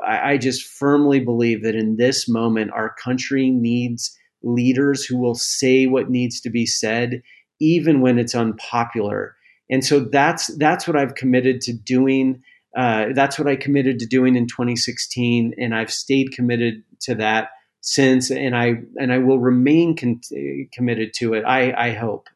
I, 0.05 0.33
I 0.33 0.37
just 0.37 0.63
firmly 0.63 1.19
believe 1.19 1.63
that 1.63 1.75
in 1.75 1.97
this 1.97 2.27
moment, 2.29 2.71
our 2.71 2.93
country 2.95 3.49
needs 3.49 4.15
leaders 4.41 5.05
who 5.05 5.17
will 5.17 5.35
say 5.35 5.85
what 5.85 6.09
needs 6.09 6.39
to 6.41 6.49
be 6.49 6.65
said, 6.65 7.21
even 7.59 8.01
when 8.01 8.17
it's 8.17 8.35
unpopular. 8.35 9.35
And 9.69 9.83
so 9.83 9.99
that's 9.99 10.47
that's 10.57 10.87
what 10.87 10.97
I've 10.97 11.15
committed 11.15 11.61
to 11.61 11.73
doing. 11.73 12.41
Uh, 12.75 13.07
that's 13.13 13.37
what 13.37 13.47
I 13.47 13.55
committed 13.55 13.99
to 13.99 14.05
doing 14.05 14.35
in 14.35 14.47
2016, 14.47 15.53
and 15.57 15.75
I've 15.75 15.91
stayed 15.91 16.31
committed 16.31 16.83
to 17.01 17.15
that 17.15 17.49
since, 17.81 18.31
and 18.31 18.55
I 18.55 18.75
and 18.99 19.11
I 19.13 19.19
will 19.19 19.39
remain 19.39 19.95
con- 19.95 20.21
committed 20.73 21.13
to 21.15 21.33
it. 21.33 21.43
I, 21.45 21.73
I 21.89 21.93
hope 21.93 22.27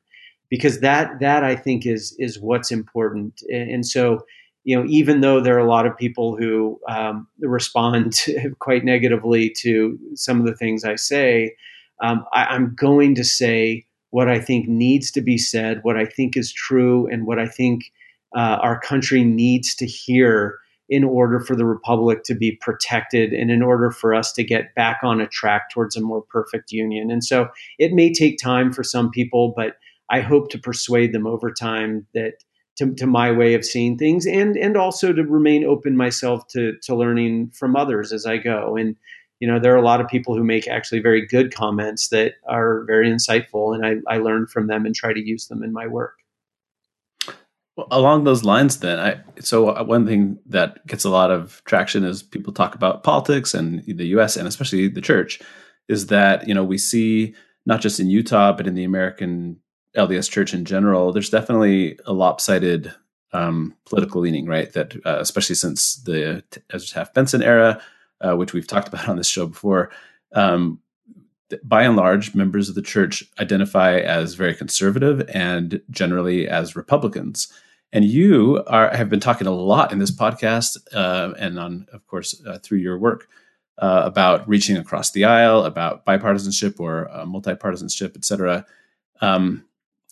because 0.49 0.81
that 0.81 1.19
that 1.19 1.43
I 1.43 1.55
think 1.55 1.85
is 1.85 2.15
is 2.19 2.39
what's 2.39 2.71
important. 2.71 3.41
And 3.49 3.85
so, 3.85 4.23
you 4.63 4.75
know, 4.75 4.85
even 4.87 5.21
though 5.21 5.41
there 5.41 5.55
are 5.55 5.65
a 5.65 5.67
lot 5.67 5.85
of 5.85 5.97
people 5.97 6.37
who 6.37 6.79
um, 6.87 7.27
respond 7.39 8.21
quite 8.59 8.85
negatively 8.85 9.49
to 9.61 9.97
some 10.15 10.39
of 10.39 10.45
the 10.45 10.55
things 10.55 10.83
I 10.83 10.95
say, 10.95 11.55
um, 12.01 12.25
I, 12.33 12.45
I'm 12.45 12.75
going 12.75 13.15
to 13.15 13.23
say 13.23 13.85
what 14.11 14.29
I 14.29 14.39
think 14.39 14.67
needs 14.67 15.09
to 15.11 15.21
be 15.21 15.39
said, 15.39 15.79
what 15.81 15.97
I 15.97 16.05
think 16.05 16.37
is 16.37 16.53
true, 16.53 17.07
and 17.07 17.25
what 17.25 17.39
I 17.39 17.47
think 17.47 17.91
uh, 18.35 18.59
our 18.61 18.79
country 18.79 19.23
needs 19.23 19.73
to 19.75 19.87
hear 19.87 20.59
in 20.89 21.03
order 21.03 21.39
for 21.39 21.55
the 21.55 21.65
republic 21.65 22.23
to 22.25 22.35
be 22.35 22.57
protected 22.61 23.31
and 23.31 23.49
in 23.49 23.61
order 23.61 23.89
for 23.89 24.13
us 24.13 24.33
to 24.33 24.43
get 24.43 24.75
back 24.75 24.99
on 25.03 25.21
a 25.21 25.27
track 25.27 25.69
towards 25.71 25.95
a 25.95 26.01
more 26.01 26.21
perfect 26.23 26.71
union. 26.71 27.09
And 27.09 27.23
so 27.23 27.47
it 27.79 27.93
may 27.93 28.11
take 28.11 28.37
time 28.37 28.73
for 28.73 28.83
some 28.83 29.09
people, 29.09 29.53
but 29.55 29.77
I 30.09 30.19
hope 30.19 30.49
to 30.51 30.59
persuade 30.59 31.13
them 31.13 31.25
over 31.25 31.51
time 31.51 32.05
that 32.13 32.33
to, 32.77 32.93
to 32.95 33.07
my 33.07 33.31
way 33.31 33.53
of 33.53 33.63
seeing 33.63 33.97
things 33.97 34.25
and 34.25 34.57
and 34.57 34.75
also 34.75 35.13
to 35.13 35.23
remain 35.23 35.63
open 35.63 35.95
myself 35.95 36.47
to 36.49 36.73
to 36.83 36.95
learning 36.95 37.51
from 37.53 37.75
others 37.75 38.11
as 38.11 38.25
I 38.25 38.37
go. 38.37 38.75
And 38.75 38.95
you 39.39 39.47
know, 39.47 39.59
there 39.59 39.73
are 39.73 39.77
a 39.77 39.85
lot 39.85 40.01
of 40.01 40.07
people 40.07 40.35
who 40.35 40.43
make 40.43 40.67
actually 40.67 41.01
very 41.01 41.25
good 41.25 41.53
comments 41.53 42.09
that 42.09 42.33
are 42.47 42.83
very 42.85 43.09
insightful 43.09 43.75
and 43.75 43.85
I, 43.85 44.13
I 44.13 44.17
learn 44.17 44.47
from 44.47 44.67
them 44.67 44.85
and 44.85 44.95
try 44.95 45.13
to 45.13 45.19
use 45.19 45.47
them 45.47 45.63
in 45.63 45.73
my 45.73 45.87
work. 45.87 46.22
Well, 47.75 47.87
along 47.89 48.23
those 48.23 48.43
lines, 48.43 48.79
then, 48.79 48.99
I, 48.99 49.21
so 49.39 49.69
uh, 49.69 49.83
one 49.83 50.05
thing 50.05 50.39
that 50.45 50.85
gets 50.85 51.05
a 51.05 51.09
lot 51.09 51.31
of 51.31 51.61
traction 51.65 52.03
is 52.03 52.21
people 52.21 52.53
talk 52.53 52.75
about 52.75 53.03
politics 53.03 53.53
and 53.53 53.83
the 53.85 54.07
U.S. 54.07 54.37
and 54.37 54.47
especially 54.47 54.87
the 54.87 55.01
church, 55.01 55.39
is 55.87 56.07
that 56.07 56.47
you 56.47 56.53
know 56.53 56.63
we 56.63 56.77
see 56.77 57.33
not 57.65 57.81
just 57.81 57.99
in 57.99 58.09
Utah 58.09 58.51
but 58.53 58.67
in 58.67 58.75
the 58.75 58.83
American 58.83 59.57
LDS 59.97 60.29
Church 60.29 60.53
in 60.53 60.65
general, 60.65 61.11
there's 61.11 61.29
definitely 61.29 61.97
a 62.05 62.13
lopsided 62.13 62.93
um, 63.31 63.75
political 63.85 64.21
leaning, 64.21 64.45
right? 64.45 64.71
That 64.73 64.95
uh, 65.05 65.17
especially 65.19 65.55
since 65.55 65.95
the 65.95 66.43
Ezra 66.71 66.87
Taft 66.87 67.15
Benson 67.15 67.41
era, 67.41 67.81
uh, 68.21 68.35
which 68.35 68.53
we've 68.53 68.67
talked 68.67 68.87
about 68.87 69.09
on 69.09 69.17
this 69.17 69.27
show 69.27 69.47
before, 69.47 69.91
um, 70.33 70.79
by 71.63 71.83
and 71.83 71.95
large, 71.95 72.35
members 72.35 72.69
of 72.69 72.75
the 72.75 72.81
church 72.81 73.23
identify 73.39 73.97
as 73.99 74.35
very 74.35 74.53
conservative 74.53 75.27
and 75.33 75.81
generally 75.89 76.47
as 76.47 76.75
Republicans. 76.75 77.51
And 77.91 78.05
you 78.05 78.63
are, 78.67 78.89
have 78.95 79.09
been 79.09 79.19
talking 79.19 79.45
a 79.45 79.51
lot 79.51 79.91
in 79.91 79.99
this 79.99 80.11
podcast 80.11 80.77
uh, 80.93 81.33
and 81.37 81.59
on, 81.59 81.87
of 81.93 82.05
course, 82.07 82.41
uh, 82.47 82.57
through 82.57 82.79
your 82.79 82.97
work 82.97 83.27
uh, 83.77 84.01
about 84.05 84.47
reaching 84.47 84.77
across 84.77 85.11
the 85.11 85.25
aisle, 85.25 85.63
about 85.63 86.05
bipartisanship 86.05 86.79
or 86.79 87.09
uh, 87.11 87.25
multipartisanship, 87.25 88.15
et 88.15 88.25
cetera. 88.25 88.65
Um, 89.21 89.65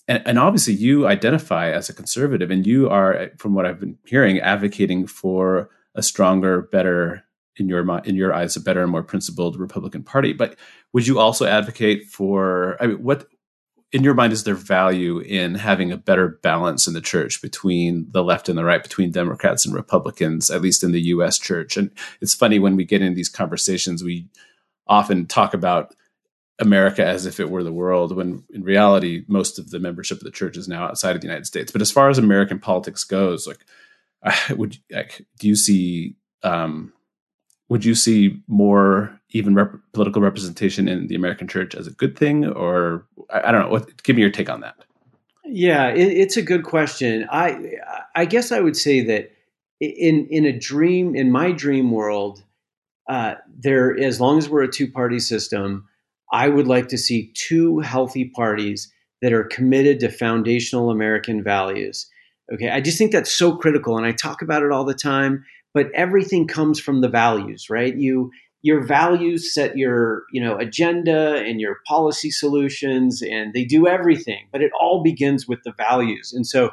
and, 0.07 0.23
and, 0.25 0.39
obviously, 0.39 0.73
you 0.73 1.07
identify 1.07 1.69
as 1.69 1.89
a 1.89 1.93
conservative, 1.93 2.49
and 2.51 2.65
you 2.65 2.89
are, 2.89 3.29
from 3.37 3.53
what 3.53 3.65
I've 3.65 3.79
been 3.79 3.97
hearing, 4.05 4.39
advocating 4.39 5.07
for 5.07 5.69
a 5.95 6.01
stronger, 6.03 6.63
better, 6.63 7.23
in 7.57 7.67
your 7.67 7.99
in 7.99 8.15
your 8.15 8.33
eyes, 8.33 8.55
a 8.55 8.61
better 8.61 8.81
and 8.81 8.91
more 8.91 9.03
principled 9.03 9.59
Republican 9.59 10.03
Party. 10.03 10.33
But 10.33 10.57
would 10.93 11.07
you 11.07 11.19
also 11.19 11.45
advocate 11.45 12.07
for? 12.07 12.77
I 12.79 12.87
mean, 12.87 13.03
what 13.03 13.27
in 13.91 14.03
your 14.03 14.13
mind 14.13 14.31
is 14.31 14.45
there 14.45 14.55
value 14.55 15.19
in 15.19 15.55
having 15.55 15.91
a 15.91 15.97
better 15.97 16.39
balance 16.41 16.87
in 16.87 16.93
the 16.93 17.01
church 17.01 17.41
between 17.41 18.07
the 18.11 18.23
left 18.23 18.47
and 18.47 18.57
the 18.57 18.63
right, 18.63 18.81
between 18.81 19.11
Democrats 19.11 19.65
and 19.65 19.75
Republicans, 19.75 20.49
at 20.49 20.61
least 20.61 20.83
in 20.83 20.93
the 20.93 21.01
U.S. 21.01 21.37
church? 21.37 21.75
And 21.75 21.91
it's 22.21 22.33
funny 22.33 22.57
when 22.57 22.75
we 22.75 22.85
get 22.85 23.01
in 23.01 23.15
these 23.15 23.29
conversations, 23.29 24.03
we 24.03 24.27
often 24.87 25.25
talk 25.25 25.53
about 25.53 25.93
America 26.59 27.05
as 27.05 27.25
if 27.25 27.39
it 27.39 27.49
were 27.49 27.63
the 27.63 27.73
world, 27.73 28.15
when 28.15 28.43
in 28.53 28.63
reality, 28.63 29.25
most 29.27 29.59
of 29.59 29.71
the 29.71 29.79
membership 29.79 30.19
of 30.19 30.23
the 30.23 30.31
church 30.31 30.55
is 30.55 30.67
now 30.67 30.85
outside 30.85 31.15
of 31.15 31.21
the 31.21 31.27
United 31.27 31.45
States. 31.45 31.71
But 31.71 31.81
as 31.81 31.91
far 31.91 32.09
as 32.09 32.17
American 32.17 32.59
politics 32.59 33.03
goes, 33.03 33.47
like, 33.47 33.65
would 34.57 34.77
like, 34.91 35.25
do 35.39 35.47
you 35.47 35.55
see 35.55 36.15
um, 36.43 36.93
would 37.71 37.85
you 37.85 37.95
see 37.95 38.37
more 38.49 39.17
even 39.29 39.55
rep- 39.55 39.79
political 39.93 40.21
representation 40.21 40.89
in 40.89 41.07
the 41.07 41.15
American 41.15 41.47
church 41.47 41.73
as 41.73 41.87
a 41.87 41.91
good 41.91 42.17
thing, 42.17 42.45
or 42.45 43.07
I, 43.29 43.47
I 43.47 43.51
don't 43.53 43.61
know? 43.61 43.69
What, 43.69 44.03
give 44.03 44.17
me 44.17 44.21
your 44.21 44.29
take 44.29 44.49
on 44.49 44.59
that. 44.59 44.75
Yeah, 45.45 45.87
it, 45.87 46.09
it's 46.09 46.35
a 46.35 46.41
good 46.41 46.63
question. 46.63 47.25
I 47.31 47.77
I 48.13 48.25
guess 48.25 48.51
I 48.51 48.59
would 48.59 48.75
say 48.75 48.99
that 49.05 49.31
in 49.79 50.27
in 50.29 50.43
a 50.45 50.51
dream 50.51 51.15
in 51.15 51.31
my 51.31 51.53
dream 51.53 51.91
world, 51.91 52.43
uh, 53.07 53.35
there 53.57 53.97
as 53.97 54.19
long 54.19 54.37
as 54.37 54.49
we're 54.49 54.63
a 54.63 54.71
two 54.71 54.91
party 54.91 55.19
system, 55.19 55.87
I 56.33 56.49
would 56.49 56.67
like 56.67 56.89
to 56.89 56.97
see 56.97 57.31
two 57.35 57.79
healthy 57.79 58.25
parties 58.25 58.91
that 59.21 59.31
are 59.31 59.45
committed 59.45 60.01
to 60.01 60.09
foundational 60.09 60.89
American 60.89 61.41
values. 61.41 62.09
Okay, 62.53 62.69
I 62.69 62.81
just 62.81 62.97
think 62.97 63.13
that's 63.13 63.33
so 63.33 63.55
critical, 63.55 63.95
and 63.95 64.05
I 64.05 64.11
talk 64.11 64.41
about 64.41 64.61
it 64.61 64.73
all 64.73 64.83
the 64.83 64.93
time 64.93 65.45
but 65.73 65.87
everything 65.93 66.47
comes 66.47 66.79
from 66.79 67.01
the 67.01 67.09
values, 67.09 67.69
right? 67.69 67.95
You 67.95 68.31
your 68.63 68.85
values 68.85 69.53
set 69.53 69.75
your 69.77 70.23
you 70.31 70.41
know 70.41 70.57
agenda 70.57 71.37
and 71.37 71.59
your 71.59 71.77
policy 71.87 72.29
solutions 72.29 73.21
and 73.21 73.53
they 73.53 73.65
do 73.65 73.87
everything 73.87 74.47
but 74.51 74.61
it 74.61 74.71
all 74.79 75.01
begins 75.01 75.47
with 75.47 75.57
the 75.63 75.73
values 75.77 76.31
and 76.31 76.45
so 76.45 76.69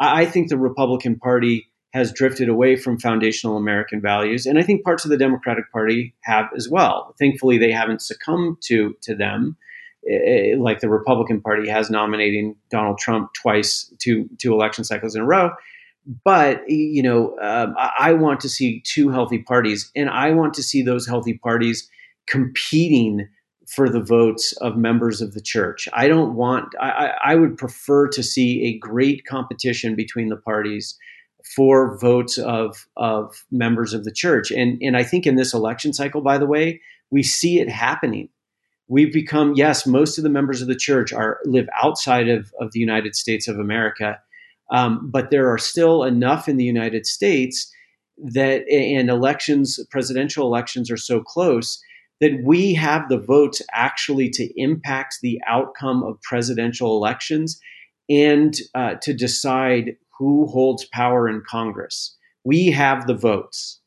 i 0.00 0.24
think 0.24 0.48
the 0.48 0.56
republican 0.56 1.14
party 1.14 1.66
has 1.96 2.12
drifted 2.12 2.48
away 2.50 2.76
from 2.76 2.98
foundational 2.98 3.56
American 3.56 4.02
values, 4.02 4.44
and 4.44 4.58
I 4.58 4.62
think 4.62 4.84
parts 4.84 5.06
of 5.06 5.10
the 5.10 5.16
Democratic 5.16 5.72
Party 5.72 6.14
have 6.24 6.44
as 6.54 6.68
well. 6.68 7.14
Thankfully, 7.18 7.56
they 7.56 7.72
haven't 7.72 8.02
succumbed 8.02 8.58
to 8.64 8.94
to 9.00 9.14
them, 9.14 9.56
uh, 10.06 10.58
like 10.58 10.80
the 10.80 10.90
Republican 10.90 11.40
Party 11.40 11.66
has 11.70 11.88
nominating 11.88 12.54
Donald 12.70 12.98
Trump 12.98 13.32
twice, 13.32 13.90
two 13.98 14.28
two 14.36 14.52
election 14.52 14.84
cycles 14.84 15.16
in 15.16 15.22
a 15.22 15.24
row. 15.24 15.52
But 16.24 16.68
you 16.68 17.02
know, 17.02 17.36
um, 17.40 17.74
I, 17.76 18.12
want 18.12 18.40
to 18.40 18.48
see 18.48 18.80
two 18.84 19.10
healthy 19.10 19.38
parties, 19.38 19.90
and 19.96 20.08
I 20.08 20.30
want 20.30 20.54
to 20.54 20.62
see 20.62 20.82
those 20.82 21.06
healthy 21.06 21.34
parties 21.34 21.88
competing 22.28 23.28
for 23.66 23.88
the 23.88 24.00
votes 24.00 24.52
of 24.60 24.76
members 24.76 25.20
of 25.20 25.34
the 25.34 25.40
church. 25.40 25.88
I 25.92 26.06
don't 26.06 26.34
want. 26.34 26.74
I, 26.80 27.12
I 27.24 27.34
would 27.34 27.58
prefer 27.58 28.06
to 28.08 28.22
see 28.22 28.66
a 28.66 28.78
great 28.78 29.24
competition 29.26 29.96
between 29.96 30.28
the 30.28 30.36
parties 30.36 30.96
for 31.54 31.98
votes 31.98 32.38
of 32.38 32.86
of 32.96 33.44
members 33.50 33.92
of 33.92 34.04
the 34.04 34.12
church. 34.12 34.50
And 34.50 34.80
and 34.80 34.96
I 34.96 35.02
think 35.02 35.26
in 35.26 35.36
this 35.36 35.54
election 35.54 35.92
cycle, 35.92 36.20
by 36.20 36.38
the 36.38 36.46
way, 36.46 36.80
we 37.10 37.22
see 37.22 37.60
it 37.60 37.68
happening. 37.68 38.28
We've 38.88 39.12
become 39.12 39.54
yes, 39.54 39.86
most 39.86 40.18
of 40.18 40.24
the 40.24 40.30
members 40.30 40.62
of 40.62 40.68
the 40.68 40.76
church 40.76 41.12
are 41.12 41.40
live 41.44 41.68
outside 41.82 42.28
of, 42.28 42.52
of 42.60 42.72
the 42.72 42.78
United 42.78 43.16
States 43.16 43.48
of 43.48 43.58
America, 43.58 44.20
um, 44.70 45.10
but 45.10 45.30
there 45.30 45.52
are 45.52 45.58
still 45.58 46.04
enough 46.04 46.48
in 46.48 46.56
the 46.56 46.64
United 46.64 47.06
States 47.06 47.72
that 48.18 48.66
and 48.68 49.10
elections, 49.10 49.78
presidential 49.90 50.46
elections, 50.46 50.90
are 50.90 50.96
so 50.96 51.20
close 51.20 51.80
that 52.20 52.40
we 52.44 52.72
have 52.74 53.08
the 53.08 53.18
votes 53.18 53.60
actually 53.72 54.30
to 54.30 54.48
impact 54.60 55.18
the 55.22 55.40
outcome 55.46 56.02
of 56.02 56.20
presidential 56.22 56.96
elections 56.96 57.60
and 58.08 58.56
uh, 58.74 58.94
to 59.02 59.12
decide 59.12 59.96
who 60.18 60.46
holds 60.46 60.86
power 60.86 61.28
in 61.28 61.42
Congress. 61.46 62.16
We 62.44 62.70
have 62.70 63.06
the 63.06 63.14
votes. 63.14 63.80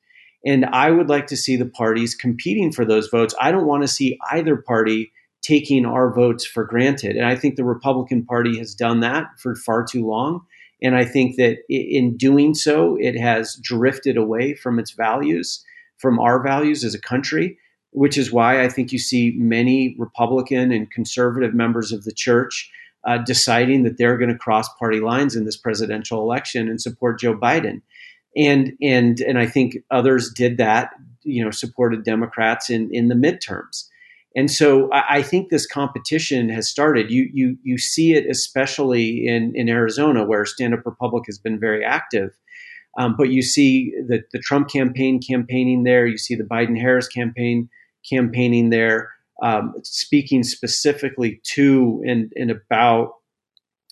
And 0.46 0.66
I 0.66 0.92
would 0.92 1.10
like 1.10 1.28
to 1.28 1.38
see 1.38 1.56
the 1.56 1.66
parties 1.66 2.16
competing 2.16 2.72
for 2.72 2.86
those 2.86 3.08
votes. 3.08 3.36
I 3.42 3.52
don't 3.52 3.66
want 3.66 3.84
to 3.84 3.88
see 3.88 4.18
either 4.32 4.56
party 4.56 5.12
taking 5.42 5.86
our 5.86 6.14
votes 6.14 6.46
for 6.46 6.64
granted. 6.64 7.16
And 7.16 7.26
I 7.26 7.36
think 7.36 7.56
the 7.56 7.64
Republican 7.64 8.26
Party 8.26 8.58
has 8.60 8.76
done 8.76 9.00
that 9.00 9.28
for 9.40 9.56
far 9.56 9.84
too 9.84 10.06
long. 10.06 10.42
And 10.82 10.96
I 10.96 11.06
think 11.06 11.36
that 11.36 11.60
in 11.70 12.16
doing 12.16 12.54
so, 12.54 12.98
it 13.00 13.20
has 13.20 13.56
drifted 13.62 14.18
away 14.18 14.54
from 14.54 14.80
its 14.80 14.92
values, 14.92 15.64
from 15.98 16.20
our 16.20 16.42
values 16.42 16.84
as 16.84 16.96
a 16.96 17.02
country, 17.02 17.58
which 17.92 18.18
is 18.18 18.32
why 18.32 18.64
I 18.64 18.70
think 18.70 18.92
you 18.92 19.00
see 19.00 19.34
many 19.38 19.96
Republican 19.98 20.72
and 20.72 20.90
conservative 20.90 21.54
members 21.54 21.92
of 21.92 22.04
the 22.04 22.14
church 22.14 22.72
uh, 23.06 23.18
deciding 23.18 23.84
that 23.84 23.98
they're 23.98 24.18
going 24.18 24.32
to 24.32 24.38
cross 24.38 24.68
party 24.78 25.00
lines 25.00 25.36
in 25.36 25.46
this 25.46 25.58
presidential 25.58 26.22
election 26.22 26.68
and 26.68 26.82
support 26.82 27.20
Joe 27.20 27.36
Biden. 27.36 27.82
And 28.36 28.74
and 28.82 29.20
and 29.22 29.40
I 29.40 29.48
think 29.48 29.78
others 29.90 30.32
did 30.32 30.58
that, 30.58 30.92
you 31.24 31.44
know, 31.44 31.52
supported 31.52 32.04
Democrats 32.04 32.70
in 32.70 32.90
in 32.94 33.08
the 33.08 33.16
midterms. 33.16 33.86
And 34.36 34.52
so 34.52 34.90
I, 34.94 35.24
think 35.24 35.50
this 35.50 35.66
competition 35.66 36.50
has 36.50 36.70
started. 36.70 37.10
You 37.10 37.28
you 37.34 37.58
you 37.64 37.80
see 37.80 38.14
it 38.14 38.30
especially 38.30 39.26
in 39.26 39.54
in 39.56 39.68
Arizona, 39.70 40.24
where 40.24 40.46
Stand 40.46 40.76
Up 40.76 40.86
Republic 40.86 41.24
has 41.26 41.40
been 41.40 41.60
very 41.60 41.84
active. 41.84 42.30
Um, 43.00 43.16
but 43.18 43.30
you 43.30 43.42
see 43.42 43.92
the 44.08 44.22
the 44.32 44.40
Trump 44.40 44.70
campaign 44.70 45.20
campaigning 45.20 45.84
there. 45.84 46.06
You 46.06 46.20
see 46.20 46.36
the 46.36 46.44
Biden 46.44 46.80
Harris 46.80 47.08
campaign 47.08 47.70
campaigning 48.08 48.70
there 48.70 49.10
um, 49.42 49.74
speaking 49.84 50.44
specifically 50.44 51.42
to 51.44 52.04
and, 52.06 52.32
and 52.36 52.52
about 52.52 53.14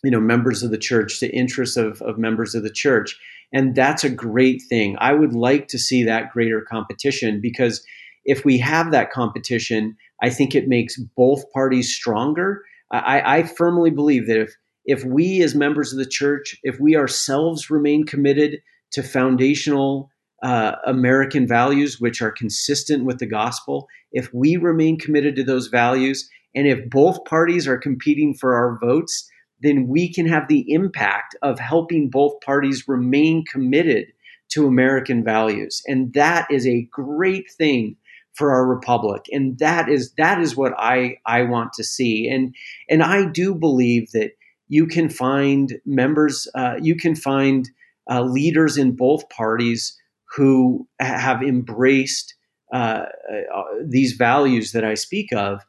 you 0.04 0.12
know 0.12 0.20
members 0.20 0.64
of 0.64 0.72
the 0.72 0.78
church, 0.78 1.20
the 1.20 1.34
interests 1.34 1.78
of, 1.78 2.02
of 2.02 2.18
members 2.18 2.56
of 2.56 2.64
the 2.64 2.72
church. 2.72 3.18
And 3.54 3.76
that's 3.76 4.04
a 4.04 4.10
great 4.10 4.62
thing. 4.68 4.98
I 5.00 5.14
would 5.14 5.34
like 5.34 5.70
to 5.70 5.80
see 5.80 6.04
that 6.04 6.32
greater 6.32 6.62
competition 6.62 7.40
because 7.42 7.84
if 8.28 8.46
we 8.46 8.60
have 8.60 8.92
that 8.92 9.10
competition, 9.10 9.98
I 10.22 10.30
think 10.30 10.54
it 10.54 10.68
makes 10.68 11.00
both 11.16 11.50
parties 11.52 11.96
stronger. 11.96 12.62
I, 12.92 13.40
I 13.40 13.44
firmly 13.44 13.90
believe 13.90 14.28
that 14.28 14.40
if 14.40 14.56
if 14.86 15.04
we 15.04 15.42
as 15.42 15.54
members 15.54 15.92
of 15.92 16.00
the 16.00 16.06
church, 16.06 16.56
if 16.64 16.80
we 16.80 16.96
ourselves 16.96 17.70
remain 17.70 18.06
committed 18.06 18.62
to 18.92 19.04
foundational 19.04 20.10
uh, 20.44 20.74
American 20.86 21.46
values, 21.46 22.00
which 22.00 22.22
are 22.22 22.32
consistent 22.32 23.04
with 23.04 23.20
the 23.20 23.26
gospel, 23.26 23.88
if 24.14 24.34
we 24.34 24.56
remain 24.56 24.98
committed 24.98 25.36
to 25.36 25.44
those 25.44 25.68
values, 25.68 26.30
and 26.56 26.68
if 26.68 26.90
both 26.90 27.26
parties 27.26 27.68
are 27.68 27.78
competing 27.78 28.34
for 28.34 28.56
our 28.56 28.80
votes, 28.80 29.30
then 29.62 29.88
we 29.88 30.14
can 30.14 30.26
have 30.26 30.48
the 30.48 30.66
impact 30.72 31.36
of 31.42 31.60
helping 31.60 32.10
both 32.10 32.40
parties 32.40 32.88
remain 32.88 33.44
committed 33.44 34.06
to 34.50 34.68
American 34.68 35.22
values. 35.22 35.82
And 35.86 36.14
that 36.14 36.48
is 36.50 36.66
a 36.66 36.88
great 36.94 37.52
thing 37.58 37.98
for 38.38 38.52
our 38.52 38.68
republic. 38.68 39.26
And 39.32 39.58
that 39.60 39.90
is 39.90 40.14
that 40.18 40.40
is 40.40 40.56
what 40.56 40.74
I, 40.78 41.18
I 41.26 41.42
want 41.44 41.74
to 41.74 41.84
see. 41.84 42.30
And 42.30 42.56
and 42.90 43.02
I 43.02 43.26
do 43.26 43.56
believe 43.56 44.12
that 44.12 44.32
you 44.68 44.86
can 44.86 45.10
find 45.10 45.80
members, 45.86 46.48
uh, 46.54 46.76
you 46.82 46.96
can 46.96 47.16
find 47.16 47.70
uh, 48.10 48.22
leaders 48.22 48.78
in 48.78 48.96
both 48.96 49.30
parties 49.30 49.98
who 50.36 50.88
have 51.00 51.42
embraced 51.42 52.36
uh, 52.74 53.06
uh, 53.54 53.64
these 53.86 54.14
values 54.14 54.74
that 54.74 54.84
I 54.84 54.94
speak 54.94 55.32
of. 55.34 55.62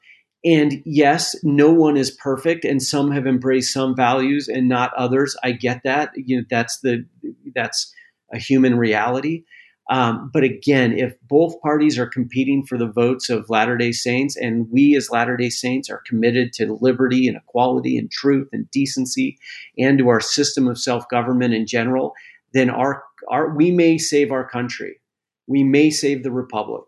And 0.45 0.83
yes, 0.85 1.35
no 1.43 1.73
one 1.73 1.97
is 1.97 2.13
perfect, 2.13 2.65
and 2.65 2.81
some 2.83 3.11
have 3.11 3.27
embraced 3.27 3.73
some 3.73 3.97
values 3.97 4.47
and 4.49 4.69
not 4.69 4.95
others. 4.95 5.37
I 5.43 5.53
get 5.53 5.83
that. 5.85 6.11
You 6.15 6.39
know, 6.39 6.45
that's 6.49 6.79
the 6.81 7.05
that's 7.55 7.93
a 8.33 8.39
human 8.39 8.77
reality. 8.79 9.45
Um, 9.91 10.31
but 10.33 10.45
again, 10.45 10.93
if 10.99 11.15
both 11.23 11.61
parties 11.63 11.99
are 11.99 12.07
competing 12.07 12.65
for 12.65 12.77
the 12.77 12.87
votes 12.87 13.31
of 13.31 13.49
Latter 13.49 13.77
day 13.77 13.93
Saints, 13.93 14.37
and 14.37 14.71
we 14.71 14.95
as 14.97 15.11
Latter 15.11 15.37
day 15.37 15.49
Saints 15.49 15.89
are 15.89 16.03
committed 16.07 16.53
to 16.55 16.79
liberty 16.81 17.27
and 17.27 17.37
equality 17.37 17.97
and 17.97 18.11
truth 18.11 18.49
and 18.53 18.71
decency 18.71 19.39
and 19.79 19.99
to 19.99 20.09
our 20.09 20.21
system 20.21 20.69
of 20.69 20.79
self 20.79 21.09
government 21.09 21.55
in 21.55 21.67
general, 21.67 22.15
then 22.53 22.69
our, 22.69 23.03
our 23.31 23.55
we 23.55 23.71
may 23.71 23.97
save 23.97 24.31
our 24.31 24.47
country. 24.47 25.01
We 25.47 25.65
may 25.65 25.91
save 25.91 26.23
the 26.23 26.33
republic. 26.33 26.85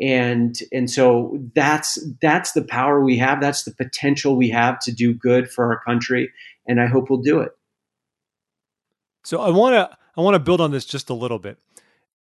And 0.00 0.56
and 0.72 0.90
so 0.90 1.38
that's 1.54 2.02
that's 2.20 2.52
the 2.52 2.64
power 2.64 3.04
we 3.04 3.18
have. 3.18 3.40
That's 3.40 3.62
the 3.62 3.74
potential 3.74 4.36
we 4.36 4.48
have 4.48 4.80
to 4.80 4.90
do 4.92 5.14
good 5.14 5.48
for 5.48 5.66
our 5.66 5.80
country. 5.84 6.32
And 6.66 6.80
I 6.80 6.86
hope 6.86 7.08
we'll 7.08 7.20
do 7.20 7.38
it. 7.38 7.52
So 9.22 9.40
I 9.40 9.50
want 9.50 9.74
to 9.74 9.96
I 10.16 10.20
want 10.22 10.34
to 10.34 10.40
build 10.40 10.60
on 10.60 10.72
this 10.72 10.84
just 10.84 11.08
a 11.08 11.14
little 11.14 11.38
bit. 11.38 11.58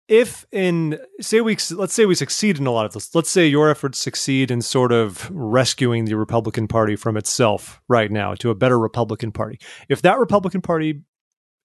If 0.08 0.46
in 0.52 0.98
say 1.20 1.40
we 1.40 1.56
let's 1.72 1.92
say 1.92 2.06
we 2.06 2.14
succeed 2.14 2.58
in 2.58 2.66
a 2.66 2.70
lot 2.70 2.86
of 2.86 2.92
this, 2.92 3.14
let's 3.14 3.30
say 3.30 3.46
your 3.46 3.68
efforts 3.68 3.98
succeed 3.98 4.50
in 4.50 4.62
sort 4.62 4.92
of 4.92 5.28
rescuing 5.32 6.04
the 6.04 6.16
Republican 6.16 6.68
Party 6.68 6.94
from 6.94 7.16
itself 7.16 7.80
right 7.88 8.10
now 8.10 8.34
to 8.34 8.50
a 8.50 8.54
better 8.54 8.78
Republican 8.78 9.32
Party. 9.32 9.58
If 9.88 10.02
that 10.02 10.18
Republican 10.18 10.60
Party 10.60 11.02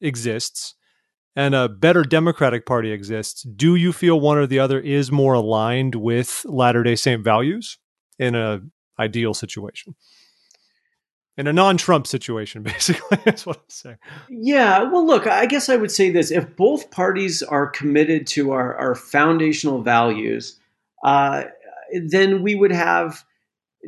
exists, 0.02 0.74
and 1.36 1.56
a 1.56 1.70
better 1.70 2.04
Democratic 2.04 2.66
Party 2.66 2.92
exists, 2.92 3.44
do 3.44 3.76
you 3.76 3.94
feel 3.94 4.20
one 4.20 4.38
or 4.38 4.46
the 4.46 4.60
other 4.60 4.80
is 4.80 5.12
more 5.12 5.34
aligned 5.34 5.96
with 5.96 6.44
Latter 6.46 6.84
day 6.84 6.96
Saint 6.96 7.24
values 7.24 7.78
in 8.20 8.36
an 8.36 8.72
ideal 9.00 9.34
situation? 9.34 9.96
In 11.42 11.48
a 11.48 11.54
non 11.54 11.76
Trump 11.76 12.06
situation, 12.06 12.62
basically, 12.74 13.18
is 13.26 13.48
what 13.48 13.58
I'm 13.58 13.64
saying. 13.68 13.98
Yeah. 14.30 14.84
Well, 14.84 15.04
look, 15.04 15.26
I 15.26 15.48
guess 15.48 15.70
I 15.70 15.76
would 15.76 15.90
say 15.90 16.12
this 16.12 16.30
if 16.30 16.56
both 16.56 16.92
parties 16.92 17.42
are 17.42 17.66
committed 17.66 18.28
to 18.28 18.52
our, 18.52 18.76
our 18.76 18.94
foundational 18.94 19.82
values, 19.82 20.60
uh, 21.04 21.46
then 22.06 22.44
we 22.44 22.54
would 22.54 22.72
have 22.72 23.24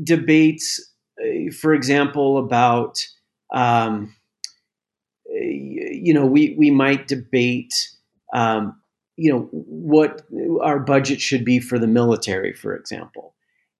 debates, 0.03 0.83
uh, 1.23 1.51
for 1.51 1.75
example, 1.75 2.39
about. 2.39 3.05
Um, 3.53 4.15
you 5.29 6.11
know, 6.11 6.25
we 6.25 6.55
we 6.57 6.71
might 6.71 7.07
debate, 7.07 7.91
um, 8.33 8.81
you 9.15 9.31
know, 9.31 9.47
what 9.51 10.23
our 10.63 10.79
budget 10.79 11.21
should 11.21 11.45
be 11.45 11.59
for 11.59 11.77
the 11.77 11.87
military, 11.87 12.53
for 12.53 12.75
example. 12.75 13.35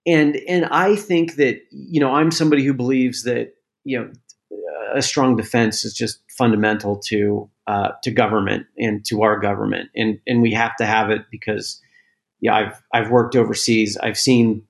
And 0.06 0.36
and 0.48 0.66
I 0.66 0.96
think 0.96 1.38
that 1.38 1.60
you 1.72 2.00
know 2.00 2.14
I'm 2.14 2.30
somebody 2.30 2.64
who 2.64 2.74
believes 2.74 3.24
that 3.24 3.56
you 3.84 4.00
know 4.00 4.12
a 4.94 5.02
strong 5.02 5.36
defense 5.36 5.84
is 5.86 5.94
just 5.94 6.20
fundamental 6.30 6.98
to 6.98 7.50
uh, 7.68 7.90
to 8.04 8.12
government 8.12 8.66
and 8.78 9.06
to 9.06 9.24
our 9.24 9.40
government, 9.40 9.90
and 9.96 10.20
and 10.28 10.42
we 10.42 10.52
have 10.52 10.76
to 10.78 10.86
have 10.86 11.10
it 11.10 11.26
because 11.32 11.82
yeah 12.42 12.56
I've 12.56 12.84
I've 12.94 13.10
worked 13.10 13.36
overseas. 13.36 13.98
I've 13.98 14.18
seen 14.18 14.64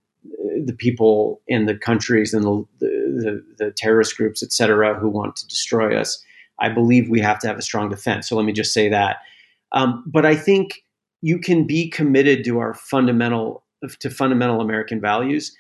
the 0.66 0.76
people 0.78 1.42
in 1.48 1.66
the 1.66 1.76
countries 1.76 2.34
and 2.34 2.44
the 2.44 2.66
the, 2.80 3.44
the 3.58 3.72
terrorist 3.72 4.18
groups, 4.18 4.42
et 4.42 4.52
cetera, 4.52 4.98
who 5.00 5.10
want 5.10 5.36
to 5.38 5.48
destroy 5.48 6.00
us. 6.00 6.24
I 6.60 6.70
believe 6.70 7.10
we 7.10 7.20
have 7.20 7.40
to 7.40 7.48
have 7.48 7.58
a 7.58 7.64
strong 7.64 7.90
defense. 7.90 8.30
So 8.30 8.36
let 8.36 8.46
me 8.46 8.54
just 8.54 8.74
say 8.74 8.90
that. 8.90 9.18
Um, 9.72 10.04
but 10.08 10.26
I 10.26 10.36
think 10.36 10.84
you 11.22 11.40
can 11.40 11.66
be 11.66 11.90
committed 11.90 12.44
to 12.46 12.60
our 12.60 12.74
fundamental 12.74 13.64
to 14.00 14.10
fundamental 14.10 14.62
American 14.62 15.02
values 15.02 15.56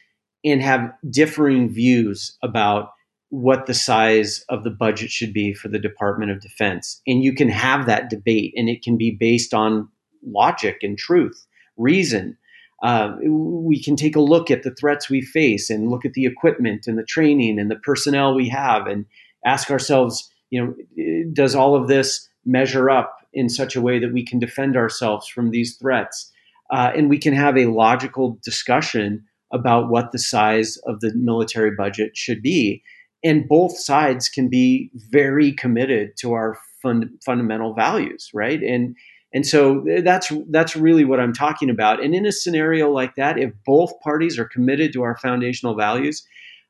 and 0.46 0.62
have 0.62 0.94
differing 1.10 1.70
views 1.70 2.38
about 2.42 2.92
what 3.34 3.66
the 3.66 3.74
size 3.74 4.46
of 4.50 4.64
the 4.64 4.70
budget 4.70 5.10
should 5.10 5.34
be 5.34 5.56
for 5.56 5.68
the 5.68 5.80
Department 5.80 6.30
of 6.30 6.40
Defense. 6.40 7.02
And 7.08 7.24
you 7.24 7.34
can 7.34 7.50
have 7.50 7.88
that 7.88 8.12
debate, 8.12 8.54
and 8.56 8.70
it 8.70 8.84
can 8.84 8.96
be 8.96 9.10
based 9.10 9.56
on 9.56 9.90
logic 10.24 10.84
and 10.84 10.96
truth, 10.96 11.48
reason. 11.76 12.38
Uh, 12.84 13.16
we 13.26 13.82
can 13.82 13.96
take 13.96 14.16
a 14.16 14.22
look 14.22 14.52
at 14.52 14.62
the 14.62 14.76
threats 14.76 15.10
we 15.10 15.20
face 15.20 15.72
and 15.72 15.90
look 15.90 16.06
at 16.06 16.14
the 16.14 16.28
equipment 16.28 16.86
and 16.86 16.96
the 16.96 17.04
training 17.04 17.58
and 17.58 17.72
the 17.72 17.76
personnel 17.78 18.36
we 18.36 18.50
have 18.50 18.86
and 18.86 19.08
ask 19.44 19.72
ourselves, 19.72 20.30
you 20.52 20.64
know, 20.64 21.26
does 21.34 21.56
all 21.56 21.76
of 21.76 21.88
this 21.88 22.30
measure 22.46 22.92
up 22.92 23.18
in 23.34 23.50
such 23.50 23.76
a 23.76 23.82
way 23.82 23.98
that 23.98 24.14
we 24.14 24.24
can 24.24 24.38
defend 24.38 24.78
ourselves 24.78 25.28
from 25.28 25.50
these 25.50 25.76
threats? 25.78 26.32
Uh, 26.70 26.92
and 26.96 27.10
we 27.10 27.18
can 27.18 27.34
have 27.34 27.58
a 27.58 27.66
logical 27.66 28.38
discussion 28.44 29.26
about 29.52 29.90
what 29.90 30.12
the 30.12 30.20
size 30.20 30.78
of 30.86 31.00
the 31.00 31.12
military 31.16 31.72
budget 31.72 32.16
should 32.16 32.44
be. 32.44 32.84
And 33.24 33.48
both 33.48 33.78
sides 33.78 34.28
can 34.30 34.50
be 34.50 34.92
very 34.94 35.52
committed 35.54 36.18
to 36.18 36.34
our 36.34 36.58
fun, 36.82 37.18
fundamental 37.26 37.74
values, 37.74 38.30
right? 38.34 38.62
And 38.62 38.96
and 39.34 39.48
so 39.48 39.84
that's 40.04 40.32
that's 40.50 40.76
really 40.76 41.06
what 41.06 41.20
I'm 41.20 41.34
talking 41.34 41.70
about. 41.70 42.04
And 42.04 42.14
in 42.14 42.26
a 42.26 42.32
scenario 42.32 42.92
like 42.92 43.16
that, 43.16 43.40
if 43.40 43.52
both 43.66 44.00
parties 44.02 44.38
are 44.38 44.46
committed 44.46 44.94
to 44.94 45.02
our 45.02 45.18
foundational 45.18 45.76
values, 45.76 46.28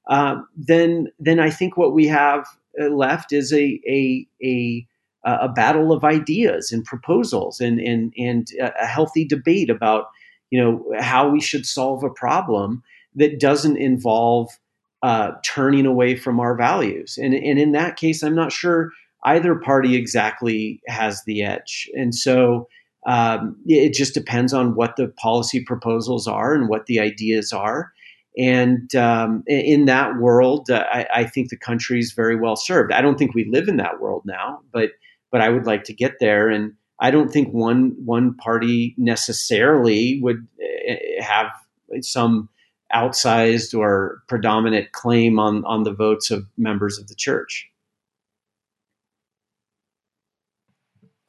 uh, 0.09 0.37
then 0.55 1.07
then 1.19 1.39
I 1.39 1.49
think 1.49 1.75
what 1.75 1.93
we 1.93 2.07
have 2.07 2.45
uh, 2.81 2.85
left 2.85 3.33
is 3.33 3.51
a 3.51 3.81
a 3.87 4.27
a 4.41 4.87
a 5.25 5.49
battle 5.49 5.91
of 5.91 6.03
ideas 6.03 6.71
and 6.71 6.85
proposals 6.85 7.59
and 7.59 7.79
and 7.79 8.13
and 8.17 8.47
a 8.61 8.85
healthy 8.85 9.25
debate 9.25 9.69
about 9.69 10.07
you 10.49 10.61
know 10.61 10.85
how 10.99 11.29
we 11.29 11.41
should 11.41 11.65
solve 11.65 12.03
a 12.03 12.09
problem 12.09 12.83
that 13.15 13.39
doesn't 13.39 13.77
involve 13.77 14.49
uh, 15.03 15.33
turning 15.43 15.85
away 15.85 16.15
from 16.15 16.39
our 16.39 16.55
values. 16.55 17.19
And 17.21 17.33
and 17.33 17.59
in 17.59 17.73
that 17.73 17.97
case, 17.97 18.23
I'm 18.23 18.35
not 18.35 18.51
sure 18.51 18.89
either 19.25 19.55
party 19.55 19.95
exactly 19.95 20.81
has 20.87 21.23
the 21.25 21.43
edge. 21.43 21.89
And 21.93 22.15
so 22.15 22.67
um, 23.05 23.57
it 23.65 23.93
just 23.93 24.13
depends 24.13 24.53
on 24.53 24.75
what 24.75 24.95
the 24.95 25.09
policy 25.09 25.63
proposals 25.63 26.27
are 26.27 26.53
and 26.53 26.69
what 26.69 26.85
the 26.85 26.99
ideas 26.99 27.51
are. 27.51 27.91
And 28.37 28.93
um, 28.95 29.43
in 29.45 29.85
that 29.85 30.17
world, 30.19 30.69
uh, 30.69 30.85
I, 30.91 31.07
I, 31.13 31.23
think 31.25 31.49
the 31.49 31.57
country 31.57 31.99
is 31.99 32.13
very 32.13 32.35
well 32.35 32.55
served. 32.55 32.91
I 32.91 33.01
don't 33.01 33.17
think 33.17 33.35
we 33.35 33.45
live 33.45 33.67
in 33.67 33.77
that 33.77 33.99
world 33.99 34.23
now, 34.25 34.61
but 34.71 34.91
but 35.31 35.41
I 35.41 35.49
would 35.49 35.65
like 35.65 35.83
to 35.85 35.93
get 35.93 36.13
there. 36.19 36.49
And 36.49 36.73
I 36.99 37.11
don't 37.11 37.29
think 37.29 37.53
one 37.53 37.95
one 38.03 38.35
party 38.35 38.95
necessarily 38.97 40.19
would 40.23 40.47
uh, 40.89 41.21
have 41.21 41.47
some 42.01 42.49
outsized 42.93 43.77
or 43.77 44.21
predominant 44.27 44.91
claim 44.91 45.39
on 45.39 45.65
on 45.65 45.83
the 45.83 45.93
votes 45.93 46.31
of 46.31 46.45
members 46.57 46.99
of 46.99 47.07
the 47.07 47.15
church. 47.15 47.69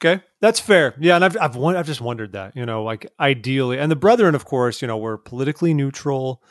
Okay, 0.04 0.22
that's 0.40 0.60
fair. 0.60 0.94
Yeah, 0.98 1.16
and 1.16 1.24
I've 1.24 1.36
I've 1.40 1.56
I've 1.56 1.86
just 1.86 2.00
wondered 2.00 2.32
that, 2.32 2.54
you 2.56 2.66
know, 2.66 2.84
like 2.84 3.10
ideally, 3.18 3.78
and 3.78 3.90
the 3.90 3.96
brethren, 3.96 4.34
of 4.34 4.44
course, 4.44 4.82
you 4.82 4.88
know, 4.88 4.98
were 4.98 5.16
politically 5.16 5.72
neutral. 5.72 6.42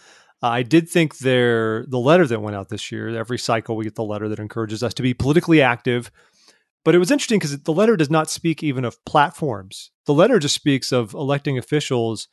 Uh, 0.41 0.47
I 0.47 0.64
did 0.64 0.89
think 0.89 1.20
their 1.20 1.86
the 1.86 1.99
letter 1.99 2.26
that 2.26 2.41
went 2.41 2.55
out 2.55 2.70
this 2.70 2.91
year. 2.91 3.16
Every 3.16 3.38
cycle, 3.38 3.76
we 3.76 3.84
get 3.84 3.95
the 3.95 4.03
letter 4.03 4.28
that 4.30 4.39
encourages 4.39 4.82
us 4.82 4.93
to 4.95 5.03
be 5.03 5.14
politically 5.14 5.61
active. 5.61 6.11
But 6.84 6.95
it 6.95 6.97
was 6.97 7.11
interesting 7.11 7.39
because 7.39 7.57
the 7.57 7.72
letter 7.72 7.95
does 7.95 8.09
not 8.09 8.30
speak 8.30 8.61
even 8.61 8.84
of 8.84 9.03
platforms. 9.05 9.91
The 10.05 10.14
letter 10.14 10.38
just 10.39 10.55
speaks 10.55 10.91
of 10.91 11.14
electing 11.14 11.57
officials 11.57 12.28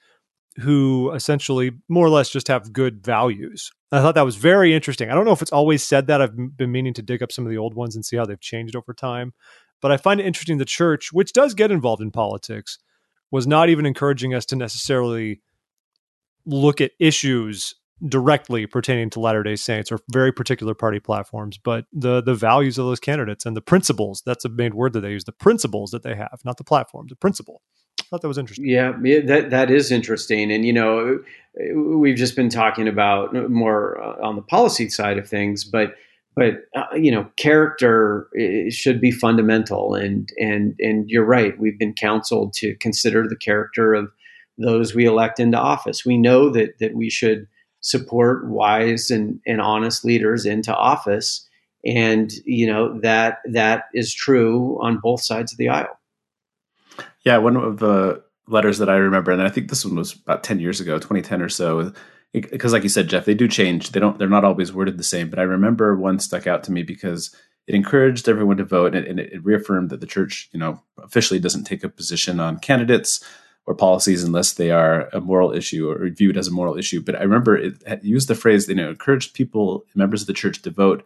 who 0.56 1.12
essentially 1.12 1.72
more 1.88 2.06
or 2.06 2.10
less 2.10 2.30
just 2.30 2.48
have 2.48 2.72
good 2.72 3.04
values. 3.04 3.70
I 3.92 4.00
thought 4.00 4.14
that 4.14 4.24
was 4.24 4.36
very 4.36 4.74
interesting. 4.74 5.10
I 5.10 5.14
don't 5.14 5.24
know 5.24 5.32
if 5.32 5.42
it's 5.42 5.52
always 5.52 5.82
said 5.82 6.06
that. 6.08 6.20
I've 6.20 6.56
been 6.56 6.72
meaning 6.72 6.94
to 6.94 7.02
dig 7.02 7.22
up 7.22 7.32
some 7.32 7.44
of 7.44 7.50
the 7.50 7.58
old 7.58 7.74
ones 7.74 7.94
and 7.94 8.04
see 8.04 8.16
how 8.16 8.26
they've 8.26 8.40
changed 8.40 8.76
over 8.76 8.92
time. 8.92 9.32
But 9.80 9.92
I 9.92 9.96
find 9.96 10.20
it 10.20 10.26
interesting 10.26 10.58
the 10.58 10.64
church, 10.64 11.12
which 11.12 11.32
does 11.32 11.54
get 11.54 11.70
involved 11.70 12.02
in 12.02 12.10
politics, 12.10 12.78
was 13.30 13.46
not 13.46 13.68
even 13.68 13.86
encouraging 13.86 14.34
us 14.34 14.44
to 14.46 14.56
necessarily 14.56 15.40
look 16.44 16.80
at 16.80 16.92
issues 16.98 17.74
directly 18.06 18.66
pertaining 18.66 19.10
to 19.10 19.20
Latter 19.20 19.42
Day 19.42 19.56
Saints 19.56 19.92
or 19.92 20.00
very 20.10 20.32
particular 20.32 20.74
party 20.74 21.00
platforms, 21.00 21.58
but 21.58 21.84
the 21.92 22.22
the 22.22 22.34
values 22.34 22.78
of 22.78 22.86
those 22.86 23.00
candidates 23.00 23.44
and 23.44 23.56
the 23.56 23.60
principles. 23.60 24.22
That's 24.24 24.44
a 24.44 24.48
main 24.48 24.74
word 24.74 24.94
that 24.94 25.00
they 25.00 25.10
use. 25.10 25.24
The 25.24 25.32
principles 25.32 25.90
that 25.90 26.02
they 26.02 26.14
have, 26.14 26.40
not 26.44 26.56
the 26.56 26.64
platform. 26.64 27.06
The 27.08 27.16
principle. 27.16 27.62
Thought 28.08 28.22
that 28.22 28.28
was 28.28 28.38
interesting. 28.38 28.68
Yeah, 28.68 28.92
that 29.26 29.50
that 29.50 29.70
is 29.70 29.92
interesting, 29.92 30.50
and 30.50 30.64
you 30.64 30.72
know, 30.72 31.20
we've 31.74 32.16
just 32.16 32.36
been 32.36 32.48
talking 32.48 32.88
about 32.88 33.34
more 33.50 34.00
uh, 34.02 34.26
on 34.26 34.36
the 34.36 34.42
policy 34.42 34.88
side 34.88 35.18
of 35.18 35.28
things, 35.28 35.64
but 35.64 35.94
but 36.36 36.64
uh, 36.74 36.94
you 36.96 37.10
know 37.10 37.30
character 37.36 38.28
should 38.70 39.00
be 39.00 39.10
fundamental. 39.10 39.94
And 39.94 40.28
and 40.38 40.74
and 40.78 41.08
you're 41.08 41.24
right 41.24 41.58
we've 41.58 41.78
been 41.78 41.94
counseled 41.94 42.52
to 42.54 42.74
consider 42.76 43.28
the 43.28 43.36
character 43.36 43.94
of 43.94 44.10
those 44.58 44.94
we 44.94 45.06
elect 45.06 45.40
into 45.40 45.58
office. 45.58 46.04
We 46.04 46.16
know 46.16 46.50
that 46.50 46.78
that 46.78 46.94
we 46.94 47.10
should 47.10 47.46
support 47.80 48.46
wise 48.48 49.10
and, 49.10 49.40
and 49.46 49.60
honest 49.60 50.04
leaders 50.04 50.46
into 50.46 50.74
office. 50.74 51.46
And 51.84 52.30
you 52.44 52.66
know 52.66 52.98
that 53.00 53.38
that 53.52 53.84
is 53.94 54.12
true 54.12 54.78
on 54.82 54.98
both 54.98 55.22
sides 55.22 55.52
of 55.52 55.58
the 55.58 55.68
aisle 55.68 55.99
yeah 57.24 57.38
one 57.38 57.56
of 57.56 57.78
the 57.78 58.22
letters 58.46 58.78
that 58.78 58.90
i 58.90 58.96
remember 58.96 59.30
and 59.30 59.42
i 59.42 59.48
think 59.48 59.68
this 59.68 59.84
one 59.84 59.96
was 59.96 60.14
about 60.14 60.42
10 60.42 60.60
years 60.60 60.80
ago 60.80 60.98
2010 60.98 61.42
or 61.42 61.48
so 61.48 61.92
because 62.32 62.72
like 62.72 62.82
you 62.82 62.88
said 62.88 63.08
jeff 63.08 63.24
they 63.24 63.34
do 63.34 63.48
change. 63.48 63.90
They 63.90 64.00
don't 64.00 64.18
they're 64.18 64.28
not 64.28 64.44
always 64.44 64.72
worded 64.72 64.98
the 64.98 65.04
same 65.04 65.30
but 65.30 65.38
i 65.38 65.42
remember 65.42 65.96
one 65.96 66.18
stuck 66.18 66.46
out 66.46 66.64
to 66.64 66.72
me 66.72 66.82
because 66.82 67.34
it 67.66 67.74
encouraged 67.74 68.28
everyone 68.28 68.56
to 68.56 68.64
vote 68.64 68.94
and, 68.94 69.20
it, 69.20 69.32
it 69.32 69.44
reaffirmed 69.44 69.90
that 69.90 70.00
the 70.00 70.06
church 70.06 70.48
you 70.52 70.58
know 70.58 70.82
officially 70.98 71.40
doesn't 71.40 71.64
take 71.64 71.84
a 71.84 71.88
position 71.88 72.40
on 72.40 72.58
candidates 72.58 73.24
or 73.66 73.74
policies 73.74 74.24
unless 74.24 74.54
they 74.54 74.70
are 74.70 75.08
a 75.12 75.20
moral 75.20 75.52
issue 75.52 75.88
or 75.88 76.08
viewed 76.08 76.36
as 76.36 76.48
a 76.48 76.50
moral 76.50 76.76
issue. 76.76 77.00
But 77.00 77.14
i 77.16 77.22
remember 77.22 77.56
it 77.56 78.02
used 78.02 78.28
the 78.28 78.34
phrase 78.34 78.68
you 78.68 78.74
know 78.74 78.90
encouraged 78.90 79.34
people 79.34 79.84
members 79.94 80.22
of 80.22 80.26
the 80.26 80.32
church 80.32 80.62
to 80.62 80.70
vote 80.70 81.04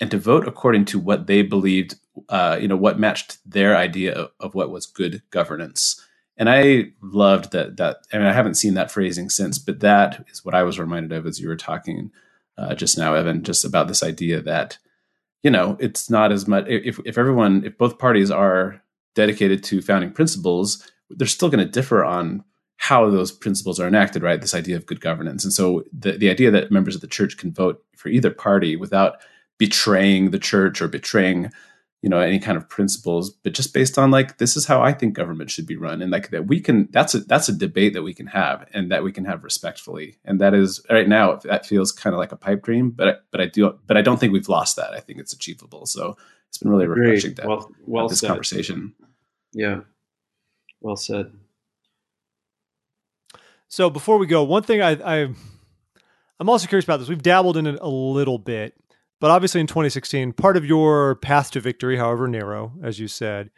and 0.00 0.10
to 0.10 0.18
vote 0.18 0.48
according 0.48 0.84
to 0.86 0.98
what 0.98 1.26
they 1.26 1.42
believed 1.42 1.96
uh, 2.28 2.58
you 2.60 2.68
know 2.68 2.76
what 2.76 2.98
matched 2.98 3.38
their 3.44 3.76
idea 3.76 4.12
of, 4.12 4.30
of 4.40 4.54
what 4.54 4.70
was 4.70 4.86
good 4.86 5.22
governance 5.30 6.00
and 6.40 6.48
I 6.48 6.86
loved 7.02 7.52
that. 7.52 7.76
That 7.76 7.98
I 8.12 8.16
mean, 8.16 8.26
I 8.26 8.32
haven't 8.32 8.54
seen 8.54 8.72
that 8.74 8.90
phrasing 8.90 9.28
since, 9.28 9.58
but 9.58 9.80
that 9.80 10.24
is 10.32 10.42
what 10.42 10.54
I 10.54 10.62
was 10.62 10.80
reminded 10.80 11.12
of 11.12 11.26
as 11.26 11.38
you 11.38 11.46
were 11.46 11.56
talking 11.56 12.10
uh, 12.56 12.74
just 12.74 12.96
now, 12.96 13.14
Evan, 13.14 13.44
just 13.44 13.64
about 13.64 13.88
this 13.88 14.02
idea 14.02 14.40
that 14.40 14.78
you 15.42 15.50
know 15.50 15.76
it's 15.78 16.08
not 16.08 16.32
as 16.32 16.48
much 16.48 16.66
if 16.66 16.98
if 17.04 17.18
everyone 17.18 17.62
if 17.64 17.76
both 17.76 17.98
parties 17.98 18.30
are 18.30 18.82
dedicated 19.14 19.62
to 19.64 19.82
founding 19.82 20.12
principles, 20.12 20.90
they're 21.10 21.26
still 21.26 21.50
going 21.50 21.64
to 21.64 21.70
differ 21.70 22.04
on 22.04 22.42
how 22.78 23.10
those 23.10 23.30
principles 23.30 23.78
are 23.78 23.86
enacted. 23.86 24.22
Right, 24.22 24.40
this 24.40 24.54
idea 24.54 24.76
of 24.76 24.86
good 24.86 25.02
governance, 25.02 25.44
and 25.44 25.52
so 25.52 25.84
the 25.92 26.12
the 26.12 26.30
idea 26.30 26.50
that 26.50 26.72
members 26.72 26.94
of 26.94 27.02
the 27.02 27.06
church 27.06 27.36
can 27.36 27.52
vote 27.52 27.84
for 27.96 28.08
either 28.08 28.30
party 28.30 28.76
without 28.76 29.20
betraying 29.60 30.30
the 30.30 30.38
church 30.38 30.80
or 30.80 30.88
betraying 30.88 31.52
you 32.00 32.08
know 32.08 32.18
any 32.18 32.38
kind 32.38 32.56
of 32.56 32.66
principles 32.66 33.28
but 33.28 33.52
just 33.52 33.74
based 33.74 33.98
on 33.98 34.10
like 34.10 34.38
this 34.38 34.56
is 34.56 34.64
how 34.64 34.80
i 34.80 34.90
think 34.90 35.12
government 35.12 35.50
should 35.50 35.66
be 35.66 35.76
run 35.76 36.00
and 36.00 36.10
like 36.10 36.30
that 36.30 36.46
we 36.46 36.58
can 36.58 36.88
that's 36.92 37.14
a 37.14 37.20
that's 37.20 37.50
a 37.50 37.52
debate 37.52 37.92
that 37.92 38.02
we 38.02 38.14
can 38.14 38.26
have 38.26 38.66
and 38.72 38.90
that 38.90 39.04
we 39.04 39.12
can 39.12 39.26
have 39.26 39.44
respectfully 39.44 40.16
and 40.24 40.40
that 40.40 40.54
is 40.54 40.80
right 40.90 41.08
now 41.08 41.36
that 41.36 41.66
feels 41.66 41.92
kind 41.92 42.14
of 42.14 42.18
like 42.18 42.32
a 42.32 42.36
pipe 42.36 42.62
dream 42.62 42.88
but 42.90 43.26
but 43.30 43.42
i 43.42 43.44
do 43.44 43.78
but 43.86 43.98
i 43.98 44.02
don't 44.02 44.18
think 44.18 44.32
we've 44.32 44.48
lost 44.48 44.76
that. 44.76 44.94
I 44.94 45.00
think 45.00 45.18
it's 45.18 45.34
achievable 45.34 45.84
so 45.84 46.16
it's 46.48 46.56
been 46.56 46.70
really 46.70 46.86
refreshing 46.86 47.34
that 47.34 47.46
well, 47.46 47.70
well 47.86 48.08
this 48.08 48.20
said. 48.20 48.28
conversation. 48.28 48.94
Yeah. 49.52 49.80
Well 50.80 50.96
said. 50.96 51.32
So 53.68 53.90
before 53.90 54.16
we 54.16 54.26
go 54.26 54.42
one 54.42 54.62
thing 54.62 54.80
i 54.80 54.92
i 54.92 55.28
i'm 56.40 56.48
also 56.48 56.66
curious 56.66 56.84
about 56.84 56.96
this. 56.96 57.10
We've 57.10 57.22
dabbled 57.22 57.58
in 57.58 57.66
it 57.66 57.78
a 57.80 57.88
little 57.88 58.38
bit 58.38 58.74
but 59.20 59.30
obviously, 59.30 59.60
in 59.60 59.66
2016, 59.66 60.32
part 60.32 60.56
of 60.56 60.64
your 60.64 61.16
path 61.16 61.50
to 61.52 61.60
victory, 61.60 61.96
however 61.96 62.26
narrow, 62.26 62.72
as 62.82 62.98
you 62.98 63.06
said, 63.06 63.50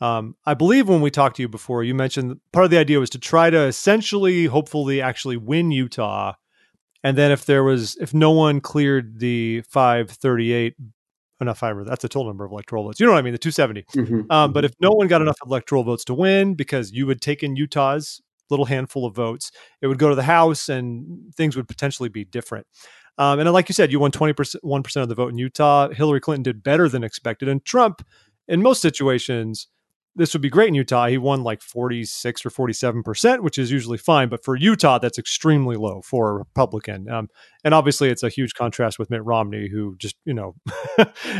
um, 0.00 0.36
I 0.44 0.54
believe 0.54 0.88
when 0.88 1.00
we 1.00 1.10
talked 1.10 1.36
to 1.36 1.42
you 1.42 1.48
before, 1.48 1.84
you 1.84 1.94
mentioned 1.94 2.40
part 2.52 2.64
of 2.64 2.70
the 2.70 2.78
idea 2.78 2.98
was 2.98 3.10
to 3.10 3.18
try 3.18 3.48
to 3.48 3.62
essentially, 3.62 4.46
hopefully, 4.46 5.00
actually 5.00 5.36
win 5.36 5.70
Utah. 5.70 6.34
And 7.02 7.16
then 7.16 7.30
if 7.30 7.44
there 7.44 7.62
was, 7.62 7.96
if 7.96 8.12
no 8.12 8.32
one 8.32 8.60
cleared 8.60 9.20
the 9.20 9.62
538, 9.62 10.74
enough 11.40 11.58
five, 11.58 11.76
that's 11.84 12.02
the 12.02 12.08
total 12.08 12.28
number 12.28 12.44
of 12.44 12.52
electoral 12.52 12.84
votes. 12.84 12.98
You 12.98 13.06
know 13.06 13.12
what 13.12 13.18
I 13.18 13.22
mean? 13.22 13.32
The 13.32 13.38
270. 13.38 13.82
Mm-hmm. 13.96 14.32
Um, 14.32 14.52
but 14.52 14.64
if 14.64 14.72
no 14.80 14.90
one 14.90 15.06
got 15.06 15.22
enough 15.22 15.36
electoral 15.44 15.84
votes 15.84 16.04
to 16.06 16.14
win, 16.14 16.54
because 16.54 16.92
you 16.92 17.06
would 17.06 17.20
take 17.20 17.42
in 17.42 17.56
Utah's 17.56 18.20
little 18.50 18.66
handful 18.66 19.06
of 19.06 19.14
votes, 19.14 19.50
it 19.80 19.86
would 19.86 19.98
go 19.98 20.08
to 20.08 20.14
the 20.14 20.24
House 20.24 20.68
and 20.68 21.34
things 21.34 21.56
would 21.56 21.68
potentially 21.68 22.08
be 22.08 22.24
different. 22.24 22.66
Um, 23.18 23.38
and 23.38 23.52
like 23.52 23.68
you 23.68 23.74
said, 23.74 23.92
you 23.92 24.00
won 24.00 24.10
21% 24.10 25.02
of 25.02 25.08
the 25.08 25.14
vote 25.14 25.30
in 25.30 25.38
Utah. 25.38 25.88
Hillary 25.90 26.20
Clinton 26.20 26.42
did 26.42 26.62
better 26.62 26.88
than 26.88 27.04
expected. 27.04 27.48
And 27.48 27.64
Trump, 27.64 28.06
in 28.48 28.62
most 28.62 28.82
situations, 28.82 29.68
this 30.16 30.32
would 30.32 30.42
be 30.42 30.50
great 30.50 30.68
in 30.68 30.74
Utah. 30.74 31.06
He 31.06 31.18
won 31.18 31.42
like 31.42 31.60
46 31.60 32.46
or 32.46 32.50
47%, 32.50 33.40
which 33.40 33.58
is 33.58 33.70
usually 33.70 33.98
fine. 33.98 34.28
But 34.28 34.44
for 34.44 34.54
Utah, 34.54 34.98
that's 34.98 35.18
extremely 35.18 35.76
low 35.76 36.02
for 36.02 36.30
a 36.30 36.34
Republican. 36.34 37.10
Um, 37.10 37.28
and 37.64 37.74
obviously, 37.74 38.10
it's 38.10 38.22
a 38.22 38.28
huge 38.28 38.54
contrast 38.54 38.98
with 38.98 39.10
Mitt 39.10 39.24
Romney, 39.24 39.68
who 39.68 39.96
just, 39.96 40.16
you 40.24 40.34
know, 40.34 40.54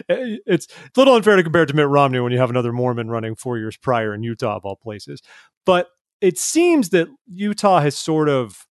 it's 0.09 0.67
a 0.67 0.99
little 0.99 1.15
unfair 1.15 1.37
to 1.37 1.43
compare 1.43 1.67
to 1.67 1.75
Mitt 1.75 1.89
Romney 1.89 2.19
when 2.19 2.33
you 2.33 2.39
have 2.39 2.51
another 2.51 2.73
Mormon 2.73 3.11
running 3.11 3.37
four 3.37 3.59
years 3.59 3.77
prior 3.77 4.13
in 4.13 4.23
Utah, 4.23 4.57
of 4.57 4.65
all 4.65 4.77
places. 4.77 5.23
But 5.65 5.89
it 6.21 6.39
seems 6.39 6.89
that 6.91 7.09
Utah 7.27 7.81
has 7.81 7.97
sort 7.97 8.29
of 8.29 8.67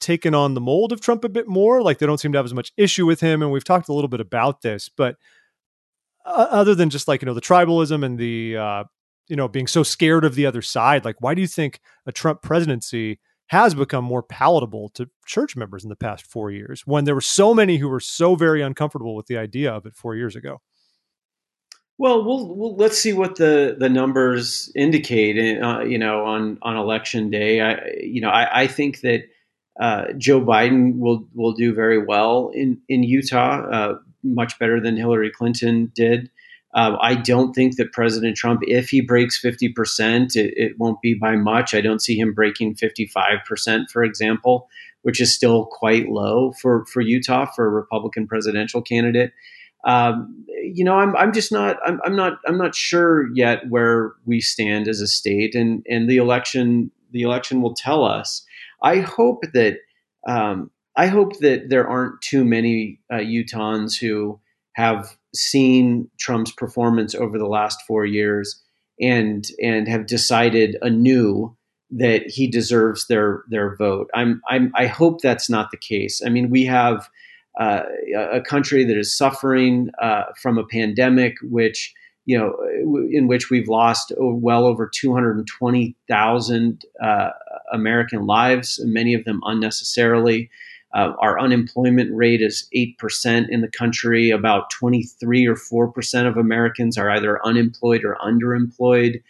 taken 0.00 0.34
on 0.34 0.54
the 0.54 0.60
mold 0.60 0.92
of 0.92 1.00
Trump 1.00 1.24
a 1.24 1.28
bit 1.28 1.46
more. 1.46 1.82
Like 1.82 1.98
they 1.98 2.06
don't 2.06 2.18
seem 2.18 2.32
to 2.32 2.38
have 2.38 2.46
as 2.46 2.54
much 2.54 2.72
issue 2.76 3.06
with 3.06 3.20
him. 3.20 3.42
And 3.42 3.52
we've 3.52 3.64
talked 3.64 3.88
a 3.88 3.92
little 3.92 4.08
bit 4.08 4.20
about 4.20 4.62
this, 4.62 4.88
but 4.88 5.16
uh, 6.24 6.46
other 6.50 6.74
than 6.74 6.90
just 6.90 7.08
like, 7.08 7.22
you 7.22 7.26
know, 7.26 7.34
the 7.34 7.40
tribalism 7.40 8.04
and 8.04 8.18
the, 8.18 8.56
uh, 8.56 8.84
you 9.28 9.36
know, 9.36 9.48
being 9.48 9.66
so 9.66 9.82
scared 9.82 10.24
of 10.24 10.34
the 10.34 10.46
other 10.46 10.62
side, 10.62 11.04
like 11.04 11.16
why 11.20 11.34
do 11.34 11.40
you 11.40 11.46
think 11.46 11.80
a 12.06 12.12
Trump 12.12 12.42
presidency 12.42 13.20
has 13.48 13.74
become 13.74 14.04
more 14.04 14.22
palatable 14.22 14.88
to 14.90 15.10
church 15.26 15.56
members 15.56 15.82
in 15.82 15.90
the 15.90 15.96
past 15.96 16.24
four 16.24 16.52
years 16.52 16.82
when 16.86 17.04
there 17.04 17.16
were 17.16 17.20
so 17.20 17.52
many 17.52 17.78
who 17.78 17.88
were 17.88 17.98
so 17.98 18.36
very 18.36 18.62
uncomfortable 18.62 19.16
with 19.16 19.26
the 19.26 19.36
idea 19.36 19.72
of 19.72 19.86
it 19.86 19.96
four 19.96 20.14
years 20.14 20.36
ago? 20.36 20.60
Well, 21.98 22.24
we'll, 22.24 22.54
we'll 22.54 22.76
let's 22.76 22.96
see 22.96 23.12
what 23.12 23.36
the, 23.36 23.76
the 23.78 23.90
numbers 23.90 24.72
indicate. 24.74 25.60
Uh, 25.60 25.80
you 25.80 25.98
know, 25.98 26.24
on 26.24 26.58
on 26.62 26.76
election 26.76 27.28
day, 27.28 27.60
I 27.60 27.90
you 28.02 28.22
know 28.22 28.30
I, 28.30 28.62
I 28.62 28.66
think 28.68 29.00
that 29.00 29.24
uh, 29.78 30.12
Joe 30.16 30.40
Biden 30.40 30.98
will 30.98 31.26
will 31.34 31.52
do 31.52 31.74
very 31.74 32.02
well 32.02 32.50
in 32.54 32.80
in 32.88 33.02
Utah, 33.02 33.62
uh, 33.70 33.98
much 34.22 34.58
better 34.58 34.80
than 34.80 34.96
Hillary 34.96 35.30
Clinton 35.30 35.92
did. 35.94 36.30
Uh, 36.72 36.96
I 37.00 37.16
don't 37.16 37.52
think 37.52 37.76
that 37.76 37.92
President 37.92 38.36
Trump, 38.36 38.60
if 38.64 38.90
he 38.90 39.00
breaks 39.00 39.38
fifty 39.38 39.68
percent, 39.68 40.36
it, 40.36 40.54
it, 40.56 40.78
won't 40.78 41.00
be 41.00 41.14
by 41.14 41.36
much. 41.36 41.74
I 41.74 41.80
don't 41.80 42.00
see 42.00 42.16
him 42.16 42.32
breaking 42.32 42.76
fifty 42.76 43.06
five 43.06 43.38
percent, 43.46 43.90
for 43.90 44.04
example, 44.04 44.68
which 45.02 45.20
is 45.20 45.34
still 45.34 45.66
quite 45.66 46.08
low 46.08 46.52
for 46.60 46.84
for 46.86 47.00
Utah 47.00 47.46
for 47.46 47.66
a 47.66 47.70
Republican 47.70 48.26
presidential 48.26 48.82
candidate 48.82 49.32
um, 49.84 50.44
you 50.48 50.84
know, 50.84 50.98
I'm 50.98 51.16
I'm 51.16 51.32
just 51.32 51.50
not 51.50 51.78
I'm, 51.84 52.00
I'm 52.04 52.16
not 52.16 52.38
I'm 52.46 52.58
not 52.58 52.74
sure 52.74 53.32
yet 53.34 53.68
where 53.68 54.12
we 54.26 54.40
stand 54.40 54.88
as 54.88 55.00
a 55.00 55.06
state, 55.06 55.54
and 55.54 55.84
and 55.88 56.08
the 56.08 56.18
election 56.18 56.90
the 57.12 57.22
election 57.22 57.62
will 57.62 57.74
tell 57.74 58.04
us. 58.04 58.44
I 58.82 58.98
hope 58.98 59.42
that 59.52 59.78
um, 60.26 60.70
I 60.96 61.06
hope 61.06 61.38
that 61.38 61.70
there 61.70 61.88
aren't 61.88 62.20
too 62.20 62.44
many 62.44 63.00
uh, 63.12 63.16
Utahns 63.16 63.98
who 63.98 64.40
have 64.74 65.16
seen 65.34 66.10
Trump's 66.18 66.52
performance 66.52 67.14
over 67.14 67.38
the 67.38 67.46
last 67.46 67.82
four 67.86 68.04
years 68.04 68.62
and 69.00 69.46
and 69.62 69.88
have 69.88 70.06
decided 70.06 70.76
anew 70.82 71.56
that 71.90 72.26
he 72.26 72.46
deserves 72.46 73.06
their 73.06 73.44
their 73.48 73.76
vote. 73.76 74.10
I'm, 74.14 74.40
I'm 74.48 74.72
I 74.74 74.86
hope 74.86 75.20
that's 75.20 75.50
not 75.50 75.70
the 75.70 75.76
case. 75.76 76.22
I 76.24 76.28
mean, 76.28 76.50
we 76.50 76.64
have 76.66 77.08
uh, 77.58 77.82
a 78.32 78.40
country 78.40 78.84
that 78.84 78.96
is 78.96 79.16
suffering 79.16 79.90
uh, 80.00 80.24
from 80.40 80.58
a 80.58 80.66
pandemic, 80.66 81.36
which 81.42 81.94
you 82.26 82.38
know, 82.38 82.54
in 83.10 83.26
which 83.26 83.50
we've 83.50 83.68
lost 83.68 84.12
well 84.18 84.64
over 84.64 84.88
220,000 84.88 86.84
uh, 87.02 87.30
American 87.72 88.26
lives, 88.26 88.80
many 88.84 89.14
of 89.14 89.24
them 89.24 89.40
unnecessarily. 89.44 90.50
Uh, 90.92 91.12
our 91.20 91.38
unemployment 91.38 92.12
rate 92.12 92.42
is 92.42 92.68
8% 92.76 93.48
in 93.48 93.60
the 93.60 93.68
country. 93.68 94.30
About 94.30 94.70
23 94.70 95.46
or 95.46 95.54
4% 95.54 96.28
of 96.28 96.36
Americans 96.36 96.98
are 96.98 97.10
either 97.10 97.44
unemployed 97.46 98.02
or 98.04 98.16
underemployed. 98.20 99.22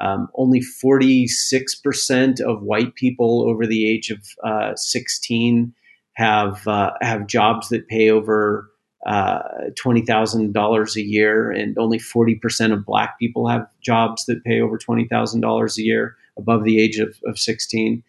Um, 0.00 0.28
only 0.36 0.60
46% 0.60 2.40
of 2.40 2.62
white 2.62 2.94
people 2.94 3.48
over 3.48 3.66
the 3.66 3.90
age 3.90 4.10
of 4.10 4.20
uh, 4.44 4.76
16 4.76 5.74
have 6.18 6.66
uh, 6.66 6.90
have 7.00 7.28
jobs 7.28 7.68
that 7.68 7.86
pay 7.86 8.10
over 8.10 8.68
uh, 9.06 9.38
twenty 9.76 10.04
thousand 10.04 10.52
dollars 10.52 10.96
a 10.96 11.02
year, 11.02 11.52
and 11.52 11.78
only 11.78 11.98
forty 11.98 12.34
percent 12.34 12.72
of 12.72 12.84
Black 12.84 13.18
people 13.20 13.48
have 13.48 13.66
jobs 13.80 14.26
that 14.26 14.42
pay 14.42 14.60
over 14.60 14.76
twenty 14.76 15.06
thousand 15.06 15.40
dollars 15.40 15.78
a 15.78 15.82
year 15.82 16.16
above 16.38 16.64
the 16.64 16.80
age 16.80 16.98
of, 16.98 17.18
of 17.26 17.38
sixteen. 17.38 18.02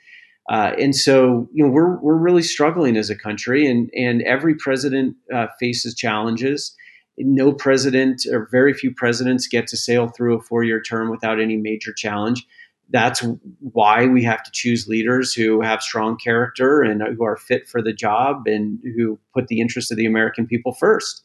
Uh, 0.49 0.73
and 0.79 0.95
so, 0.95 1.47
you 1.53 1.63
know, 1.63 1.69
we're 1.69 1.99
we're 1.99 2.17
really 2.17 2.41
struggling 2.41 2.97
as 2.97 3.09
a 3.09 3.15
country, 3.15 3.67
and 3.67 3.89
and 3.95 4.21
every 4.23 4.55
president 4.55 5.15
uh, 5.33 5.47
faces 5.59 5.95
challenges. 5.95 6.75
No 7.17 7.51
president 7.51 8.25
or 8.31 8.47
very 8.49 8.73
few 8.73 8.93
presidents 8.93 9.47
get 9.47 9.67
to 9.67 9.77
sail 9.77 10.07
through 10.07 10.37
a 10.37 10.41
four 10.41 10.63
year 10.63 10.81
term 10.81 11.09
without 11.09 11.39
any 11.39 11.57
major 11.57 11.93
challenge 11.93 12.47
that's 12.89 13.23
why 13.59 14.07
we 14.07 14.23
have 14.23 14.43
to 14.43 14.51
choose 14.51 14.87
leaders 14.87 15.33
who 15.33 15.61
have 15.61 15.81
strong 15.81 16.17
character 16.17 16.81
and 16.81 17.01
who 17.15 17.23
are 17.23 17.37
fit 17.37 17.67
for 17.67 17.81
the 17.81 17.93
job 17.93 18.47
and 18.47 18.79
who 18.95 19.19
put 19.33 19.47
the 19.47 19.61
interests 19.61 19.91
of 19.91 19.97
the 19.97 20.05
American 20.05 20.47
people 20.47 20.73
first. 20.73 21.23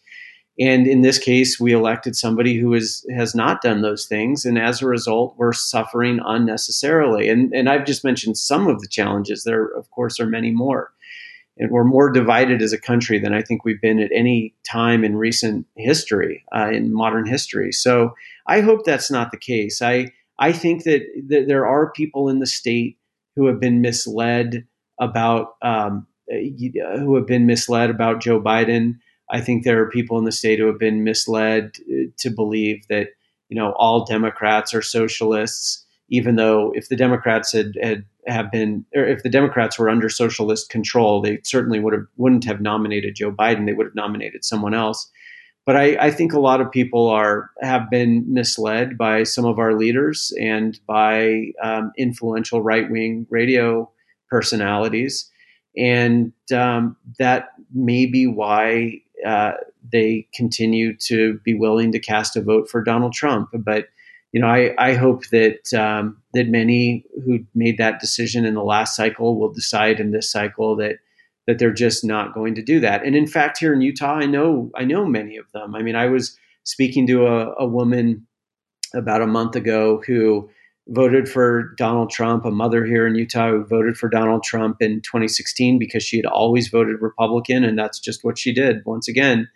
And 0.58 0.86
in 0.86 1.02
this 1.02 1.18
case, 1.18 1.58
we 1.58 1.72
elected 1.72 2.14
somebody 2.14 2.56
who 2.56 2.74
is, 2.74 3.04
has 3.16 3.34
not 3.34 3.60
done 3.60 3.82
those 3.82 4.06
things. 4.06 4.44
And 4.44 4.58
as 4.58 4.80
a 4.80 4.86
result, 4.86 5.34
we're 5.36 5.52
suffering 5.52 6.20
unnecessarily. 6.24 7.28
And, 7.28 7.52
and 7.52 7.68
I've 7.68 7.84
just 7.84 8.04
mentioned 8.04 8.38
some 8.38 8.68
of 8.68 8.80
the 8.80 8.88
challenges. 8.88 9.42
There, 9.42 9.66
of 9.66 9.90
course, 9.90 10.20
are 10.20 10.26
many 10.26 10.52
more. 10.52 10.92
And 11.56 11.70
we're 11.70 11.84
more 11.84 12.10
divided 12.10 12.62
as 12.62 12.72
a 12.72 12.80
country 12.80 13.18
than 13.18 13.34
I 13.34 13.42
think 13.42 13.64
we've 13.64 13.80
been 13.80 14.00
at 14.00 14.10
any 14.14 14.54
time 14.68 15.04
in 15.04 15.16
recent 15.16 15.66
history, 15.76 16.44
uh, 16.54 16.70
in 16.70 16.92
modern 16.92 17.26
history. 17.26 17.72
So 17.72 18.14
I 18.46 18.60
hope 18.60 18.84
that's 18.84 19.10
not 19.10 19.30
the 19.30 19.38
case. 19.38 19.82
I, 19.82 20.12
I 20.38 20.52
think 20.52 20.84
that, 20.84 21.02
that 21.28 21.46
there 21.48 21.66
are 21.66 21.92
people 21.92 22.28
in 22.28 22.38
the 22.38 22.46
state 22.46 22.98
who 23.36 23.46
have 23.46 23.60
been 23.60 23.80
misled 23.80 24.66
about 25.00 25.54
um, 25.62 26.06
uh, 26.32 26.98
who 26.98 27.16
have 27.16 27.26
been 27.26 27.46
misled 27.46 27.90
about 27.90 28.22
Joe 28.22 28.40
Biden. 28.40 28.98
I 29.30 29.40
think 29.40 29.64
there 29.64 29.80
are 29.80 29.90
people 29.90 30.18
in 30.18 30.24
the 30.24 30.32
state 30.32 30.58
who 30.58 30.66
have 30.66 30.78
been 30.78 31.04
misled 31.04 31.72
uh, 31.90 32.10
to 32.18 32.30
believe 32.30 32.86
that 32.88 33.08
you 33.48 33.56
know 33.56 33.72
all 33.76 34.04
Democrats 34.04 34.74
are 34.74 34.82
socialists, 34.82 35.84
even 36.08 36.36
though 36.36 36.72
if 36.74 36.88
the 36.88 36.96
Democrats 36.96 37.52
had, 37.52 37.72
had 37.82 38.04
have 38.26 38.50
been 38.50 38.84
or 38.94 39.04
if 39.04 39.22
the 39.22 39.28
Democrats 39.28 39.78
were 39.78 39.88
under 39.88 40.08
socialist 40.08 40.70
control, 40.70 41.20
they 41.20 41.38
certainly 41.44 41.80
would 41.80 41.94
have 41.94 42.06
wouldn't 42.16 42.44
have 42.44 42.60
nominated 42.60 43.14
Joe 43.14 43.32
Biden. 43.32 43.66
They 43.66 43.72
would 43.72 43.86
have 43.86 43.94
nominated 43.94 44.44
someone 44.44 44.74
else. 44.74 45.10
But 45.66 45.76
I, 45.76 45.96
I, 45.98 46.10
think 46.10 46.34
a 46.34 46.40
lot 46.40 46.60
of 46.60 46.70
people 46.70 47.08
are 47.08 47.50
have 47.62 47.88
been 47.88 48.24
misled 48.28 48.98
by 48.98 49.22
some 49.22 49.46
of 49.46 49.58
our 49.58 49.74
leaders 49.74 50.30
and 50.38 50.78
by 50.86 51.52
um, 51.62 51.90
influential 51.96 52.60
right 52.60 52.90
wing 52.90 53.26
radio 53.30 53.90
personalities, 54.28 55.30
and 55.74 56.34
um, 56.54 56.96
that 57.18 57.48
may 57.72 58.04
be 58.04 58.26
why 58.26 59.00
uh, 59.24 59.52
they 59.92 60.28
continue 60.34 60.96
to 60.96 61.40
be 61.44 61.54
willing 61.54 61.92
to 61.92 61.98
cast 61.98 62.36
a 62.36 62.42
vote 62.42 62.68
for 62.68 62.82
Donald 62.82 63.12
Trump. 63.12 63.50
But 63.52 63.88
you 64.32 64.40
know, 64.40 64.48
I, 64.48 64.74
I 64.78 64.94
hope 64.94 65.28
that 65.28 65.72
um, 65.74 66.20
that 66.34 66.48
many 66.48 67.04
who 67.24 67.40
made 67.54 67.78
that 67.78 68.00
decision 68.00 68.44
in 68.44 68.54
the 68.54 68.64
last 68.64 68.96
cycle 68.96 69.38
will 69.38 69.52
decide 69.52 70.00
in 70.00 70.10
this 70.10 70.30
cycle 70.30 70.76
that 70.76 70.96
that 71.46 71.58
they're 71.58 71.72
just 71.72 72.04
not 72.04 72.34
going 72.34 72.54
to 72.54 72.62
do 72.62 72.80
that. 72.80 73.04
And 73.04 73.14
in 73.14 73.26
fact, 73.26 73.58
here 73.58 73.72
in 73.72 73.80
Utah, 73.80 74.14
I 74.14 74.26
know 74.26 74.70
I 74.74 74.84
know 74.84 75.06
many 75.06 75.36
of 75.36 75.50
them. 75.52 75.74
I 75.74 75.82
mean, 75.82 75.94
I 75.94 76.06
was 76.06 76.36
speaking 76.64 77.06
to 77.06 77.26
a, 77.26 77.54
a 77.60 77.66
woman 77.66 78.26
about 78.94 79.22
a 79.22 79.26
month 79.26 79.54
ago 79.56 80.02
who 80.06 80.50
voted 80.88 81.28
for 81.28 81.74
Donald 81.76 82.10
Trump, 82.10 82.44
a 82.44 82.50
mother 82.50 82.84
here 82.84 83.06
in 83.06 83.14
Utah 83.14 83.50
who 83.50 83.64
voted 83.64 83.96
for 83.96 84.08
Donald 84.08 84.42
Trump 84.42 84.82
in 84.82 85.00
2016 85.00 85.78
because 85.78 86.02
she 86.02 86.16
had 86.16 86.26
always 86.26 86.68
voted 86.68 87.00
Republican, 87.00 87.64
and 87.64 87.78
that's 87.78 87.98
just 87.98 88.24
what 88.24 88.38
she 88.38 88.52
did 88.52 88.84
once 88.84 89.08
again. 89.08 89.48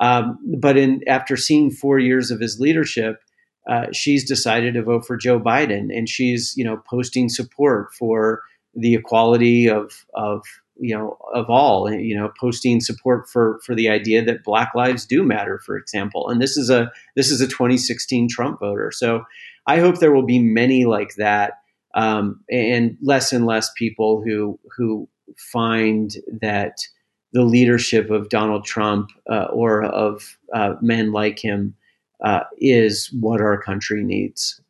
Um, 0.00 0.38
but 0.58 0.76
in 0.76 1.02
after 1.06 1.36
seeing 1.36 1.70
four 1.70 1.98
years 1.98 2.30
of 2.30 2.40
his 2.40 2.60
leadership, 2.60 3.20
uh, 3.68 3.86
she's 3.92 4.26
decided 4.26 4.74
to 4.74 4.82
vote 4.82 5.06
for 5.06 5.16
Joe 5.16 5.38
Biden, 5.40 5.94
and 5.96 6.08
she's 6.08 6.54
you 6.56 6.64
know 6.64 6.82
posting 6.88 7.28
support 7.28 7.92
for 7.94 8.42
the 8.74 8.94
equality 8.94 9.68
of 9.68 10.06
of 10.14 10.42
you 10.80 10.96
know 10.96 11.16
of 11.34 11.50
all 11.50 11.92
you 11.92 12.16
know 12.16 12.32
posting 12.40 12.80
support 12.80 13.28
for 13.28 13.60
for 13.64 13.74
the 13.74 13.88
idea 13.88 14.24
that 14.24 14.44
black 14.44 14.72
lives 14.74 15.04
do 15.06 15.22
matter 15.22 15.58
for 15.58 15.76
example. 15.76 16.28
And 16.28 16.40
this 16.40 16.56
is 16.56 16.70
a 16.70 16.90
this 17.16 17.30
is 17.30 17.40
a 17.40 17.46
2016 17.46 18.28
trump 18.28 18.60
voter. 18.60 18.90
So 18.92 19.24
i 19.66 19.78
hope 19.78 19.98
there 19.98 20.12
will 20.12 20.26
be 20.26 20.38
many 20.38 20.84
like 20.84 21.14
that 21.16 21.54
um, 21.94 22.40
and 22.50 22.96
less 23.02 23.32
and 23.32 23.46
less 23.46 23.70
people 23.76 24.22
who 24.24 24.58
who 24.76 25.08
find 25.36 26.16
that 26.40 26.76
the 27.32 27.44
leadership 27.44 28.10
of 28.10 28.28
donald 28.28 28.64
trump 28.64 29.10
uh, 29.30 29.46
or 29.52 29.84
of 29.84 30.36
uh, 30.54 30.74
men 30.80 31.12
like 31.12 31.38
him 31.38 31.74
uh, 32.24 32.40
is 32.58 33.08
what 33.20 33.40
our 33.40 33.60
country 33.60 34.02
needs 34.02 34.60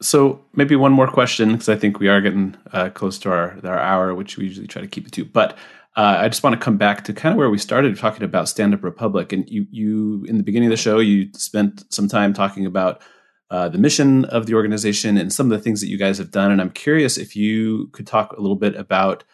so 0.00 0.44
maybe 0.54 0.76
one 0.76 0.92
more 0.92 1.10
question 1.10 1.52
because 1.52 1.68
I 1.68 1.76
think 1.76 2.00
we 2.00 2.08
are 2.08 2.20
getting 2.20 2.56
uh, 2.72 2.90
close 2.90 3.18
to 3.20 3.30
our 3.30 3.58
our 3.64 3.78
hour, 3.78 4.14
which 4.14 4.36
we 4.36 4.44
usually 4.44 4.66
try 4.66 4.82
to 4.82 4.88
keep 4.88 5.06
it 5.06 5.12
to. 5.12 5.24
But 5.24 5.56
Uh, 5.96 6.22
I 6.24 6.28
just 6.28 6.44
want 6.44 6.54
to 6.54 6.64
come 6.64 6.78
back 6.78 7.02
to 7.04 7.12
kind 7.12 7.32
of 7.32 7.36
where 7.36 7.50
we 7.50 7.58
started 7.58 7.98
talking 7.98 8.22
about 8.22 8.48
Stand 8.48 8.74
Up 8.74 8.84
Republic, 8.84 9.32
and 9.32 9.44
you, 9.50 9.66
you 9.72 10.24
in 10.28 10.36
the 10.36 10.44
beginning 10.44 10.68
of 10.68 10.70
the 10.70 10.82
show, 10.82 11.00
you 11.00 11.28
spent 11.34 11.84
some 11.92 12.08
time 12.08 12.32
talking 12.32 12.64
about 12.64 13.02
uh, 13.50 13.68
the 13.68 13.78
mission 13.78 14.24
of 14.26 14.46
the 14.46 14.54
organization 14.54 15.18
and 15.18 15.32
some 15.32 15.50
of 15.50 15.58
the 15.58 15.62
things 15.62 15.80
that 15.80 15.88
you 15.88 15.98
guys 15.98 16.18
have 16.18 16.30
done. 16.30 16.52
And 16.52 16.60
I'm 16.60 16.70
curious 16.70 17.18
if 17.18 17.34
you 17.34 17.88
could 17.92 18.06
talk 18.06 18.32
a 18.32 18.40
little 18.40 18.56
bit 18.56 18.76
about 18.76 19.24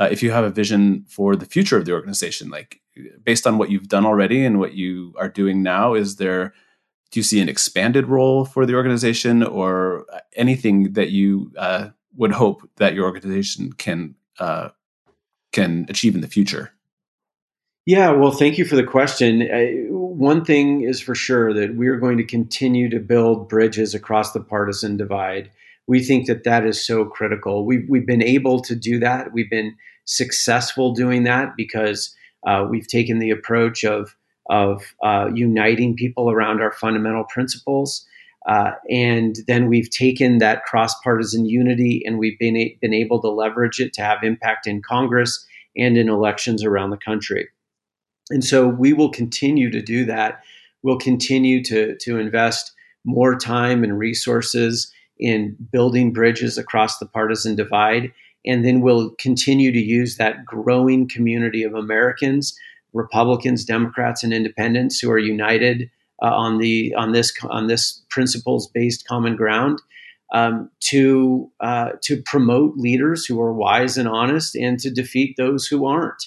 uh, 0.00 0.08
if 0.10 0.20
you 0.22 0.32
have 0.32 0.44
a 0.44 0.50
vision 0.50 1.04
for 1.08 1.36
the 1.36 1.46
future 1.46 1.78
of 1.78 1.84
the 1.84 1.92
organization, 1.92 2.50
like 2.50 2.80
based 3.22 3.46
on 3.46 3.56
what 3.56 3.70
you've 3.70 3.88
done 3.88 4.04
already 4.04 4.44
and 4.44 4.58
what 4.58 4.74
you 4.74 5.14
are 5.16 5.28
doing 5.28 5.62
now. 5.62 5.94
Is 5.94 6.16
there 6.16 6.52
do 7.10 7.20
you 7.20 7.24
see 7.24 7.40
an 7.40 7.48
expanded 7.48 8.06
role 8.06 8.44
for 8.44 8.66
the 8.66 8.74
organization, 8.74 9.42
or 9.42 10.06
anything 10.34 10.92
that 10.92 11.10
you 11.10 11.52
uh, 11.58 11.88
would 12.16 12.32
hope 12.32 12.68
that 12.76 12.94
your 12.94 13.04
organization 13.04 13.72
can 13.72 14.14
uh, 14.38 14.68
can 15.52 15.86
achieve 15.88 16.14
in 16.14 16.20
the 16.20 16.28
future? 16.28 16.72
Yeah, 17.86 18.10
well, 18.10 18.30
thank 18.30 18.58
you 18.58 18.64
for 18.64 18.76
the 18.76 18.84
question. 18.84 19.42
Uh, 19.42 19.92
one 19.92 20.44
thing 20.44 20.82
is 20.82 21.00
for 21.00 21.14
sure 21.14 21.52
that 21.54 21.74
we're 21.74 21.96
going 21.96 22.18
to 22.18 22.24
continue 22.24 22.88
to 22.90 23.00
build 23.00 23.48
bridges 23.48 23.94
across 23.94 24.32
the 24.32 24.40
partisan 24.40 24.96
divide. 24.96 25.50
We 25.88 26.04
think 26.04 26.26
that 26.26 26.44
that 26.44 26.64
is 26.64 26.86
so 26.86 27.06
critical. 27.06 27.64
We've, 27.64 27.86
we've 27.88 28.06
been 28.06 28.22
able 28.22 28.60
to 28.60 28.76
do 28.76 29.00
that. 29.00 29.32
We've 29.32 29.50
been 29.50 29.74
successful 30.04 30.92
doing 30.92 31.24
that 31.24 31.56
because 31.56 32.14
uh, 32.46 32.66
we've 32.70 32.86
taken 32.86 33.18
the 33.18 33.30
approach 33.30 33.82
of, 33.82 34.14
of 34.50 34.94
uh, 35.02 35.30
uniting 35.34 35.94
people 35.94 36.30
around 36.30 36.60
our 36.60 36.72
fundamental 36.72 37.24
principles. 37.24 38.04
Uh, 38.46 38.72
and 38.90 39.36
then 39.46 39.68
we've 39.68 39.90
taken 39.90 40.38
that 40.38 40.64
cross 40.64 40.92
partisan 41.02 41.46
unity 41.46 42.02
and 42.04 42.18
we've 42.18 42.38
been, 42.38 42.56
a- 42.56 42.76
been 42.80 42.94
able 42.94 43.20
to 43.20 43.28
leverage 43.28 43.80
it 43.80 43.92
to 43.92 44.02
have 44.02 44.22
impact 44.22 44.66
in 44.66 44.82
Congress 44.82 45.46
and 45.76 45.96
in 45.96 46.08
elections 46.08 46.64
around 46.64 46.90
the 46.90 46.96
country. 46.96 47.48
And 48.30 48.44
so 48.44 48.66
we 48.66 48.92
will 48.92 49.10
continue 49.10 49.70
to 49.70 49.80
do 49.80 50.04
that. 50.06 50.42
We'll 50.82 50.98
continue 50.98 51.62
to, 51.64 51.96
to 51.98 52.18
invest 52.18 52.72
more 53.04 53.38
time 53.38 53.84
and 53.84 53.98
resources 53.98 54.92
in 55.18 55.56
building 55.70 56.12
bridges 56.12 56.58
across 56.58 56.98
the 56.98 57.06
partisan 57.06 57.54
divide. 57.54 58.12
And 58.46 58.64
then 58.64 58.80
we'll 58.80 59.10
continue 59.18 59.70
to 59.70 59.78
use 59.78 60.16
that 60.16 60.44
growing 60.44 61.08
community 61.08 61.62
of 61.62 61.74
Americans, 61.74 62.56
Republicans, 62.92 63.64
Democrats, 63.64 64.22
and 64.22 64.32
Independents 64.32 64.98
who 64.98 65.10
are 65.10 65.18
united 65.18 65.90
uh, 66.22 66.34
on 66.34 66.58
the 66.58 66.94
on 66.94 67.12
this 67.12 67.32
on 67.48 67.66
this 67.66 68.02
principles 68.10 68.68
based 68.68 69.06
common 69.06 69.36
ground 69.36 69.80
um, 70.32 70.70
to 70.80 71.50
uh, 71.60 71.90
to 72.02 72.22
promote 72.22 72.76
leaders 72.76 73.26
who 73.26 73.40
are 73.40 73.52
wise 73.52 73.96
and 73.96 74.08
honest 74.08 74.54
and 74.54 74.78
to 74.80 74.90
defeat 74.90 75.36
those 75.36 75.66
who 75.66 75.86
aren't. 75.86 76.22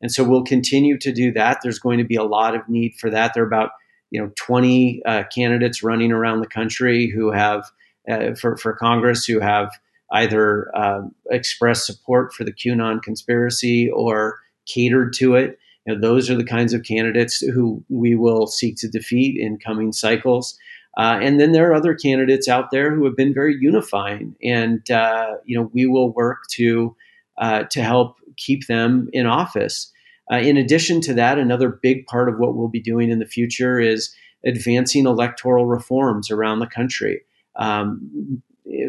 And 0.00 0.12
so 0.12 0.22
we'll 0.22 0.44
continue 0.44 0.96
to 0.98 1.12
do 1.12 1.32
that. 1.32 1.58
There's 1.62 1.80
going 1.80 1.98
to 1.98 2.04
be 2.04 2.14
a 2.14 2.22
lot 2.22 2.54
of 2.54 2.68
need 2.68 2.94
for 3.00 3.10
that. 3.10 3.32
There 3.34 3.42
are 3.42 3.46
about 3.46 3.70
you 4.10 4.20
know 4.20 4.30
20 4.36 5.02
uh, 5.04 5.24
candidates 5.34 5.82
running 5.82 6.12
around 6.12 6.40
the 6.40 6.46
country 6.46 7.08
who 7.08 7.32
have 7.32 7.70
uh, 8.10 8.34
for 8.34 8.56
for 8.56 8.74
Congress 8.74 9.24
who 9.24 9.40
have 9.40 9.70
either 10.12 10.74
uh, 10.74 11.02
expressed 11.30 11.84
support 11.84 12.32
for 12.32 12.44
the 12.44 12.52
QAnon 12.52 13.02
conspiracy 13.02 13.90
or 13.90 14.38
catered 14.66 15.12
to 15.14 15.34
it. 15.34 15.58
You 15.88 15.94
know, 15.94 16.00
those 16.00 16.28
are 16.28 16.36
the 16.36 16.44
kinds 16.44 16.74
of 16.74 16.82
candidates 16.82 17.40
who 17.40 17.82
we 17.88 18.14
will 18.14 18.46
seek 18.46 18.76
to 18.76 18.88
defeat 18.88 19.40
in 19.40 19.58
coming 19.58 19.92
cycles. 19.92 20.58
Uh, 20.98 21.18
and 21.22 21.40
then 21.40 21.52
there 21.52 21.70
are 21.70 21.74
other 21.74 21.94
candidates 21.94 22.46
out 22.46 22.70
there 22.70 22.94
who 22.94 23.06
have 23.06 23.16
been 23.16 23.32
very 23.32 23.56
unifying, 23.58 24.36
and 24.42 24.90
uh, 24.90 25.36
you 25.46 25.56
know 25.56 25.70
we 25.72 25.86
will 25.86 26.12
work 26.12 26.40
to 26.50 26.94
uh, 27.38 27.62
to 27.70 27.82
help 27.82 28.16
keep 28.36 28.66
them 28.66 29.08
in 29.14 29.24
office. 29.24 29.90
Uh, 30.30 30.36
in 30.36 30.58
addition 30.58 31.00
to 31.00 31.14
that, 31.14 31.38
another 31.38 31.70
big 31.70 32.04
part 32.06 32.28
of 32.28 32.38
what 32.38 32.54
we'll 32.54 32.68
be 32.68 32.82
doing 32.82 33.10
in 33.10 33.18
the 33.18 33.24
future 33.24 33.80
is 33.80 34.14
advancing 34.44 35.06
electoral 35.06 35.64
reforms 35.64 36.30
around 36.30 36.58
the 36.58 36.66
country. 36.66 37.22
Um, 37.56 38.42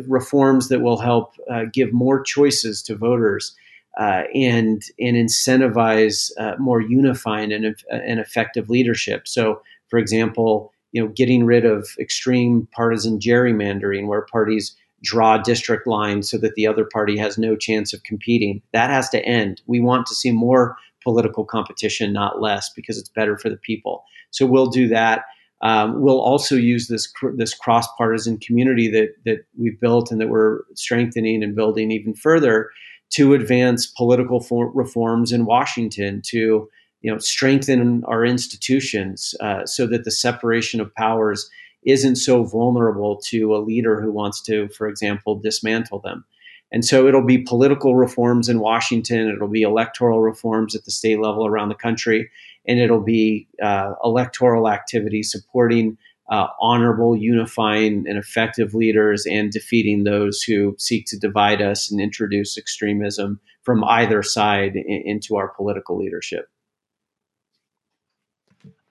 reforms 0.06 0.68
that 0.68 0.82
will 0.82 0.98
help 0.98 1.36
uh, 1.50 1.64
give 1.72 1.94
more 1.94 2.22
choices 2.22 2.82
to 2.84 2.96
voters 2.96 3.56
uh, 3.98 4.24
and 4.34 4.84
and 5.00 5.18
incentivize 5.18 6.32
uh, 6.38 6.56
more 6.60 6.82
unifying 6.82 7.52
and, 7.52 7.76
and 7.90 8.20
effective 8.20 8.70
leadership. 8.70 9.28
So, 9.28 9.62
for 9.90 10.00
example, 10.00 10.74
you 10.92 11.02
know, 11.02 11.10
getting 11.10 11.46
rid 11.46 11.66
of 11.66 11.88
extreme 12.00 12.68
partisan 12.72 13.20
gerrymandering, 13.20 14.08
where 14.08 14.26
parties 14.26 14.76
draw 15.02 15.38
district 15.38 15.88
lines 15.88 16.30
so 16.30 16.38
that 16.38 16.56
the 16.56 16.68
other 16.68 16.86
party 16.86 17.18
has 17.18 17.38
no 17.38 17.56
chance 17.56 17.94
of 17.94 18.04
competing. 18.04 18.62
That 18.74 18.90
has 18.90 19.10
to 19.10 19.24
end. 19.26 19.62
We 19.66 19.80
want 19.80 20.08
to 20.08 20.16
see 20.16 20.32
more 20.32 20.76
political 21.04 21.46
competition, 21.46 22.12
not 22.12 22.42
less, 22.42 22.70
because 22.76 22.98
it's 22.98 23.10
better 23.10 23.38
for 23.38 23.50
the 23.50 23.58
people. 23.58 24.04
So 24.32 24.46
we'll 24.46 24.68
do 24.68 24.88
that. 24.90 25.24
Um, 25.62 26.02
we'll 26.02 26.22
also 26.22 26.56
use 26.56 26.88
this 26.88 27.12
this 27.36 27.54
cross 27.54 27.88
partisan 27.98 28.38
community 28.38 28.90
that 28.92 29.10
that 29.26 29.46
we've 29.58 29.80
built 29.80 30.12
and 30.12 30.22
that 30.22 30.30
we're 30.30 30.62
strengthening 30.76 31.44
and 31.44 31.56
building 31.56 31.92
even 31.92 32.14
further 32.14 32.70
to 33.12 33.34
advance 33.34 33.88
political 33.88 34.40
for- 34.40 34.72
reforms 34.72 35.32
in 35.32 35.46
Washington 35.46 36.22
to 36.28 36.70
you 37.02 37.12
know 37.12 37.18
strengthen 37.18 38.04
our 38.06 38.26
institutions 38.26 39.34
uh, 39.40 39.66
so 39.66 39.88
that 39.88 40.04
the 40.04 40.12
separation 40.12 40.82
of 40.82 40.94
powers 40.96 41.50
isn't 41.84 42.18
so 42.18 42.44
vulnerable 42.44 43.18
to 43.18 43.56
a 43.56 43.58
leader 43.58 44.02
who 44.02 44.12
wants 44.12 44.42
to, 44.42 44.68
for 44.70 44.88
example, 44.88 45.40
dismantle 45.40 46.00
them. 46.00 46.26
And 46.72 46.86
so 46.86 47.08
it'll 47.08 47.26
be 47.26 47.40
political 47.40 47.96
reforms 47.96 48.48
in 48.48 48.60
Washington, 48.60 49.30
it'll 49.30 49.48
be 49.48 49.64
electoral 49.64 50.22
reforms 50.22 50.76
at 50.76 50.86
the 50.86 50.92
state 50.92 51.20
level 51.20 51.48
around 51.48 51.70
the 51.70 51.76
country, 51.76 52.30
and 52.68 52.80
it'll 52.80 53.02
be 53.02 53.48
uh, 53.62 53.94
electoral 54.04 54.70
activity 54.70 55.24
supporting 55.24 55.98
uh, 56.30 56.48
honorable, 56.62 57.16
unifying, 57.16 58.06
and 58.08 58.18
effective 58.18 58.74
leaders 58.74 59.26
and 59.26 59.52
defeating 59.52 60.04
those 60.04 60.44
who 60.44 60.76
seek 60.78 61.06
to 61.08 61.18
divide 61.18 61.62
us 61.62 61.92
and 61.92 62.00
introduce 62.00 62.58
extremism 62.58 63.40
from 63.64 63.84
either 63.84 64.22
side 64.22 64.76
in, 64.76 65.02
into 65.06 65.36
our 65.36 65.48
political 65.50 65.98
leadership. 65.98 66.50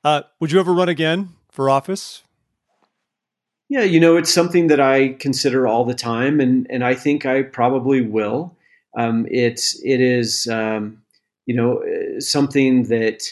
Uh, 0.05 0.23
would 0.41 0.53
you 0.53 0.61
ever 0.61 0.73
run 0.73 0.89
again 0.89 1.31
for 1.51 1.71
office? 1.71 2.23
Yeah, 3.69 3.83
you 3.83 4.01
know, 4.01 4.17
it's 4.17 4.33
something 4.33 4.69
that 4.69 4.81
I 4.81 5.11
consider 5.11 5.67
all 5.67 5.85
the 5.85 5.95
time, 5.95 6.41
and 6.41 6.67
and 6.71 6.83
I 6.83 6.95
think 6.95 7.27
I 7.27 7.43
probably 7.43 8.01
will. 8.01 8.57
Um, 8.97 9.27
it's 9.31 9.79
it 9.85 10.01
is 10.01 10.49
um, 10.49 11.03
you 11.45 11.55
know 11.55 11.83
something 12.19 12.85
that 12.85 13.25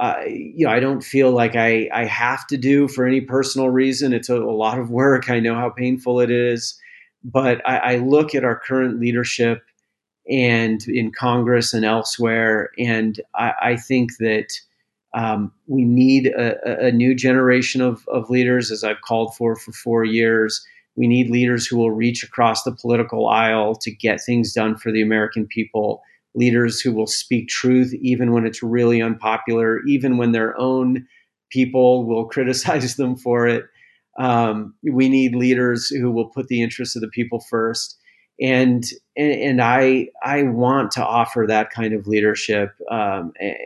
I 0.00 0.24
you 0.24 0.66
know 0.66 0.72
I 0.72 0.80
don't 0.80 1.02
feel 1.04 1.30
like 1.30 1.54
I 1.54 1.88
I 1.92 2.06
have 2.06 2.46
to 2.48 2.56
do 2.56 2.88
for 2.88 3.06
any 3.06 3.20
personal 3.20 3.68
reason. 3.68 4.12
It's 4.12 4.28
a, 4.28 4.36
a 4.36 4.56
lot 4.56 4.78
of 4.78 4.90
work. 4.90 5.30
I 5.30 5.40
know 5.40 5.54
how 5.54 5.70
painful 5.70 6.20
it 6.20 6.30
is, 6.30 6.78
but 7.22 7.60
I, 7.68 7.76
I 7.76 7.96
look 7.96 8.34
at 8.34 8.44
our 8.44 8.58
current 8.58 8.98
leadership 8.98 9.62
and 10.28 10.82
in 10.88 11.12
Congress 11.12 11.74
and 11.74 11.84
elsewhere, 11.84 12.70
and 12.78 13.20
I, 13.34 13.52
I 13.62 13.76
think 13.76 14.16
that 14.18 14.48
um, 15.12 15.52
we 15.66 15.84
need 15.84 16.28
a, 16.28 16.86
a, 16.86 16.92
new 16.92 17.16
generation 17.16 17.80
of, 17.80 18.06
of 18.06 18.30
leaders, 18.30 18.70
as 18.70 18.84
I've 18.84 19.00
called 19.00 19.34
for 19.34 19.56
for 19.56 19.72
four 19.72 20.04
years. 20.04 20.64
We 20.94 21.08
need 21.08 21.30
leaders 21.30 21.66
who 21.66 21.78
will 21.78 21.90
reach 21.90 22.22
across 22.22 22.62
the 22.62 22.72
political 22.72 23.28
aisle 23.28 23.74
to 23.76 23.90
get 23.90 24.20
things 24.20 24.52
done 24.52 24.76
for 24.76 24.92
the 24.92 25.02
American 25.02 25.46
people. 25.46 26.02
Leaders 26.34 26.80
who 26.80 26.92
will 26.92 27.06
speak 27.06 27.48
truth 27.48 27.92
even 27.94 28.32
when 28.32 28.46
it's 28.46 28.62
really 28.62 29.02
unpopular, 29.02 29.80
even 29.86 30.16
when 30.16 30.32
their 30.32 30.58
own 30.60 31.06
people 31.50 32.06
will 32.06 32.24
criticize 32.28 32.96
them 32.96 33.16
for 33.16 33.46
it. 33.46 33.64
Um, 34.18 34.74
we 34.82 35.08
need 35.08 35.34
leaders 35.34 35.88
who 35.88 36.10
will 36.10 36.28
put 36.28 36.48
the 36.48 36.62
interests 36.62 36.96
of 36.96 37.02
the 37.02 37.08
people 37.08 37.40
first 37.48 38.00
and 38.40 38.84
and 39.16 39.60
I 39.60 40.08
I 40.24 40.44
want 40.44 40.92
to 40.92 41.04
offer 41.04 41.44
that 41.46 41.70
kind 41.70 41.92
of 41.92 42.06
leadership. 42.06 42.72
Um, 42.90 43.32
it, 43.36 43.56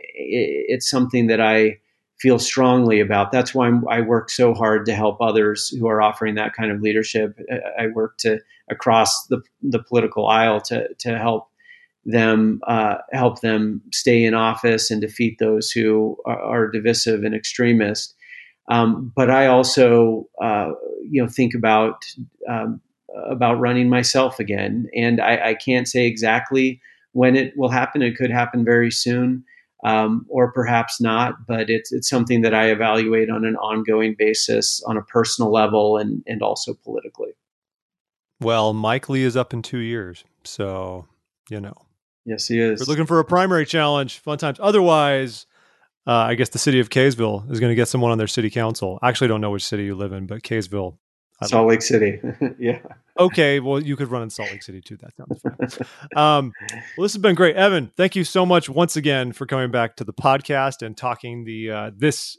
it's 0.67 0.89
something 0.89 1.27
that 1.27 1.39
I 1.39 1.77
feel 2.19 2.39
strongly 2.39 2.99
about. 2.99 3.31
That's 3.31 3.53
why 3.53 3.67
I'm, 3.67 3.87
i 3.89 4.01
work 4.01 4.29
so 4.29 4.53
hard 4.53 4.85
to 4.85 4.95
help 4.95 5.21
others 5.21 5.69
who 5.69 5.87
are 5.87 6.01
offering 6.01 6.35
that 6.35 6.53
kind 6.53 6.71
of 6.71 6.81
leadership. 6.81 7.39
I 7.79 7.87
work 7.87 8.17
to 8.19 8.39
across 8.69 9.27
the 9.27 9.41
the 9.61 9.81
political 9.81 10.27
aisle 10.27 10.59
to 10.61 10.93
to 10.93 11.17
help 11.17 11.47
them 12.05 12.61
uh, 12.67 12.97
help 13.11 13.41
them 13.41 13.81
stay 13.91 14.23
in 14.23 14.33
office 14.33 14.91
and 14.91 15.01
defeat 15.01 15.39
those 15.39 15.71
who 15.71 16.17
are, 16.25 16.39
are 16.39 16.67
divisive 16.67 17.23
and 17.23 17.33
extremist. 17.33 18.13
Um, 18.69 19.11
but 19.15 19.29
I 19.29 19.47
also, 19.47 20.27
uh, 20.41 20.71
you 21.01 21.21
know, 21.21 21.27
think 21.27 21.53
about 21.53 22.03
um, 22.49 22.81
about 23.29 23.59
running 23.59 23.89
myself 23.89 24.39
again. 24.39 24.87
And 24.95 25.21
I, 25.21 25.49
I, 25.49 25.53
can't 25.53 25.87
say 25.87 26.05
exactly 26.05 26.81
when 27.13 27.35
it 27.35 27.53
will 27.55 27.69
happen. 27.69 28.01
It 28.01 28.17
could 28.17 28.31
happen 28.31 28.65
very 28.65 28.91
soon, 28.91 29.45
um, 29.85 30.25
or 30.29 30.51
perhaps 30.51 30.99
not. 30.99 31.45
But 31.47 31.69
it's 31.69 31.91
it's 31.91 32.09
something 32.09 32.41
that 32.41 32.53
I 32.53 32.71
evaluate 32.71 33.29
on 33.29 33.45
an 33.45 33.55
ongoing 33.57 34.15
basis, 34.17 34.81
on 34.87 34.97
a 34.97 35.03
personal 35.03 35.51
level, 35.51 35.97
and 35.97 36.23
and 36.27 36.41
also 36.41 36.73
politically. 36.73 37.31
Well, 38.41 38.73
Mike 38.73 39.09
Lee 39.09 39.23
is 39.23 39.37
up 39.37 39.53
in 39.53 39.61
two 39.61 39.77
years, 39.77 40.23
so 40.43 41.05
you 41.49 41.61
know 41.61 41.84
Yes, 42.25 42.47
he 42.47 42.59
is. 42.59 42.79
We're 42.79 42.91
looking 42.91 43.05
for 43.05 43.19
a 43.19 43.25
primary 43.25 43.65
challenge. 43.65 44.19
Fun 44.19 44.37
times. 44.37 44.57
Otherwise, 44.59 45.45
uh, 46.07 46.11
I 46.11 46.35
guess 46.35 46.49
the 46.49 46.59
city 46.59 46.79
of 46.79 46.89
Kaysville 46.89 47.49
is 47.51 47.59
going 47.59 47.71
to 47.71 47.75
get 47.75 47.87
someone 47.87 48.11
on 48.11 48.17
their 48.17 48.27
city 48.27 48.49
council. 48.49 48.99
I 49.01 49.09
actually 49.09 49.27
don't 49.27 49.41
know 49.41 49.51
which 49.51 49.65
city 49.65 49.85
you 49.85 49.95
live 49.95 50.11
in, 50.11 50.27
but 50.27 50.41
Kaysville. 50.43 50.97
I 51.41 51.47
Salt 51.47 51.67
Lake 51.67 51.81
City. 51.81 52.19
yeah. 52.59 52.79
Okay, 53.19 53.59
well, 53.59 53.81
you 53.81 53.97
could 53.97 54.09
run 54.09 54.23
in 54.23 54.29
Salt 54.29 54.51
Lake 54.51 54.63
City 54.63 54.81
too. 54.81 54.97
That 54.97 55.11
sounds 55.15 55.41
fun. 55.41 55.87
um, 56.15 56.53
well, 56.97 57.03
this 57.03 57.13
has 57.13 57.21
been 57.21 57.35
great, 57.35 57.57
Evan. 57.57 57.91
Thank 57.97 58.15
you 58.15 58.23
so 58.23 58.45
much 58.45 58.69
once 58.69 58.95
again 58.95 59.33
for 59.33 59.45
coming 59.45 59.69
back 59.69 59.97
to 59.97 60.05
the 60.05 60.13
podcast 60.13 60.81
and 60.85 60.95
talking 60.95 61.43
the 61.43 61.71
uh, 61.71 61.91
this 61.95 62.37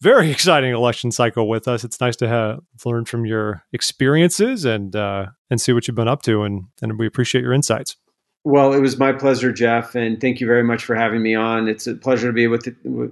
very 0.00 0.30
exciting 0.32 0.72
election 0.72 1.10
cycle 1.10 1.48
with 1.48 1.68
us. 1.68 1.84
It's 1.84 2.00
nice 2.00 2.16
to 2.16 2.28
have 2.28 2.60
learn 2.86 3.04
from 3.04 3.26
your 3.26 3.64
experiences 3.72 4.64
and 4.64 4.96
uh, 4.96 5.26
and 5.50 5.60
see 5.60 5.72
what 5.72 5.86
you've 5.86 5.94
been 5.94 6.08
up 6.08 6.22
to, 6.22 6.44
and 6.44 6.64
and 6.80 6.98
we 6.98 7.06
appreciate 7.06 7.42
your 7.42 7.52
insights. 7.52 7.96
Well, 8.44 8.74
it 8.74 8.80
was 8.80 8.98
my 8.98 9.12
pleasure, 9.12 9.52
Jeff, 9.52 9.94
and 9.94 10.20
thank 10.20 10.38
you 10.38 10.46
very 10.46 10.62
much 10.62 10.84
for 10.84 10.94
having 10.94 11.22
me 11.22 11.34
on. 11.34 11.66
It's 11.66 11.86
a 11.86 11.94
pleasure 11.94 12.26
to 12.26 12.32
be 12.32 12.46
with 12.46 12.68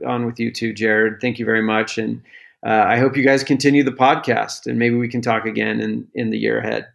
on 0.06 0.26
with 0.26 0.38
you 0.38 0.52
too, 0.52 0.74
Jared. 0.74 1.20
Thank 1.22 1.38
you 1.38 1.46
very 1.46 1.62
much, 1.62 1.96
and 1.96 2.22
uh, 2.66 2.84
I 2.86 2.98
hope 2.98 3.16
you 3.16 3.24
guys 3.24 3.42
continue 3.42 3.82
the 3.82 3.92
podcast, 3.92 4.66
and 4.66 4.78
maybe 4.78 4.94
we 4.96 5.08
can 5.08 5.22
talk 5.22 5.46
again 5.46 5.80
in 5.80 6.06
in 6.14 6.30
the 6.30 6.38
year 6.38 6.58
ahead. 6.58 6.86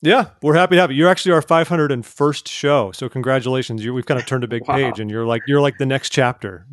Yeah, 0.00 0.30
we're 0.42 0.54
happy 0.54 0.76
to 0.76 0.80
have 0.80 0.90
you. 0.90 0.96
You're 0.96 1.10
actually 1.10 1.32
our 1.32 1.42
501st 1.42 2.48
show, 2.48 2.92
so 2.92 3.08
congratulations! 3.08 3.84
You, 3.84 3.92
we've 3.92 4.06
kind 4.06 4.18
of 4.18 4.24
turned 4.24 4.44
a 4.44 4.48
big 4.48 4.66
wow. 4.66 4.76
page, 4.76 4.98
and 4.98 5.10
you're 5.10 5.26
like 5.26 5.42
you're 5.46 5.60
like 5.60 5.76
the 5.76 5.86
next 5.86 6.10
chapter. 6.10 6.66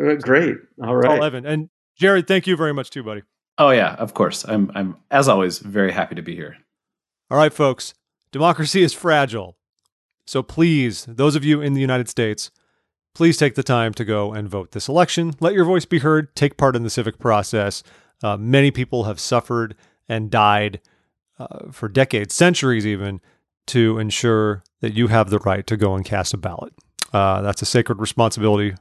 Uh, 0.00 0.14
great. 0.14 0.56
All 0.80 0.94
right, 0.94 1.18
all 1.18 1.24
Evan 1.24 1.44
and 1.44 1.70
Jared. 1.96 2.28
Thank 2.28 2.46
you 2.46 2.56
very 2.56 2.72
much 2.72 2.90
too, 2.90 3.02
buddy. 3.02 3.22
Oh 3.58 3.70
yeah, 3.70 3.94
of 3.94 4.14
course. 4.14 4.44
I'm 4.46 4.70
I'm 4.76 4.96
as 5.10 5.28
always 5.28 5.58
very 5.58 5.90
happy 5.90 6.14
to 6.14 6.22
be 6.22 6.36
here. 6.36 6.56
All 7.32 7.38
right, 7.38 7.52
folks. 7.52 7.94
Democracy 8.30 8.82
is 8.82 8.92
fragile. 8.92 9.56
So 10.26 10.42
please, 10.42 11.06
those 11.06 11.36
of 11.36 11.44
you 11.44 11.60
in 11.60 11.74
the 11.74 11.80
United 11.80 12.08
States, 12.08 12.50
please 13.14 13.36
take 13.36 13.54
the 13.54 13.62
time 13.62 13.94
to 13.94 14.04
go 14.04 14.32
and 14.32 14.48
vote 14.48 14.72
this 14.72 14.88
election. 14.88 15.34
Let 15.40 15.54
your 15.54 15.64
voice 15.64 15.84
be 15.84 16.00
heard. 16.00 16.34
Take 16.34 16.56
part 16.56 16.76
in 16.76 16.82
the 16.82 16.90
civic 16.90 17.18
process. 17.18 17.82
Uh, 18.22 18.36
many 18.36 18.70
people 18.70 19.04
have 19.04 19.20
suffered 19.20 19.76
and 20.08 20.30
died 20.30 20.80
uh, 21.38 21.70
for 21.70 21.88
decades, 21.88 22.34
centuries 22.34 22.86
even, 22.86 23.20
to 23.68 23.98
ensure 23.98 24.62
that 24.80 24.94
you 24.94 25.08
have 25.08 25.30
the 25.30 25.38
right 25.40 25.66
to 25.66 25.76
go 25.76 25.94
and 25.94 26.04
cast 26.04 26.34
a 26.34 26.36
ballot. 26.36 26.72
Uh, 27.12 27.40
that's 27.42 27.62
a 27.62 27.66
sacred 27.66 28.00
responsibility 28.00 28.74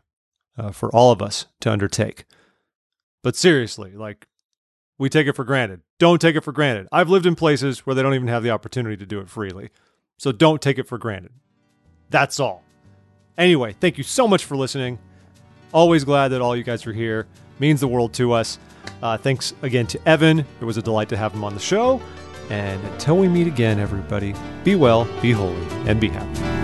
uh, 0.58 0.72
for 0.72 0.90
all 0.96 1.12
of 1.12 1.22
us 1.22 1.46
to 1.62 1.72
undertake. 1.72 2.26
But 3.24 3.36
seriously, 3.36 3.92
like, 3.96 4.28
we 4.98 5.10
take 5.10 5.28
it 5.28 5.36
for 5.36 5.44
granted. 5.44 5.82
Don't 6.00 6.22
take 6.22 6.36
it 6.36 6.44
for 6.44 6.52
granted. 6.52 6.88
I've 6.92 7.10
lived 7.10 7.26
in 7.26 7.36
places 7.36 7.80
where 7.80 7.94
they 7.94 8.02
don't 8.02 8.14
even 8.14 8.28
have 8.30 8.44
the 8.44 8.52
opportunity 8.52 8.96
to 8.98 9.06
do 9.06 9.20
it 9.20 9.30
freely. 9.30 9.70
So 10.18 10.32
don't 10.32 10.62
take 10.62 10.78
it 10.78 10.88
for 10.88 10.98
granted. 10.98 11.32
That's 12.10 12.40
all. 12.40 12.64
Anyway, 13.38 13.76
thank 13.80 13.98
you 13.98 14.04
so 14.04 14.28
much 14.28 14.46
for 14.46 14.56
listening. 14.56 14.98
Always 15.74 16.04
glad 16.04 16.30
that 16.30 16.42
all 16.42 16.56
you 16.56 16.64
guys 16.64 16.86
are 16.88 16.94
here. 16.94 17.28
Means 17.60 17.82
the 17.82 17.88
world 17.88 18.14
to 18.14 18.32
us. 18.32 18.60
Uh, 19.02 19.18
thanks 19.18 19.54
again 19.62 19.88
to 19.88 20.08
Evan. 20.08 20.40
It 20.40 20.66
was 20.66 20.78
a 20.78 20.82
delight 20.82 21.10
to 21.10 21.18
have 21.18 21.34
him 21.34 21.44
on 21.44 21.54
the 21.54 21.60
show. 21.60 22.02
And 22.50 22.84
until 22.86 23.18
we 23.18 23.28
meet 23.28 23.48
again, 23.48 23.80
everybody, 23.80 24.36
be 24.64 24.76
well, 24.76 25.06
be 25.22 25.32
holy, 25.32 25.66
and 25.88 26.00
be 26.00 26.10
happy. 26.10 26.55